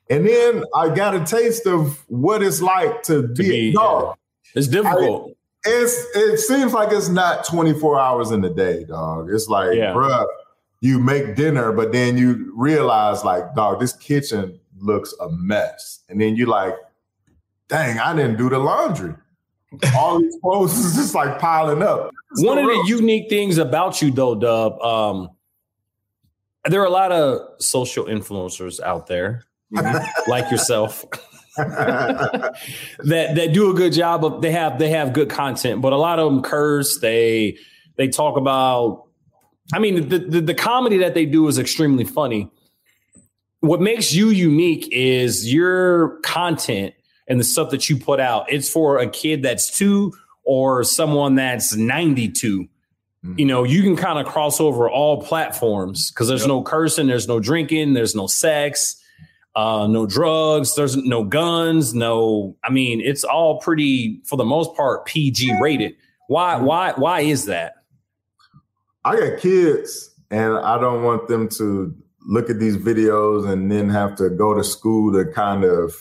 And 0.10 0.26
then 0.26 0.64
I 0.76 0.90
got 0.90 1.16
a 1.16 1.24
taste 1.24 1.68
of 1.68 2.04
what 2.08 2.42
it's 2.42 2.60
like 2.60 3.04
to, 3.04 3.28
to 3.28 3.34
be, 3.36 3.50
be, 3.50 3.74
dog. 3.74 4.18
It's 4.56 4.68
difficult. 4.68 5.32
I, 5.32 5.36
it's 5.68 6.06
it 6.16 6.40
seems 6.40 6.74
like 6.74 6.92
it's 6.92 7.10
not 7.10 7.46
24 7.46 8.00
hours 8.00 8.32
in 8.32 8.42
the 8.42 8.50
day, 8.50 8.84
dog. 8.86 9.30
It's 9.32 9.48
like, 9.48 9.76
yeah. 9.76 9.94
bro, 9.94 10.26
you 10.82 11.00
make 11.00 11.36
dinner, 11.36 11.72
but 11.72 11.92
then 11.92 12.18
you 12.18 12.52
realize, 12.56 13.24
like, 13.24 13.54
dog, 13.56 13.80
this 13.80 13.94
kitchen 13.94 14.60
looks 14.86 15.14
a 15.20 15.30
mess. 15.30 16.00
And 16.10 16.22
then 16.22 16.36
you're 16.36 16.48
like, 16.48 16.76
dang, 17.68 18.00
I 18.00 18.16
didn't 18.16 18.38
do 18.38 18.50
the 18.50 18.60
laundry 18.60 19.16
all 19.96 20.20
these 20.20 20.38
clothes 20.42 20.78
is 20.78 20.96
just 20.96 21.16
like 21.16 21.40
piling 21.40 21.82
up. 21.82 22.12
It's 22.32 22.44
One 22.44 22.58
of 22.58 22.66
the 22.66 22.84
unique 22.88 23.30
things 23.30 23.58
about 23.58 24.02
you, 24.02 24.12
though, 24.12 24.36
Dub, 24.36 24.80
um, 24.82 25.30
there 26.66 26.82
are 26.82 26.86
a 26.86 26.92
lot 26.92 27.12
of 27.12 27.62
social 27.62 28.06
influencers 28.06 28.80
out 28.82 29.08
there, 29.08 29.44
like 30.28 30.50
yourself, 30.52 31.06
that 31.58 32.56
that 33.04 33.54
do 33.54 33.72
a 33.72 33.74
good 33.74 33.94
job 33.94 34.26
of. 34.26 34.42
They 34.42 34.52
have 34.52 34.80
they 34.80 34.90
have 34.90 35.14
good 35.14 35.30
content, 35.30 35.82
but 35.82 35.94
a 35.94 35.98
lot 35.98 36.20
of 36.20 36.32
them 36.32 36.42
curse. 36.42 37.00
They 37.00 37.58
they 37.98 38.08
talk 38.08 38.38
about. 38.38 39.04
I 39.74 39.80
mean, 39.80 40.10
the, 40.10 40.20
the, 40.20 40.42
the 40.42 40.54
comedy 40.54 40.98
that 41.00 41.16
they 41.16 41.26
do 41.26 41.48
is 41.48 41.58
extremely 41.58 42.04
funny. 42.04 42.52
What 43.66 43.82
makes 43.82 44.14
you 44.14 44.30
unique 44.30 44.88
is 44.92 45.52
your 45.52 46.20
content 46.20 46.94
and 47.28 47.40
the 47.40 47.44
stuff 47.44 47.72
that 47.72 47.90
you 47.90 47.98
put 47.98 48.20
out, 48.20 48.52
it's 48.52 48.70
for 48.70 49.00
a 49.00 49.10
kid 49.10 49.42
that's 49.42 49.76
two 49.76 50.14
or 50.44 50.84
someone 50.84 51.36
that's 51.36 51.76
92. 51.76 52.62
Mm-hmm. 53.26 53.40
You 53.40 53.46
know, 53.46 53.64
you 53.64 53.82
can 53.82 53.96
kind 53.96 54.20
of 54.20 54.32
cross 54.32 54.62
over 54.62 54.88
all 54.88 55.24
platforms 55.24 56.12
because 56.12 56.28
there's 56.28 56.42
yep. 56.42 56.50
no 56.50 56.62
cursing, 56.62 57.08
there's 57.08 57.28
no 57.28 57.40
drinking, 57.40 57.94
there's 57.94 58.14
no 58.14 58.28
sex, 58.28 59.02
uh, 59.56 59.88
no 59.88 60.06
drugs, 60.06 60.76
there's 60.76 60.96
no 60.96 61.24
guns, 61.24 61.96
no, 61.96 62.56
I 62.64 62.70
mean, 62.70 63.02
it's 63.02 63.24
all 63.24 63.60
pretty, 63.60 64.22
for 64.26 64.36
the 64.36 64.46
most 64.46 64.76
part, 64.76 65.06
PG 65.06 65.56
rated. 65.60 65.96
Why, 66.28 66.56
mm-hmm. 66.56 66.66
why, 66.66 66.94
why 66.98 67.22
is 67.22 67.46
that? 67.46 67.74
I 69.04 69.16
got 69.20 69.40
kids 69.40 70.12
and 70.30 70.58
I 70.58 70.80
don't 70.80 71.04
want 71.04 71.28
them 71.28 71.50
to 71.50 71.96
look 72.28 72.50
at 72.50 72.60
these 72.60 72.78
videos 72.78 73.48
and 73.48 73.72
then 73.72 73.90
have 73.90 74.16
to 74.16 74.30
go 74.30 74.54
to 74.54 74.64
school 74.64 75.14
to 75.14 75.32
kind 75.32 75.64
of 75.64 75.94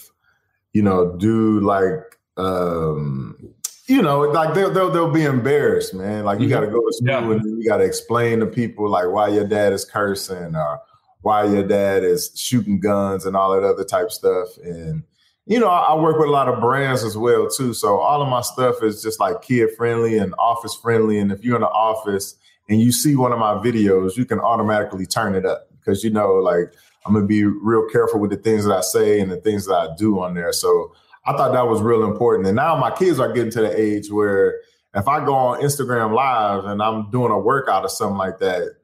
you 0.74 0.82
know, 0.82 1.16
do 1.16 1.60
like 1.60 2.18
um 2.36 3.38
you 3.86 4.02
know, 4.02 4.20
like 4.20 4.54
they'll 4.54 4.70
they'll, 4.70 4.90
they'll 4.90 5.12
be 5.12 5.24
embarrassed, 5.24 5.94
man. 5.94 6.24
Like 6.24 6.40
you 6.40 6.46
mm-hmm. 6.46 6.54
got 6.54 6.60
to 6.60 6.66
go 6.66 6.80
to 6.80 6.92
school 6.92 7.08
yeah. 7.08 7.32
and 7.32 7.62
you 7.62 7.68
got 7.68 7.78
to 7.78 7.84
explain 7.84 8.40
to 8.40 8.46
people 8.46 8.90
like 8.90 9.08
why 9.08 9.28
your 9.28 9.46
dad 9.46 9.72
is 9.72 9.84
cursing 9.84 10.54
or 10.54 10.80
why 11.22 11.44
your 11.44 11.66
dad 11.66 12.02
is 12.02 12.30
shooting 12.34 12.80
guns 12.80 13.24
and 13.24 13.36
all 13.36 13.54
that 13.54 13.66
other 13.66 13.84
type 13.84 14.10
stuff. 14.10 14.48
And 14.62 15.04
you 15.46 15.60
know, 15.60 15.68
I 15.68 15.94
work 15.94 16.18
with 16.18 16.28
a 16.28 16.32
lot 16.32 16.48
of 16.48 16.60
brands 16.60 17.04
as 17.04 17.16
well 17.16 17.48
too. 17.48 17.72
So 17.74 18.00
all 18.00 18.22
of 18.22 18.28
my 18.28 18.40
stuff 18.40 18.82
is 18.82 19.02
just 19.02 19.20
like 19.20 19.42
kid 19.42 19.70
friendly 19.76 20.18
and 20.18 20.34
office 20.38 20.74
friendly. 20.74 21.18
And 21.18 21.30
if 21.30 21.44
you're 21.44 21.56
in 21.56 21.62
the 21.62 21.68
office 21.68 22.36
and 22.68 22.80
you 22.80 22.90
see 22.90 23.14
one 23.14 23.32
of 23.32 23.38
my 23.38 23.54
videos, 23.54 24.16
you 24.16 24.24
can 24.24 24.40
automatically 24.40 25.06
turn 25.06 25.34
it 25.34 25.44
up 25.44 25.68
because 25.84 26.02
you 26.02 26.10
know, 26.10 26.34
like 26.34 26.72
I'm 27.06 27.14
gonna 27.14 27.26
be 27.26 27.44
real 27.44 27.88
careful 27.90 28.20
with 28.20 28.30
the 28.30 28.36
things 28.36 28.64
that 28.64 28.76
I 28.76 28.80
say 28.80 29.20
and 29.20 29.30
the 29.30 29.36
things 29.36 29.66
that 29.66 29.74
I 29.74 29.94
do 29.96 30.20
on 30.20 30.34
there. 30.34 30.52
So 30.52 30.94
I 31.26 31.36
thought 31.36 31.52
that 31.52 31.66
was 31.66 31.82
real 31.82 32.04
important. 32.04 32.46
And 32.46 32.56
now 32.56 32.76
my 32.76 32.90
kids 32.90 33.18
are 33.18 33.32
getting 33.32 33.50
to 33.52 33.62
the 33.62 33.80
age 33.80 34.10
where 34.10 34.60
if 34.94 35.08
I 35.08 35.24
go 35.24 35.34
on 35.34 35.60
Instagram 35.60 36.14
Live 36.14 36.64
and 36.64 36.82
I'm 36.82 37.10
doing 37.10 37.32
a 37.32 37.38
workout 37.38 37.84
or 37.84 37.88
something 37.88 38.18
like 38.18 38.38
that, 38.38 38.76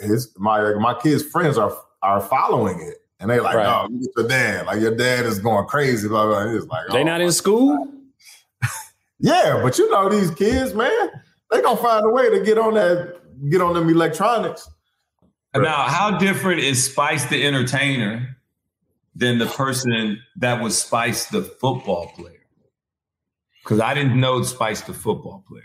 his 0.00 0.34
my 0.36 0.74
my 0.74 0.94
kids' 0.94 1.22
friends 1.22 1.56
are 1.56 1.76
are 2.02 2.20
following 2.20 2.80
it. 2.80 2.96
And 3.20 3.28
they 3.28 3.40
like, 3.40 3.56
right. 3.56 3.66
oh, 3.66 3.88
look 3.90 4.10
at 4.10 4.16
your 4.16 4.28
dad. 4.28 4.66
Like 4.66 4.80
your 4.80 4.96
dad 4.96 5.26
is 5.26 5.40
going 5.40 5.66
crazy. 5.66 6.06
Blah, 6.06 6.26
blah. 6.26 6.54
It's 6.54 6.66
like, 6.66 6.88
they 6.90 7.00
oh, 7.00 7.04
not 7.04 7.20
in 7.20 7.32
school? 7.32 7.88
yeah, 9.18 9.60
but 9.60 9.76
you 9.76 9.90
know 9.90 10.08
these 10.08 10.30
kids, 10.30 10.72
man, 10.72 11.10
they 11.50 11.60
gonna 11.60 11.76
find 11.76 12.06
a 12.06 12.10
way 12.10 12.30
to 12.30 12.40
get 12.44 12.58
on 12.58 12.74
that, 12.74 13.16
get 13.50 13.60
on 13.60 13.74
them 13.74 13.88
electronics. 13.88 14.68
Now, 15.54 15.84
how 15.84 16.18
different 16.18 16.60
is 16.60 16.84
Spice 16.84 17.24
the 17.26 17.44
entertainer 17.44 18.36
than 19.14 19.38
the 19.38 19.46
person 19.46 20.20
that 20.36 20.62
was 20.62 20.80
Spice 20.80 21.26
the 21.26 21.42
football 21.42 22.12
player? 22.16 22.34
Because 23.64 23.80
I 23.80 23.94
didn't 23.94 24.18
know 24.18 24.42
Spice 24.42 24.82
the 24.82 24.92
football 24.92 25.44
player. 25.48 25.64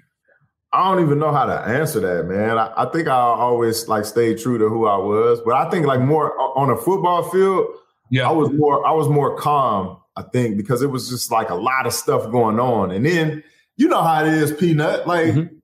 I 0.71 0.91
don't 0.91 1.05
even 1.05 1.19
know 1.19 1.31
how 1.31 1.45
to 1.45 1.53
answer 1.53 1.99
that, 1.99 2.25
man. 2.25 2.57
I, 2.57 2.73
I, 2.75 2.85
think 2.91 3.07
I 3.07 3.13
always 3.13 3.87
like 3.87 4.05
stayed 4.05 4.39
true 4.39 4.57
to 4.57 4.67
who 4.69 4.87
I 4.87 4.97
was, 4.97 5.39
but 5.45 5.53
I 5.53 5.69
think 5.69 5.85
like 5.85 6.01
more 6.01 6.35
on 6.57 6.71
a 6.71 6.75
football 6.75 7.29
field, 7.29 7.67
yeah, 8.09 8.27
I 8.27 8.31
was 8.31 8.51
more 8.51 8.85
I 8.85 8.91
was 8.91 9.07
more 9.07 9.37
calm. 9.37 9.97
I 10.15 10.23
think 10.23 10.57
because 10.57 10.81
it 10.81 10.87
was 10.87 11.09
just 11.09 11.31
like 11.31 11.49
a 11.49 11.55
lot 11.55 11.85
of 11.85 11.93
stuff 11.93 12.29
going 12.31 12.59
on, 12.59 12.91
and 12.91 13.05
then 13.05 13.43
you 13.77 13.87
know 13.87 14.01
how 14.01 14.25
it 14.25 14.33
is, 14.33 14.51
Peanut. 14.51 15.07
Like 15.07 15.27
mm-hmm. 15.27 15.55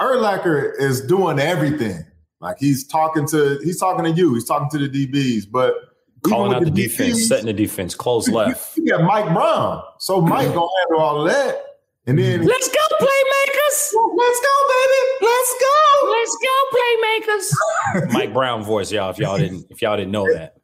Urlacher 0.00 0.72
is 0.78 1.00
doing 1.00 1.38
everything. 1.38 2.04
Like 2.42 2.58
he's 2.58 2.84
talking 2.84 3.26
to 3.28 3.60
he's 3.62 3.78
talking 3.78 4.04
to 4.04 4.10
you, 4.10 4.34
he's 4.34 4.44
talking 4.44 4.68
to 4.70 4.88
the 4.88 5.06
DBs, 5.06 5.44
but 5.48 5.76
calling 6.22 6.52
out 6.52 6.64
the, 6.64 6.70
the 6.70 6.82
defense, 6.82 7.22
DBs, 7.22 7.28
setting 7.28 7.46
the 7.46 7.52
defense, 7.52 7.94
close 7.94 8.28
left. 8.28 8.76
You 8.76 8.86
got 8.86 9.04
Mike 9.04 9.32
Brown, 9.32 9.80
so 9.98 10.20
Mike 10.20 10.48
gonna 10.48 10.66
handle 10.80 10.98
all 10.98 11.24
of 11.24 11.32
that, 11.32 11.62
and 12.08 12.18
then 12.18 12.44
let's 12.44 12.66
go 12.66 12.80
playmakers, 13.00 13.92
let's 14.16 14.40
go 14.40 14.54
baby, 14.68 15.24
let's 15.30 15.54
go, 15.60 16.10
let's 16.10 16.36
go 16.42 18.02
playmakers. 18.02 18.12
Mike 18.12 18.32
Brown 18.32 18.64
voice, 18.64 18.90
y'all. 18.90 19.10
If 19.10 19.18
y'all 19.18 19.38
didn't, 19.38 19.64
if 19.70 19.80
y'all 19.80 19.96
didn't 19.96 20.10
know 20.10 20.26
that, 20.32 20.56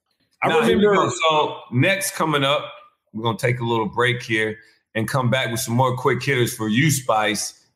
I 0.43 0.49
now, 0.49 0.59
remember. 0.59 1.09
So 1.11 1.49
uh, 1.49 1.61
next 1.71 2.17
coming 2.17 2.43
up, 2.43 2.73
we're 3.13 3.23
gonna 3.23 3.39
take 3.39 3.61
a 3.61 3.65
little 3.65 3.89
break 3.89 4.21
here 4.21 4.59
and 4.97 5.07
come 5.07 5.31
back 5.31 5.53
with 5.53 5.61
some 5.61 5.75
more 5.75 5.97
quick 5.97 6.25
hitters 6.25 6.57
for 6.57 6.69
you, 6.69 6.91
Spice 6.91 7.58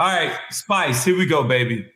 All 0.00 0.08
right, 0.08 0.36
Spice, 0.50 1.04
here 1.04 1.16
we 1.16 1.26
go, 1.26 1.44
baby. 1.44 1.86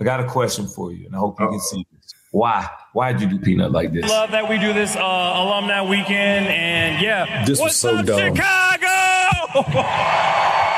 I 0.00 0.04
got 0.04 0.18
a 0.20 0.26
question 0.26 0.66
for 0.66 0.92
you, 0.92 1.06
and 1.06 1.14
I 1.14 1.18
hope 1.18 1.38
you 1.38 1.48
can 1.48 1.60
see 1.60 1.86
this. 1.92 2.12
Why? 2.32 2.68
Why 2.94 3.12
did 3.12 3.22
you 3.22 3.38
do 3.38 3.38
peanut 3.38 3.70
like 3.70 3.92
this? 3.92 4.10
Love 4.10 4.32
that 4.32 4.48
we 4.48 4.58
do 4.58 4.72
this 4.72 4.96
uh, 4.96 5.00
alumni 5.00 5.82
weekend, 5.88 6.46
and 6.48 7.00
yeah, 7.00 7.44
This 7.44 7.58
was 7.60 7.66
What's 7.66 7.76
so 7.76 7.96
up, 7.98 8.06
dumb. 8.06 8.34
Chicago? 8.34 8.88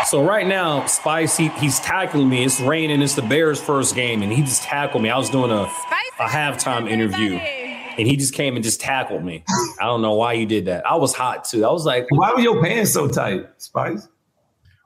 So 0.08 0.22
right 0.22 0.46
now, 0.46 0.84
Spice, 0.84 1.34
he, 1.34 1.48
he's 1.48 1.80
tackling 1.80 2.28
me. 2.28 2.44
It's 2.44 2.60
raining. 2.60 3.00
It's 3.00 3.14
the 3.14 3.22
Bears' 3.22 3.58
first 3.58 3.94
game, 3.94 4.20
and 4.20 4.30
he 4.30 4.42
just 4.42 4.62
tackled 4.62 5.02
me. 5.02 5.08
I 5.08 5.16
was 5.16 5.30
doing 5.30 5.50
a, 5.50 5.62
a 5.62 6.28
halftime 6.28 6.90
interview, 6.90 7.32
and 7.32 8.06
he 8.06 8.14
just 8.16 8.34
came 8.34 8.54
and 8.54 8.62
just 8.62 8.82
tackled 8.82 9.24
me. 9.24 9.42
I 9.80 9.86
don't 9.86 10.02
know 10.02 10.12
why 10.14 10.34
you 10.34 10.44
did 10.44 10.66
that. 10.66 10.86
I 10.86 10.96
was 10.96 11.14
hot 11.14 11.46
too. 11.46 11.64
I 11.64 11.72
was 11.72 11.86
like, 11.86 12.06
Why 12.10 12.32
were 12.34 12.40
your 12.40 12.62
pants 12.62 12.92
so 12.92 13.08
tight, 13.08 13.46
Spice? 13.56 14.06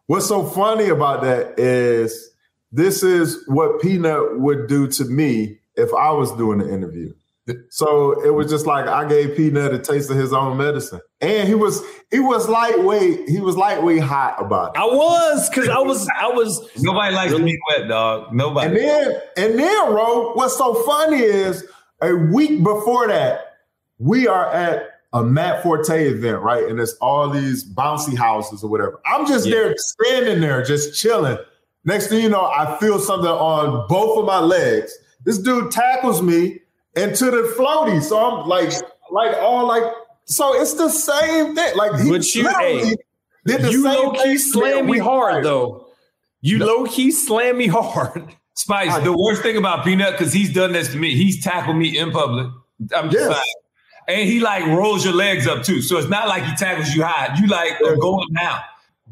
What's 0.09 0.27
so 0.27 0.43
funny 0.43 0.89
about 0.89 1.21
that 1.21 1.59
is 1.59 2.31
this 2.73 3.03
is 3.03 3.45
what 3.47 3.83
Peanut 3.83 4.41
would 4.41 4.67
do 4.67 4.87
to 4.89 5.05
me 5.05 5.59
if 5.77 5.93
I 5.93 6.13
was 6.13 6.33
doing 6.33 6.61
the 6.61 6.73
interview. 6.73 7.13
So 7.69 8.25
it 8.25 8.31
was 8.31 8.51
just 8.51 8.65
like 8.65 8.87
I 8.87 9.07
gave 9.07 9.37
Peanut 9.37 9.75
a 9.75 9.79
taste 9.79 10.11
of 10.11 10.17
his 10.17 10.33
own 10.33 10.57
medicine, 10.57 11.01
and 11.21 11.47
he 11.47 11.55
was 11.55 11.83
he 12.11 12.21
was 12.21 12.49
lightweight. 12.49 13.29
He 13.29 13.41
was 13.41 13.55
lightweight 13.55 14.01
hot 14.01 14.37
about 14.41 14.77
it. 14.77 14.81
I 14.81 14.87
was 14.87 15.51
because 15.51 15.69
I 15.69 15.79
was 15.79 16.09
I 16.09 16.29
was. 16.29 16.71
Nobody 16.79 17.15
likes 17.15 17.33
to 17.33 17.43
be 17.43 17.59
wet, 17.71 17.89
dog. 17.89 18.35
Nobody. 18.35 18.67
And 18.67 18.77
then 18.77 19.21
and 19.37 19.59
then, 19.59 19.93
Ro, 19.93 20.33
what's 20.33 20.57
so 20.57 20.75
funny 20.85 21.19
is 21.19 21.67
a 22.01 22.15
week 22.15 22.63
before 22.63 23.09
that, 23.09 23.57
we 23.99 24.27
are 24.27 24.51
at 24.51 24.98
a 25.13 25.23
Matt 25.25 25.63
Forte 25.63 25.89
event, 26.09 26.41
right? 26.43 26.65
And 26.65 26.79
it's 26.79 26.93
all 27.01 27.31
these 27.31 27.65
bouncy 27.65 28.17
houses 28.17 28.63
or 28.63 28.71
whatever. 28.71 29.01
I'm 29.07 29.27
just 29.27 29.47
Yeah. 29.47 29.55
there 29.55 29.75
standing 29.77 30.41
there, 30.41 30.63
just 30.63 31.01
chilling. 31.01 31.39
Next 31.85 32.09
thing 32.09 32.23
you 32.23 32.29
know, 32.29 32.45
I 32.45 32.77
feel 32.79 32.99
something 32.99 33.29
on 33.31 33.87
both 33.89 34.19
of 34.19 34.25
my 34.27 34.41
legs. 34.41 34.93
This 35.25 35.39
dude 35.39 35.71
tackles 35.71 36.21
me 36.23 36.61
into 36.95 37.27
the 37.31 37.55
floaty. 37.57 38.03
So 38.03 38.19
I'm 38.19 38.47
like, 38.49 38.71
like 39.11 39.37
all 39.39 39.67
like, 39.67 39.85
so 40.27 40.61
it's 40.61 40.75
the 40.75 40.91
same 40.91 41.55
thing. 41.55 41.77
Like 41.77 41.99
he 42.01 42.11
But 42.11 42.35
you- 42.35 42.43
literally 42.45 42.79
hey, 42.85 42.97
did 43.47 43.63
the 43.63 43.71
You 43.71 43.83
same 43.83 43.95
low 43.95 44.11
key 44.13 44.33
to 44.35 44.39
slammed 44.39 44.91
me 44.91 44.99
hard 44.99 45.31
prior. 45.33 45.43
though. 45.43 45.87
You 46.43 46.59
low 46.59 46.85
key 46.85 47.11
slam 47.11 47.57
me 47.57 47.67
hard. 47.69 48.35
Spice, 48.55 49.03
the 49.05 49.17
worst 49.17 49.41
thing 49.43 49.57
about 49.57 49.85
Peanut, 49.85 50.19
because 50.19 50.33
he's 50.33 50.53
done 50.53 50.73
this 50.73 50.89
to 50.93 50.97
me, 50.99 51.15
he's 51.15 51.43
tackled 51.43 51.77
me 51.77 51.97
in 51.97 52.11
public. 52.11 52.49
I'm 52.95 53.09
just 53.09 53.25
Yes. 53.25 53.33
saying. 53.33 53.45
And 54.09 54.27
he 54.29 54.41
like 54.41 54.65
rolls 54.67 55.05
your 55.05 55.15
legs 55.15 55.47
up 55.47 55.63
too. 55.63 55.83
So 55.83 55.99
it's 55.99 56.09
not 56.09 56.29
like 56.29 56.43
he 56.43 56.55
tackles 56.57 56.95
you 56.95 57.05
high. 57.05 57.37
You 57.39 57.47
like 57.47 57.81
are 57.83 57.97
going 57.97 58.27
down. 58.35 58.61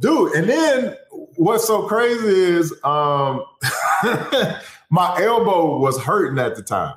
dude. 0.00 0.32
And 0.32 0.48
then 0.48 0.96
what's 1.36 1.66
so 1.66 1.86
crazy 1.86 2.28
is 2.28 2.72
um 2.82 3.44
my 4.90 5.20
elbow 5.22 5.76
was 5.78 6.00
hurting 6.02 6.38
at 6.38 6.56
the 6.56 6.62
time, 6.62 6.94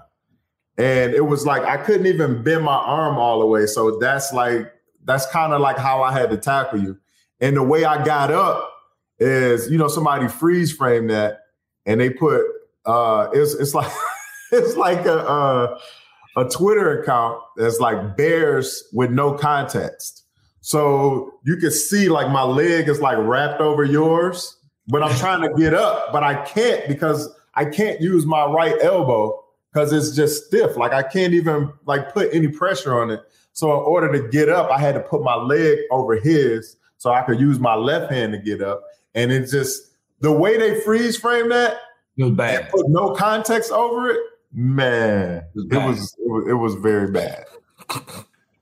and 0.78 1.14
it 1.14 1.26
was 1.26 1.46
like 1.46 1.64
I 1.64 1.76
couldn't 1.76 2.06
even 2.06 2.42
bend 2.42 2.64
my 2.64 2.78
arm 2.78 3.18
all 3.18 3.42
the 3.42 3.46
way. 3.46 3.66
So 3.66 4.00
that's 4.00 4.32
like 4.32 4.72
that's 5.04 5.26
kind 5.28 5.52
of 5.52 5.60
like 5.60 5.78
how 5.78 6.02
I 6.02 6.14
had 6.14 6.30
to 6.30 6.38
tackle 6.38 6.80
you. 6.80 6.98
And 7.42 7.58
the 7.58 7.64
way 7.64 7.84
I 7.84 8.04
got 8.06 8.32
up 8.32 8.72
is, 9.18 9.70
you 9.70 9.78
know, 9.78 9.88
somebody 9.90 10.28
freeze 10.28 10.72
frame 10.72 11.08
that, 11.08 11.42
and 11.86 12.00
they 12.00 12.10
put 12.10 12.46
uh, 12.86 13.28
it's 13.34 13.54
it's 13.56 13.74
like 13.74 13.92
it's 14.54 14.78
like 14.78 15.06
a. 15.06 15.28
Uh, 15.28 15.80
a 16.40 16.50
Twitter 16.50 17.02
account 17.02 17.42
that's 17.58 17.80
like 17.80 18.16
bears 18.16 18.84
with 18.94 19.12
no 19.12 19.34
context. 19.34 20.24
So 20.62 21.40
you 21.46 21.58
can 21.58 21.72
see 21.72 22.10
like 22.10 22.30
my 22.30 22.44
leg 22.44 22.88
is 22.90 23.02
like 23.02 23.18
wrapped 23.20 23.62
over 23.62 23.84
yours, 23.84 24.58
but 24.88 25.04
I'm 25.04 25.16
trying 25.18 25.42
to 25.42 25.54
get 25.58 25.74
up, 25.74 26.12
but 26.12 26.24
I 26.24 26.44
can't 26.46 26.88
because 26.88 27.30
I 27.56 27.66
can't 27.66 28.00
use 28.02 28.26
my 28.26 28.46
right 28.46 28.76
elbow 28.82 29.44
because 29.72 29.92
it's 29.92 30.16
just 30.16 30.46
stiff. 30.46 30.78
Like 30.78 30.94
I 30.94 31.04
can't 31.04 31.34
even 31.34 31.72
like 31.86 32.14
put 32.14 32.34
any 32.34 32.48
pressure 32.48 33.00
on 33.00 33.12
it. 33.12 33.22
So 33.54 33.72
in 33.72 33.80
order 33.80 34.12
to 34.12 34.30
get 34.30 34.50
up, 34.50 34.72
I 34.72 34.80
had 34.80 34.96
to 34.96 35.02
put 35.02 35.24
my 35.24 35.36
leg 35.36 35.80
over 35.92 36.16
his 36.16 36.78
so 36.98 37.12
I 37.12 37.22
could 37.24 37.40
use 37.40 37.60
my 37.60 37.76
left 37.76 38.12
hand 38.12 38.34
to 38.34 38.40
get 38.40 38.62
up. 38.62 38.84
And 39.16 39.32
it's 39.32 39.52
just 39.52 39.92
the 40.22 40.32
way 40.32 40.58
they 40.58 40.80
freeze 40.82 41.18
frame 41.18 41.50
that 41.50 41.78
It 42.18 42.24
was 42.24 42.40
and 42.40 42.70
put 42.70 42.90
no 42.90 43.14
context 43.14 43.72
over 43.72 44.10
it, 44.10 44.20
man, 44.52 45.44
it 45.56 45.74
was 45.74 46.16
it 46.20 46.28
was, 46.30 46.48
it 46.50 46.54
was 46.54 46.76
very 46.76 47.12
bad. 47.12 47.46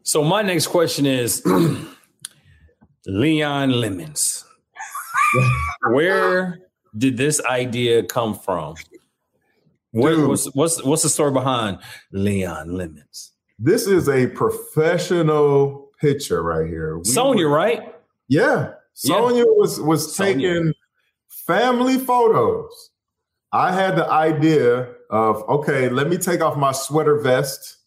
So 0.04 0.24
my 0.24 0.42
next 0.42 0.68
question 0.68 1.06
is 1.06 1.44
Leon 3.06 3.72
Lemons. 3.72 4.46
Where 5.92 6.60
did 6.98 7.18
this 7.18 7.44
idea 7.44 8.04
come 8.04 8.34
from? 8.38 8.76
What, 9.92 10.28
what's 10.28 10.46
what's 10.54 10.84
what's 10.84 11.04
the 11.04 11.10
story 11.10 11.32
behind 11.32 11.80
Leon 12.12 12.74
Lemons? 12.74 13.34
This 13.60 13.88
is 13.88 14.08
a 14.08 14.28
professional 14.28 15.90
picture 16.00 16.44
right 16.44 16.68
here. 16.68 16.98
We 17.00 17.06
Sonia, 17.06 17.48
were- 17.48 17.56
right? 17.56 17.96
Yeah. 18.28 18.74
Sonia 18.94 19.46
was 19.46 19.80
was 19.82 20.16
Sonia. 20.16 20.34
taking 20.36 20.74
family 21.48 21.98
photos. 21.98 22.92
I 23.52 23.72
had 23.72 23.96
the 23.96 24.10
idea 24.10 24.94
of 25.10 25.44
okay, 25.50 25.90
let 25.90 26.10
me 26.10 26.18
take 26.18 26.42
off 26.42 26.58
my 26.58 26.72
sweater 26.72 27.18
vest 27.20 27.78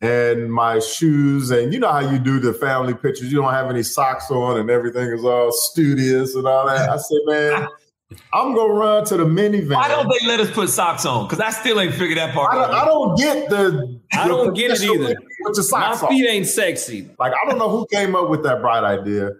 and 0.00 0.52
my 0.52 0.78
shoes, 0.80 1.50
and 1.50 1.72
you 1.72 1.78
know 1.80 1.90
how 1.90 2.00
you 2.00 2.18
do 2.18 2.38
the 2.40 2.52
family 2.52 2.94
pictures. 2.94 3.32
You 3.32 3.40
don't 3.40 3.52
have 3.52 3.70
any 3.70 3.82
socks 3.82 4.30
on, 4.30 4.58
and 4.58 4.68
everything 4.70 5.08
is 5.10 5.24
all 5.24 5.50
studious 5.52 6.34
and 6.34 6.46
all 6.46 6.66
that. 6.66 6.90
I 6.90 6.96
said, 6.96 7.18
man, 7.26 7.68
I'm 8.32 8.54
gonna 8.54 8.72
run 8.74 9.04
to 9.06 9.16
the 9.16 9.24
minivan. 9.24 9.74
Why 9.76 9.88
don't 9.88 10.08
they 10.08 10.26
let 10.26 10.40
us 10.40 10.50
put 10.50 10.68
socks 10.68 11.06
on? 11.06 11.26
Because 11.26 11.40
I 11.40 11.50
still 11.50 11.80
ain't 11.80 11.94
figured 11.94 12.18
that 12.18 12.34
part 12.34 12.52
I 12.52 12.56
don't, 12.56 12.64
out. 12.70 12.74
I 12.74 12.84
don't 12.84 13.16
get 13.18 13.48
the. 13.50 14.00
I 14.12 14.28
don't 14.28 14.54
get 14.54 14.70
it 14.72 14.82
either. 14.82 15.14
The 15.14 15.68
My 15.72 15.92
socks 15.94 16.02
on. 16.02 16.08
feet 16.10 16.28
ain't 16.28 16.46
sexy. 16.46 17.08
Like 17.18 17.32
I 17.32 17.48
don't 17.48 17.58
know 17.58 17.68
who 17.70 17.86
came 17.90 18.14
up 18.14 18.28
with 18.28 18.42
that 18.44 18.60
bright 18.60 18.84
idea, 18.84 19.30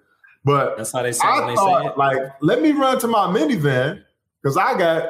but 0.45 0.77
That's 0.77 0.93
how 0.93 1.03
they 1.03 1.13
say 1.13 1.27
I 1.27 1.41
they 1.47 1.55
say 1.55 1.55
thought 1.57 1.87
it. 1.87 1.99
like 1.99 2.19
let 2.41 2.63
me 2.63 2.73
run 2.73 2.99
to 3.01 3.07
my 3.09 3.27
minivan 3.27 4.03
because 4.43 4.57
I 4.57 4.77
got 4.79 5.09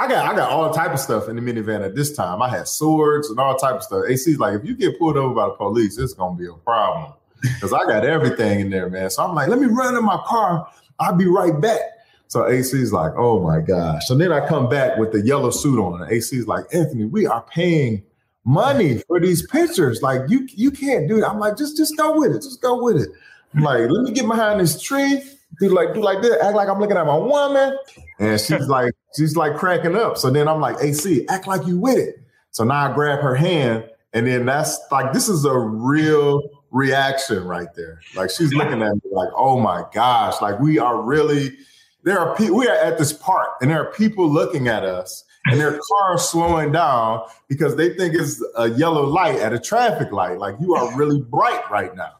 I 0.00 0.08
got 0.08 0.32
I 0.32 0.34
got 0.34 0.50
all 0.50 0.72
type 0.72 0.92
of 0.92 0.98
stuff 0.98 1.28
in 1.28 1.36
the 1.36 1.42
minivan 1.42 1.84
at 1.84 1.94
this 1.94 2.16
time. 2.16 2.40
I 2.40 2.48
had 2.48 2.66
swords 2.66 3.28
and 3.28 3.38
all 3.38 3.54
type 3.56 3.74
of 3.74 3.82
stuff. 3.82 4.04
AC's 4.08 4.38
like 4.38 4.54
if 4.54 4.64
you 4.64 4.74
get 4.74 4.98
pulled 4.98 5.18
over 5.18 5.34
by 5.34 5.44
the 5.44 5.52
police, 5.52 5.98
it's 5.98 6.14
gonna 6.14 6.38
be 6.38 6.46
a 6.46 6.54
problem 6.54 7.12
because 7.42 7.74
I 7.74 7.84
got 7.84 8.06
everything 8.06 8.60
in 8.60 8.70
there, 8.70 8.88
man. 8.88 9.10
So 9.10 9.22
I'm 9.22 9.34
like, 9.34 9.48
let 9.48 9.58
me 9.58 9.66
run 9.66 9.94
in 9.94 10.02
my 10.02 10.18
car. 10.24 10.66
I'll 10.98 11.16
be 11.16 11.26
right 11.26 11.60
back. 11.60 11.80
So 12.28 12.46
AC's 12.48 12.94
like, 12.94 13.12
oh 13.18 13.40
my 13.42 13.60
gosh. 13.60 14.06
So 14.06 14.16
then 14.16 14.32
I 14.32 14.46
come 14.48 14.70
back 14.70 14.96
with 14.96 15.12
the 15.12 15.20
yellow 15.20 15.50
suit 15.50 15.78
on, 15.78 16.00
and 16.00 16.10
AC's 16.10 16.46
like, 16.46 16.64
Anthony, 16.72 17.04
we 17.04 17.26
are 17.26 17.42
paying 17.42 18.02
money 18.46 19.02
for 19.06 19.20
these 19.20 19.46
pictures. 19.48 20.00
Like 20.00 20.22
you 20.30 20.48
you 20.54 20.70
can't 20.70 21.08
do 21.08 21.20
that. 21.20 21.28
I'm 21.28 21.38
like, 21.38 21.58
just 21.58 21.76
just 21.76 21.94
go 21.98 22.18
with 22.18 22.34
it. 22.34 22.40
Just 22.40 22.62
go 22.62 22.82
with 22.82 22.96
it. 22.96 23.10
I'm 23.54 23.62
like, 23.62 23.90
let 23.90 24.02
me 24.04 24.12
get 24.12 24.26
behind 24.26 24.60
this 24.60 24.80
tree, 24.80 25.22
do 25.60 25.68
like 25.68 25.92
do 25.92 26.00
like 26.00 26.22
this, 26.22 26.42
act 26.42 26.54
like 26.54 26.70
I'm 26.70 26.80
looking 26.80 26.96
at 26.96 27.04
my 27.04 27.18
woman. 27.18 27.76
And 28.18 28.40
she's 28.40 28.66
like, 28.66 28.94
she's 29.16 29.36
like 29.36 29.56
cracking 29.56 29.96
up. 29.96 30.16
So 30.16 30.30
then 30.30 30.48
I'm 30.48 30.60
like, 30.60 30.76
AC, 30.80 31.26
act 31.28 31.46
like 31.46 31.66
you 31.66 31.78
with 31.78 31.98
it. 31.98 32.20
So 32.50 32.64
now 32.64 32.90
I 32.90 32.94
grab 32.94 33.20
her 33.20 33.34
hand, 33.34 33.88
and 34.12 34.26
then 34.26 34.46
that's 34.46 34.78
like 34.90 35.12
this 35.12 35.28
is 35.28 35.44
a 35.44 35.56
real 35.56 36.42
reaction 36.70 37.44
right 37.44 37.72
there. 37.74 38.00
Like 38.14 38.30
she's 38.30 38.52
looking 38.52 38.82
at 38.82 38.94
me 38.94 39.00
like, 39.12 39.28
oh 39.36 39.60
my 39.60 39.84
gosh, 39.92 40.40
like 40.40 40.58
we 40.58 40.78
are 40.78 41.00
really 41.00 41.56
there 42.02 42.18
are 42.18 42.34
people 42.34 42.56
we 42.56 42.66
are 42.66 42.76
at 42.76 42.98
this 42.98 43.12
park 43.12 43.48
and 43.60 43.70
there 43.70 43.80
are 43.80 43.92
people 43.92 44.28
looking 44.28 44.68
at 44.68 44.84
us 44.84 45.24
and 45.46 45.60
their 45.60 45.78
car 45.88 46.18
slowing 46.18 46.72
down 46.72 47.22
because 47.48 47.76
they 47.76 47.94
think 47.94 48.14
it's 48.14 48.42
a 48.56 48.70
yellow 48.70 49.04
light 49.04 49.36
at 49.36 49.52
a 49.52 49.58
traffic 49.58 50.12
light. 50.12 50.38
Like 50.38 50.56
you 50.60 50.74
are 50.74 50.96
really 50.96 51.20
bright 51.20 51.62
right 51.70 51.94
now. 51.94 52.12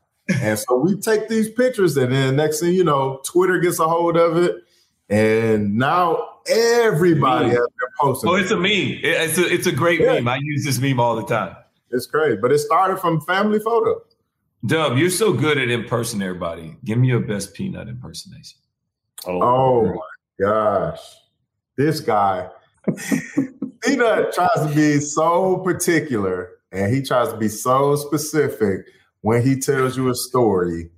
And 0.42 0.58
so 0.58 0.76
we 0.76 0.94
take 0.94 1.28
these 1.28 1.50
pictures, 1.50 1.96
and 1.96 2.12
then 2.12 2.36
next 2.36 2.60
thing 2.60 2.72
you 2.72 2.84
know, 2.84 3.20
Twitter 3.24 3.58
gets 3.58 3.80
a 3.80 3.88
hold 3.88 4.16
of 4.16 4.36
it, 4.36 4.54
and 5.08 5.74
now 5.76 6.29
everybody 6.48 7.48
has 7.50 7.58
been 7.58 7.88
posting. 8.00 8.30
Oh, 8.30 8.34
it's 8.34 8.50
a 8.50 8.56
meme. 8.56 9.00
It's 9.02 9.38
a 9.38 9.46
it's 9.52 9.66
a 9.66 9.72
great 9.72 10.00
Yeah. 10.00 10.14
meme. 10.14 10.28
I 10.28 10.38
use 10.42 10.64
this 10.64 10.78
meme 10.78 11.00
all 11.00 11.16
the 11.16 11.24
time. 11.26 11.56
It's 11.90 12.06
great, 12.06 12.40
but 12.40 12.52
it 12.52 12.58
started 12.58 12.98
from 12.98 13.20
family 13.22 13.58
photo. 13.58 14.00
Dub, 14.66 14.96
you're 14.98 15.10
so 15.10 15.32
good 15.32 15.58
at 15.58 15.70
impersonating 15.70 16.28
everybody. 16.28 16.76
Give 16.84 16.98
me 16.98 17.08
your 17.08 17.20
best 17.20 17.54
peanut 17.54 17.88
impersonation. 17.88 18.58
Oh, 19.26 19.40
oh 19.42 19.84
my 19.94 20.46
gosh, 20.46 21.00
this 21.76 22.00
guy, 22.00 22.48
Peanut 23.82 24.32
tries 24.32 24.66
to 24.66 24.72
be 24.74 24.98
so 25.00 25.58
particular, 25.58 26.50
and 26.72 26.94
he 26.94 27.02
tries 27.02 27.30
to 27.30 27.36
be 27.36 27.48
so 27.48 27.96
specific 27.96 28.86
when 29.22 29.42
he 29.42 29.58
tells 29.58 29.96
you 29.96 30.08
a 30.10 30.14
story, 30.14 30.90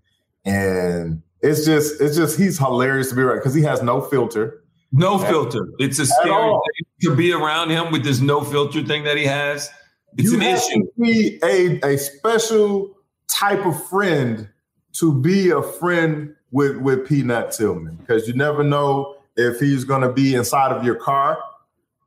and 0.45 1.22
it's 1.40 1.64
just 1.64 2.01
it's 2.01 2.16
just 2.16 2.38
he's 2.38 2.59
hilarious 2.59 3.11
to 3.11 3.16
be 3.16 3.22
right 3.22 3.36
because 3.36 3.55
he 3.55 3.62
has 3.62 3.82
no 3.82 4.01
filter. 4.01 4.62
No 4.93 5.18
filter. 5.18 5.68
It's 5.78 5.99
a 5.99 6.07
scary 6.07 6.51
thing 6.51 6.86
to 7.03 7.16
be 7.16 7.32
around 7.32 7.70
him 7.70 7.90
with 7.90 8.05
this 8.05 8.20
no 8.20 8.43
filter 8.43 8.82
thing 8.84 9.05
that 9.05 9.16
he 9.16 9.24
has. 9.24 9.70
It's 10.18 10.30
you 10.30 10.36
an 10.36 10.43
issue. 10.43 10.86
be 10.99 11.40
a, 11.43 11.80
a 11.82 11.97
special 11.97 12.95
type 13.26 13.64
of 13.64 13.82
friend 13.88 14.49
to 14.95 15.18
be 15.20 15.51
a 15.51 15.62
friend 15.62 16.34
with 16.51 16.76
with 16.76 17.09
Peanut 17.09 17.53
Tillman 17.53 17.97
because 17.97 18.28
you 18.28 18.34
never 18.34 18.62
know 18.62 19.16
if 19.36 19.59
he's 19.59 19.84
going 19.84 20.03
to 20.03 20.12
be 20.12 20.34
inside 20.34 20.72
of 20.72 20.84
your 20.84 20.97
car. 20.97 21.38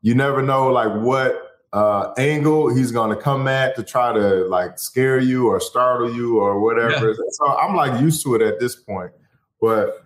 You 0.03 0.13
never 0.13 0.43
know 0.43 0.71
like 0.71 0.93
what 1.01 1.57
uh, 1.73 2.13
angle 2.19 2.73
he's 2.73 2.91
going 2.91 3.09
to 3.09 3.21
come 3.21 3.47
at 3.47 3.75
to 3.75 3.83
try 3.83 4.13
to 4.13 4.45
like 4.45 4.77
scare 4.77 5.19
you 5.19 5.47
or 5.47 5.59
startle 5.59 6.13
you 6.13 6.39
or 6.39 6.59
whatever. 6.59 7.15
So 7.31 7.47
I'm 7.57 7.75
like 7.75 7.99
used 7.99 8.23
to 8.23 8.35
it 8.35 8.43
at 8.43 8.59
this 8.59 8.75
point, 8.75 9.11
but 9.59 10.03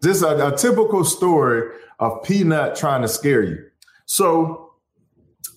this 0.00 0.16
is 0.16 0.22
a, 0.24 0.48
a 0.48 0.56
typical 0.56 1.04
story 1.04 1.70
of 1.98 2.22
Peanut 2.22 2.76
trying 2.76 3.02
to 3.02 3.08
scare 3.08 3.42
you. 3.42 3.64
So 4.06 4.72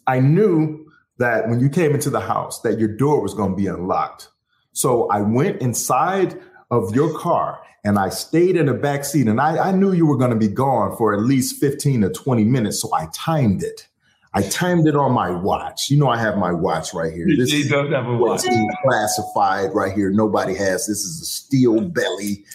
I 0.08 0.20
knew 0.20 0.86
that 1.18 1.50
when 1.50 1.60
you 1.60 1.70
came 1.70 1.94
into 1.94 2.10
the 2.10 2.20
house 2.20 2.62
that 2.62 2.80
your 2.80 2.88
door 2.88 3.22
was 3.22 3.34
going 3.34 3.52
to 3.52 3.56
be 3.56 3.68
unlocked. 3.68 4.30
So 4.72 5.10
I 5.10 5.22
went 5.22 5.62
inside 5.62 6.40
of 6.72 6.96
your 6.96 7.18
car 7.18 7.62
and 7.84 7.98
I 7.98 8.10
stayed 8.10 8.56
in 8.56 8.68
the 8.68 8.74
back 8.74 9.06
seat 9.06 9.28
and 9.28 9.40
I, 9.40 9.70
I 9.70 9.72
knew 9.72 9.92
you 9.92 10.06
were 10.06 10.18
going 10.18 10.32
to 10.32 10.38
be 10.38 10.48
gone 10.48 10.96
for 10.98 11.14
at 11.14 11.22
least 11.22 11.60
15 11.60 12.02
to 12.02 12.10
20 12.10 12.44
minutes. 12.46 12.82
So 12.82 12.94
I 12.94 13.08
timed 13.14 13.64
it. 13.64 13.88
I 14.34 14.44
timed 14.44 14.88
it 14.88 14.96
on 14.96 15.12
my 15.12 15.32
watch. 15.32 15.90
You 15.90 15.98
know, 15.98 16.08
I 16.08 16.18
have 16.18 16.38
my 16.38 16.52
watch 16.52 16.94
right 16.94 17.12
here. 17.12 17.26
This 17.36 17.52
is 17.52 17.70
does 17.70 17.90
have 17.92 18.06
a 18.06 18.16
watch. 18.16 18.44
14 18.44 18.70
classified 18.84 19.74
right 19.74 19.92
here. 19.92 20.12
Nobody 20.12 20.54
has 20.54 20.86
this 20.86 21.00
is 21.00 21.22
a 21.22 21.26
steel 21.26 21.82
belly, 21.82 22.46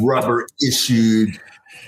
rubber 0.00 0.46
issued. 0.60 1.38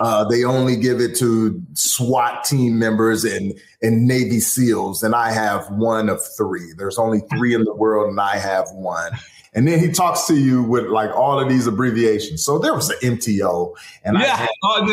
Uh, 0.01 0.25
they 0.25 0.45
only 0.45 0.77
give 0.77 1.01
it 1.01 1.17
to 1.17 1.61
SWAT 1.75 2.45
team 2.45 2.79
members 2.79 3.25
and 3.25 3.55
and 3.83 4.07
Navy 4.07 4.41
SEALs, 4.41 5.03
and 5.03 5.15
I 5.15 5.31
have 5.33 5.71
one 5.71 6.09
of 6.09 6.21
three. 6.37 6.73
There's 6.77 6.99
only 6.99 7.21
three 7.37 7.55
in 7.55 7.65
the 7.65 7.75
world, 7.75 8.09
and 8.09 8.21
I 8.21 8.37
have 8.37 8.67
one. 8.73 9.13
And 9.55 9.69
then 9.69 9.79
he 9.79 9.93
talks 9.93 10.27
to 10.27 10.35
you 10.35 10.65
with 10.65 10.87
like 10.87 11.11
all 11.11 11.39
of 11.39 11.49
these 11.49 11.67
abbreviations. 11.67 12.45
So 12.45 12.59
there 12.59 12.75
was 12.75 12.91
an 12.91 12.99
MTO, 13.17 13.73
and 14.05 14.19
I 14.19 14.23
had, 14.23 14.49
oh. 14.65 14.87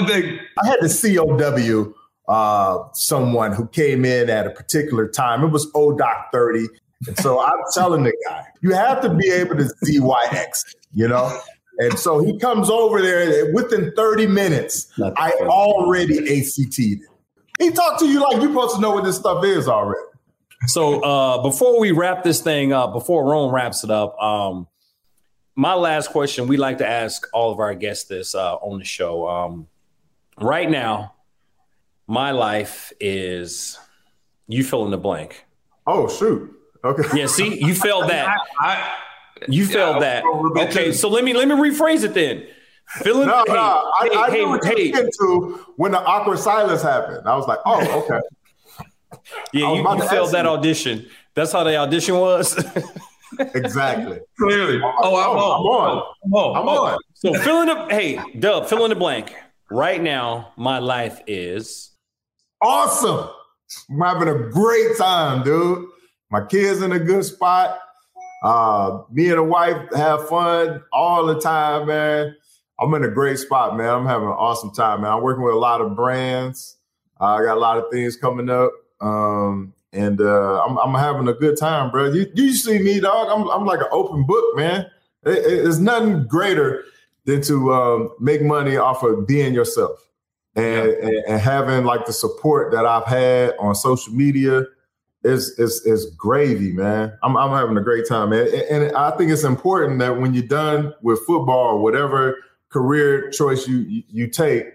I 0.64 0.68
had 0.68 0.80
the 0.82 1.94
COW, 2.28 2.32
uh, 2.32 2.84
someone 2.94 3.54
who 3.54 3.68
came 3.68 4.06
in 4.06 4.30
at 4.30 4.46
a 4.46 4.52
particular 4.52 5.08
time. 5.08 5.44
It 5.44 5.48
was 5.48 5.72
ODOC 5.74 6.32
30. 6.32 6.68
And 7.08 7.18
so 7.18 7.40
I'm 7.40 7.60
telling 7.74 8.04
the 8.04 8.14
guy, 8.28 8.46
you 8.62 8.72
have 8.74 9.02
to 9.02 9.10
be 9.10 9.30
able 9.32 9.58
to 9.58 9.64
ZYX, 9.84 10.76
you 10.94 11.08
know? 11.08 11.36
And 11.78 11.98
so 11.98 12.24
he 12.24 12.38
comes 12.38 12.70
over 12.70 13.02
there 13.02 13.46
and 13.46 13.54
within 13.56 13.92
30 13.96 14.28
minutes. 14.28 14.92
Not 14.98 15.14
I 15.18 15.32
funny. 15.32 15.50
already 15.50 16.40
ACT'd 16.40 16.80
it. 16.80 17.00
He 17.60 17.72
talked 17.72 18.00
to 18.00 18.08
you 18.08 18.22
like 18.22 18.42
you're 18.42 18.52
supposed 18.52 18.76
to 18.76 18.82
know 18.82 18.92
what 18.92 19.04
this 19.04 19.18
stuff 19.18 19.44
is 19.46 19.68
already. 19.68 20.00
So 20.68 21.02
uh, 21.02 21.42
before 21.42 21.80
we 21.80 21.92
wrap 21.92 22.24
this 22.24 22.42
thing 22.42 22.72
up, 22.74 22.94
before 22.94 23.26
Rome 23.26 23.54
wraps 23.54 23.84
it 23.84 23.92
up, 23.92 24.20
um, 24.22 24.68
my 25.56 25.74
last 25.74 26.10
question 26.12 26.48
we 26.48 26.58
like 26.58 26.78
to 26.80 26.88
ask 26.88 27.28
all 27.34 27.52
of 27.52 27.60
our 27.60 27.74
guests 27.74 28.06
this 28.06 28.36
uh, 28.36 28.56
on 28.56 28.80
the 28.80 28.86
show. 28.86 29.28
Um, 29.28 29.68
right 30.40 30.70
now, 30.70 31.14
my 32.08 32.32
life 32.32 32.92
is 33.00 33.78
you 34.48 34.64
fill 34.64 34.86
in 34.86 34.92
the 34.92 34.98
blank. 34.98 35.46
Oh, 35.88 36.08
shoot. 36.08 36.56
Okay. 36.84 37.20
Yeah, 37.20 37.28
see, 37.28 37.64
you 37.64 37.76
failed 37.76 38.10
that. 38.10 38.36
I, 38.60 38.94
You 39.48 39.64
Yeah, 39.66 39.74
failed 39.74 40.02
that. 40.04 40.24
go 40.24 40.34
a 40.34 40.36
little 40.36 40.54
bit 40.54 40.70
Okay, 40.70 40.86
too. 40.88 40.94
so 40.94 41.10
let 41.10 41.24
me 41.24 41.34
let 41.34 41.48
me 41.48 41.56
rephrase 41.56 42.04
it 42.04 42.14
then. 42.14 42.46
Fill 42.88 43.22
in. 43.22 43.28
No, 43.28 43.44
hey, 43.48 43.54
no, 43.54 43.60
I, 43.60 44.10
hey, 44.12 44.18
I 44.18 44.30
hey, 44.32 44.38
knew 44.44 44.50
what 44.50 44.66
hey. 44.66 44.92
were 44.92 45.00
into 45.00 45.66
when 45.78 45.92
the 45.94 46.00
awkward 46.04 46.40
silence 46.40 46.82
happened. 46.82 47.28
I 47.28 47.36
was 47.36 47.48
like, 47.48 47.60
oh, 47.66 48.04
okay. 48.10 48.20
Yeah, 49.54 49.74
you, 49.74 49.78
you 49.90 50.08
failed 50.10 50.32
that 50.32 50.46
you. 50.46 50.52
audition. 50.52 51.08
That's 51.34 51.52
how 51.52 51.64
the 51.64 51.76
audition 51.78 52.16
was. 52.16 52.64
Exactly. 53.40 54.20
clearly. 54.38 54.82
Oh, 54.84 54.90
I'm 55.16 55.38
Oh, 55.38 55.40
on. 55.40 55.62
I'm 55.62 55.66
on. 55.72 56.04
I'm 56.26 56.34
on. 56.34 56.58
I'm 56.58 56.68
on. 56.94 57.00
so 57.14 57.34
fill 57.36 57.62
in 57.62 57.68
the 57.68 57.88
hey, 57.90 58.20
Dub, 58.38 58.68
fill 58.68 58.84
in 58.84 58.90
the 58.90 58.96
blank. 58.96 59.34
Right 59.72 60.02
now, 60.04 60.52
my 60.58 60.80
life 60.80 61.22
is 61.28 61.92
awesome. 62.62 63.30
I'm 63.90 64.00
having 64.02 64.28
a 64.28 64.50
great 64.50 64.98
time, 64.98 65.44
dude. 65.44 65.88
My 66.30 66.46
kids 66.46 66.82
in 66.82 66.92
a 66.92 67.00
good 67.00 67.24
spot. 67.24 67.80
Uh, 68.42 69.04
me 69.12 69.30
and 69.30 69.38
the 69.38 69.44
wife 69.44 69.78
have 69.96 70.28
fun 70.28 70.82
all 70.92 71.26
the 71.26 71.40
time, 71.40 71.88
man. 71.88 72.36
I'm 72.80 72.94
in 72.96 73.04
a 73.04 73.10
great 73.10 73.38
spot, 73.38 73.78
man. 73.78 73.90
I'm 73.90 74.06
having 74.08 74.28
an 74.28 74.34
awesome 74.34 74.72
time, 74.72 75.02
man. 75.02 75.12
I'm 75.12 75.22
working 75.22 75.44
with 75.44 75.54
a 75.54 75.58
lot 75.60 75.82
of 75.82 75.96
brands. 75.96 76.78
Uh, 77.20 77.26
I 77.36 77.44
got 77.44 77.58
a 77.58 77.60
lot 77.60 77.78
of 77.78 77.92
things 77.92 78.16
coming 78.16 78.50
up. 78.50 78.72
Um, 79.00 79.74
and 79.94 80.20
uh, 80.22 80.64
I'm, 80.64 80.78
I'm 80.78 80.94
having 81.00 81.28
a 81.28 81.34
good 81.34 81.58
time, 81.58 81.92
bro. 81.92 82.12
You, 82.12 82.26
you 82.34 82.54
see 82.54 82.80
me, 82.80 83.00
dog. 83.00 83.28
I'm, 83.30 83.48
I'm 83.50 83.66
like 83.66 83.82
an 83.82 83.88
open 83.92 84.26
book, 84.26 84.56
man. 84.58 84.88
It, 85.26 85.38
it- 85.38 85.68
it's 85.68 85.78
nothing 85.78 86.26
greater 86.28 86.84
than 87.26 87.42
to 87.44 87.72
um, 87.74 88.10
make 88.20 88.42
money 88.42 88.78
off 88.78 89.04
of 89.04 89.28
being 89.28 89.54
yourself 89.54 90.10
and, 90.56 90.90
and, 90.90 91.16
and 91.28 91.40
having 91.40 91.86
like 91.86 92.08
the 92.08 92.14
support 92.14 92.72
that 92.72 92.84
I've 92.86 93.06
had 93.06 93.54
on 93.60 93.76
social 93.76 94.12
media 94.14 94.64
it's 95.24 95.58
it's 95.60 95.86
it's 95.86 96.06
gravy, 96.12 96.72
man. 96.72 97.14
I'm 97.22 97.38
I'm 97.38 97.52
having 97.52 97.78
a 97.78 97.82
great 97.82 98.08
time, 98.08 98.32
man. 98.32 98.48
And, 98.48 98.84
and 98.84 98.96
I 98.96 99.12
think 99.12 99.30
it's 99.32 99.44
important 99.44 100.00
that 100.00 100.20
when 100.20 100.34
you're 100.34 100.48
done 100.48 100.96
with 101.02 101.20
football 101.20 101.76
or 101.76 101.80
whatever 101.80 102.38
career 102.70 103.30
choice 103.30 103.68
you 103.68 104.02
you 104.10 104.28
take, 104.28 104.66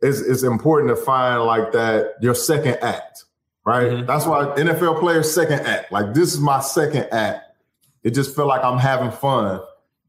it's 0.00 0.20
it's 0.20 0.42
important 0.42 0.88
to 0.90 0.96
find 0.96 1.44
like 1.44 1.70
that 1.72 2.14
your 2.20 2.34
second 2.34 2.78
act, 2.82 3.26
right? 3.64 3.92
Mm-hmm. 3.92 4.06
That's 4.06 4.26
why 4.26 4.46
NFL 4.56 4.98
players 4.98 5.32
second 5.32 5.60
act. 5.60 5.92
Like 5.92 6.14
this 6.14 6.34
is 6.34 6.40
my 6.40 6.60
second 6.60 7.06
act. 7.12 7.44
It 8.02 8.10
just 8.10 8.34
felt 8.34 8.48
like 8.48 8.64
I'm 8.64 8.78
having 8.78 9.12
fun, 9.12 9.60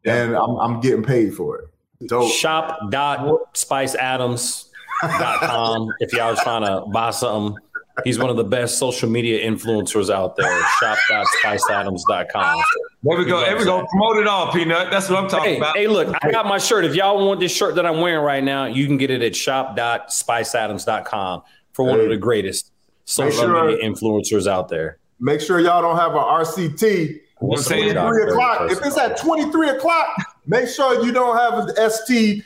yeah. 0.04 0.24
and 0.24 0.36
I'm 0.36 0.58
I'm 0.58 0.82
getting 0.82 1.04
paid 1.04 1.36
for 1.36 1.60
it. 1.60 1.66
Dope. 2.08 2.32
Shop 2.32 2.80
dot 2.90 3.54
spiceadams.com 3.54 5.94
if 6.00 6.14
y'all 6.14 6.36
are 6.36 6.44
trying 6.44 6.66
to 6.66 6.82
buy 6.92 7.12
something 7.12 7.62
He's 8.04 8.20
one 8.20 8.30
of 8.30 8.36
the 8.36 8.44
best 8.44 8.78
social 8.78 9.10
media 9.10 9.50
influencers 9.50 10.14
out 10.14 10.36
there. 10.36 10.62
Shop.spiceadams.com. 10.80 12.64
There 13.04 13.18
we 13.18 13.26
go. 13.26 13.42
There 13.42 13.58
we 13.58 13.64
go. 13.64 13.86
Promote 13.88 14.18
it 14.18 14.28
all, 14.28 14.52
Peanut. 14.52 14.92
That's 14.92 15.10
what 15.10 15.24
I'm 15.24 15.30
talking 15.30 15.54
hey, 15.54 15.58
about. 15.58 15.78
Hey, 15.78 15.88
look, 15.88 16.16
I 16.22 16.32
got 16.32 16.46
my 16.46 16.58
shirt. 16.58 16.86
If 16.86 16.96
y'all 16.96 17.26
want 17.26 17.40
this 17.40 17.52
shirt 17.52 17.76
that 17.76 17.86
I'm 17.86 18.00
wearing 18.00 18.24
right 18.24 18.44
now, 18.44 18.66
you 18.66 18.86
can 18.86 18.98
get 18.98 19.10
it 19.10 19.22
at 19.22 19.36
shop.spiceadams.com 19.36 21.42
for 21.74 21.86
one 21.86 22.00
hey, 22.00 22.06
of 22.06 22.12
the 22.12 22.18
greatest 22.18 22.72
social 23.06 23.40
sure, 23.40 23.66
media 23.66 23.88
influencers 23.88 24.48
out 24.48 24.70
there. 24.70 25.00
Make 25.20 25.42
sure 25.42 25.60
y'all 25.60 25.82
don't 25.82 25.98
have 25.98 26.12
an 26.12 26.20
RCT. 26.20 27.22
We'll 27.40 27.62
23 27.62 28.32
o'clock. 28.32 28.72
If 28.72 28.84
it's 28.84 28.98
at 28.98 29.18
23 29.18 29.70
o'clock, 29.70 30.16
make 30.46 30.68
sure 30.68 31.06
you 31.06 31.12
don't 31.12 31.38
have 31.38 31.68
an 31.68 31.90
STR 31.90 32.42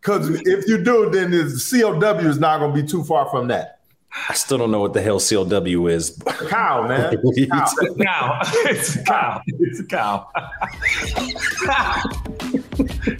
because 0.00 0.28
if 0.44 0.68
you 0.68 0.78
do, 0.78 1.10
then 1.10 1.32
the 1.32 1.44
COW 1.44 2.28
is 2.28 2.38
not 2.38 2.60
going 2.60 2.74
to 2.74 2.82
be 2.82 2.86
too 2.86 3.02
far 3.02 3.28
from 3.28 3.48
that. 3.48 3.75
I 4.28 4.34
still 4.34 4.58
don't 4.58 4.70
know 4.70 4.80
what 4.80 4.92
the 4.92 5.02
hell 5.02 5.18
CLW 5.18 5.90
is. 5.90 6.18
Cow, 6.48 6.86
man. 6.88 7.16
cow. 7.50 7.66
cow. 8.02 8.40
It's 8.66 8.96
a 8.96 9.04
cow. 9.04 9.42
It's 9.46 9.80
a 9.80 9.84
cow. 9.84 10.28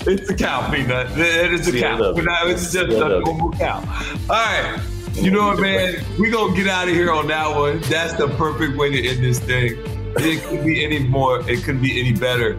it's 0.06 0.30
a 0.30 0.34
cow, 0.34 0.70
peanut. 0.70 1.18
It 1.18 1.52
is 1.52 1.68
a 1.68 1.80
cow. 1.80 2.14
It's 2.46 2.72
just 2.72 2.92
a 2.92 3.20
normal 3.20 3.52
cow. 3.52 3.78
All 3.78 4.36
right. 4.36 4.80
You 5.14 5.30
know 5.30 5.46
what, 5.46 5.60
man? 5.60 6.04
We're 6.18 6.30
going 6.30 6.54
to 6.54 6.62
get 6.62 6.68
out 6.70 6.88
of 6.88 6.94
here 6.94 7.10
on 7.12 7.26
that 7.28 7.56
one. 7.56 7.80
That's 7.82 8.14
the 8.14 8.28
perfect 8.36 8.76
way 8.76 8.90
to 8.90 9.08
end 9.08 9.24
this 9.24 9.38
thing. 9.38 9.76
It 10.18 10.42
could 10.44 10.64
be 10.64 10.84
any 10.84 11.00
more, 11.00 11.40
it 11.48 11.62
couldn't 11.62 11.82
be 11.82 12.00
any 12.00 12.12
better 12.12 12.54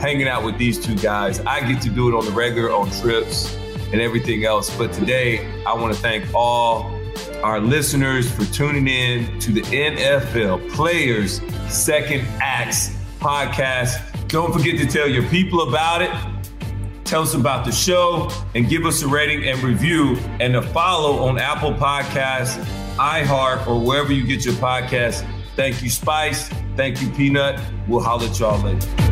hanging 0.00 0.28
out 0.28 0.44
with 0.44 0.58
these 0.58 0.84
two 0.84 0.96
guys. 0.96 1.40
I 1.40 1.60
get 1.60 1.80
to 1.82 1.88
do 1.88 2.08
it 2.08 2.18
on 2.18 2.24
the 2.24 2.32
regular, 2.32 2.72
on 2.72 2.90
trips 2.90 3.56
and 3.92 4.00
everything 4.00 4.44
else. 4.44 4.74
But 4.76 4.92
today, 4.92 5.46
I 5.64 5.74
want 5.74 5.94
to 5.94 6.00
thank 6.00 6.24
all 6.34 6.90
our 7.42 7.60
listeners 7.60 8.30
for 8.30 8.44
tuning 8.46 8.88
in 8.88 9.38
to 9.40 9.52
the 9.52 9.62
NFL 9.62 10.70
Players 10.72 11.40
Second 11.68 12.26
Acts 12.40 12.90
podcast. 13.18 14.28
Don't 14.28 14.52
forget 14.52 14.78
to 14.78 14.86
tell 14.86 15.08
your 15.08 15.24
people 15.24 15.68
about 15.68 16.02
it. 16.02 16.10
Tell 17.04 17.22
us 17.22 17.34
about 17.34 17.64
the 17.64 17.72
show 17.72 18.30
and 18.54 18.68
give 18.68 18.86
us 18.86 19.02
a 19.02 19.08
rating 19.08 19.46
and 19.48 19.62
review 19.62 20.16
and 20.40 20.56
a 20.56 20.62
follow 20.62 21.24
on 21.24 21.38
Apple 21.38 21.72
Podcasts, 21.74 22.56
iHeart, 22.96 23.66
or 23.66 23.78
wherever 23.78 24.12
you 24.12 24.26
get 24.26 24.44
your 24.44 24.54
podcasts. 24.54 25.26
Thank 25.54 25.82
you, 25.82 25.90
Spice. 25.90 26.48
Thank 26.76 27.02
you, 27.02 27.10
Peanut. 27.10 27.60
We'll 27.86 28.00
holler 28.00 28.26
at 28.26 28.38
y'all 28.38 28.58
later. 28.62 29.11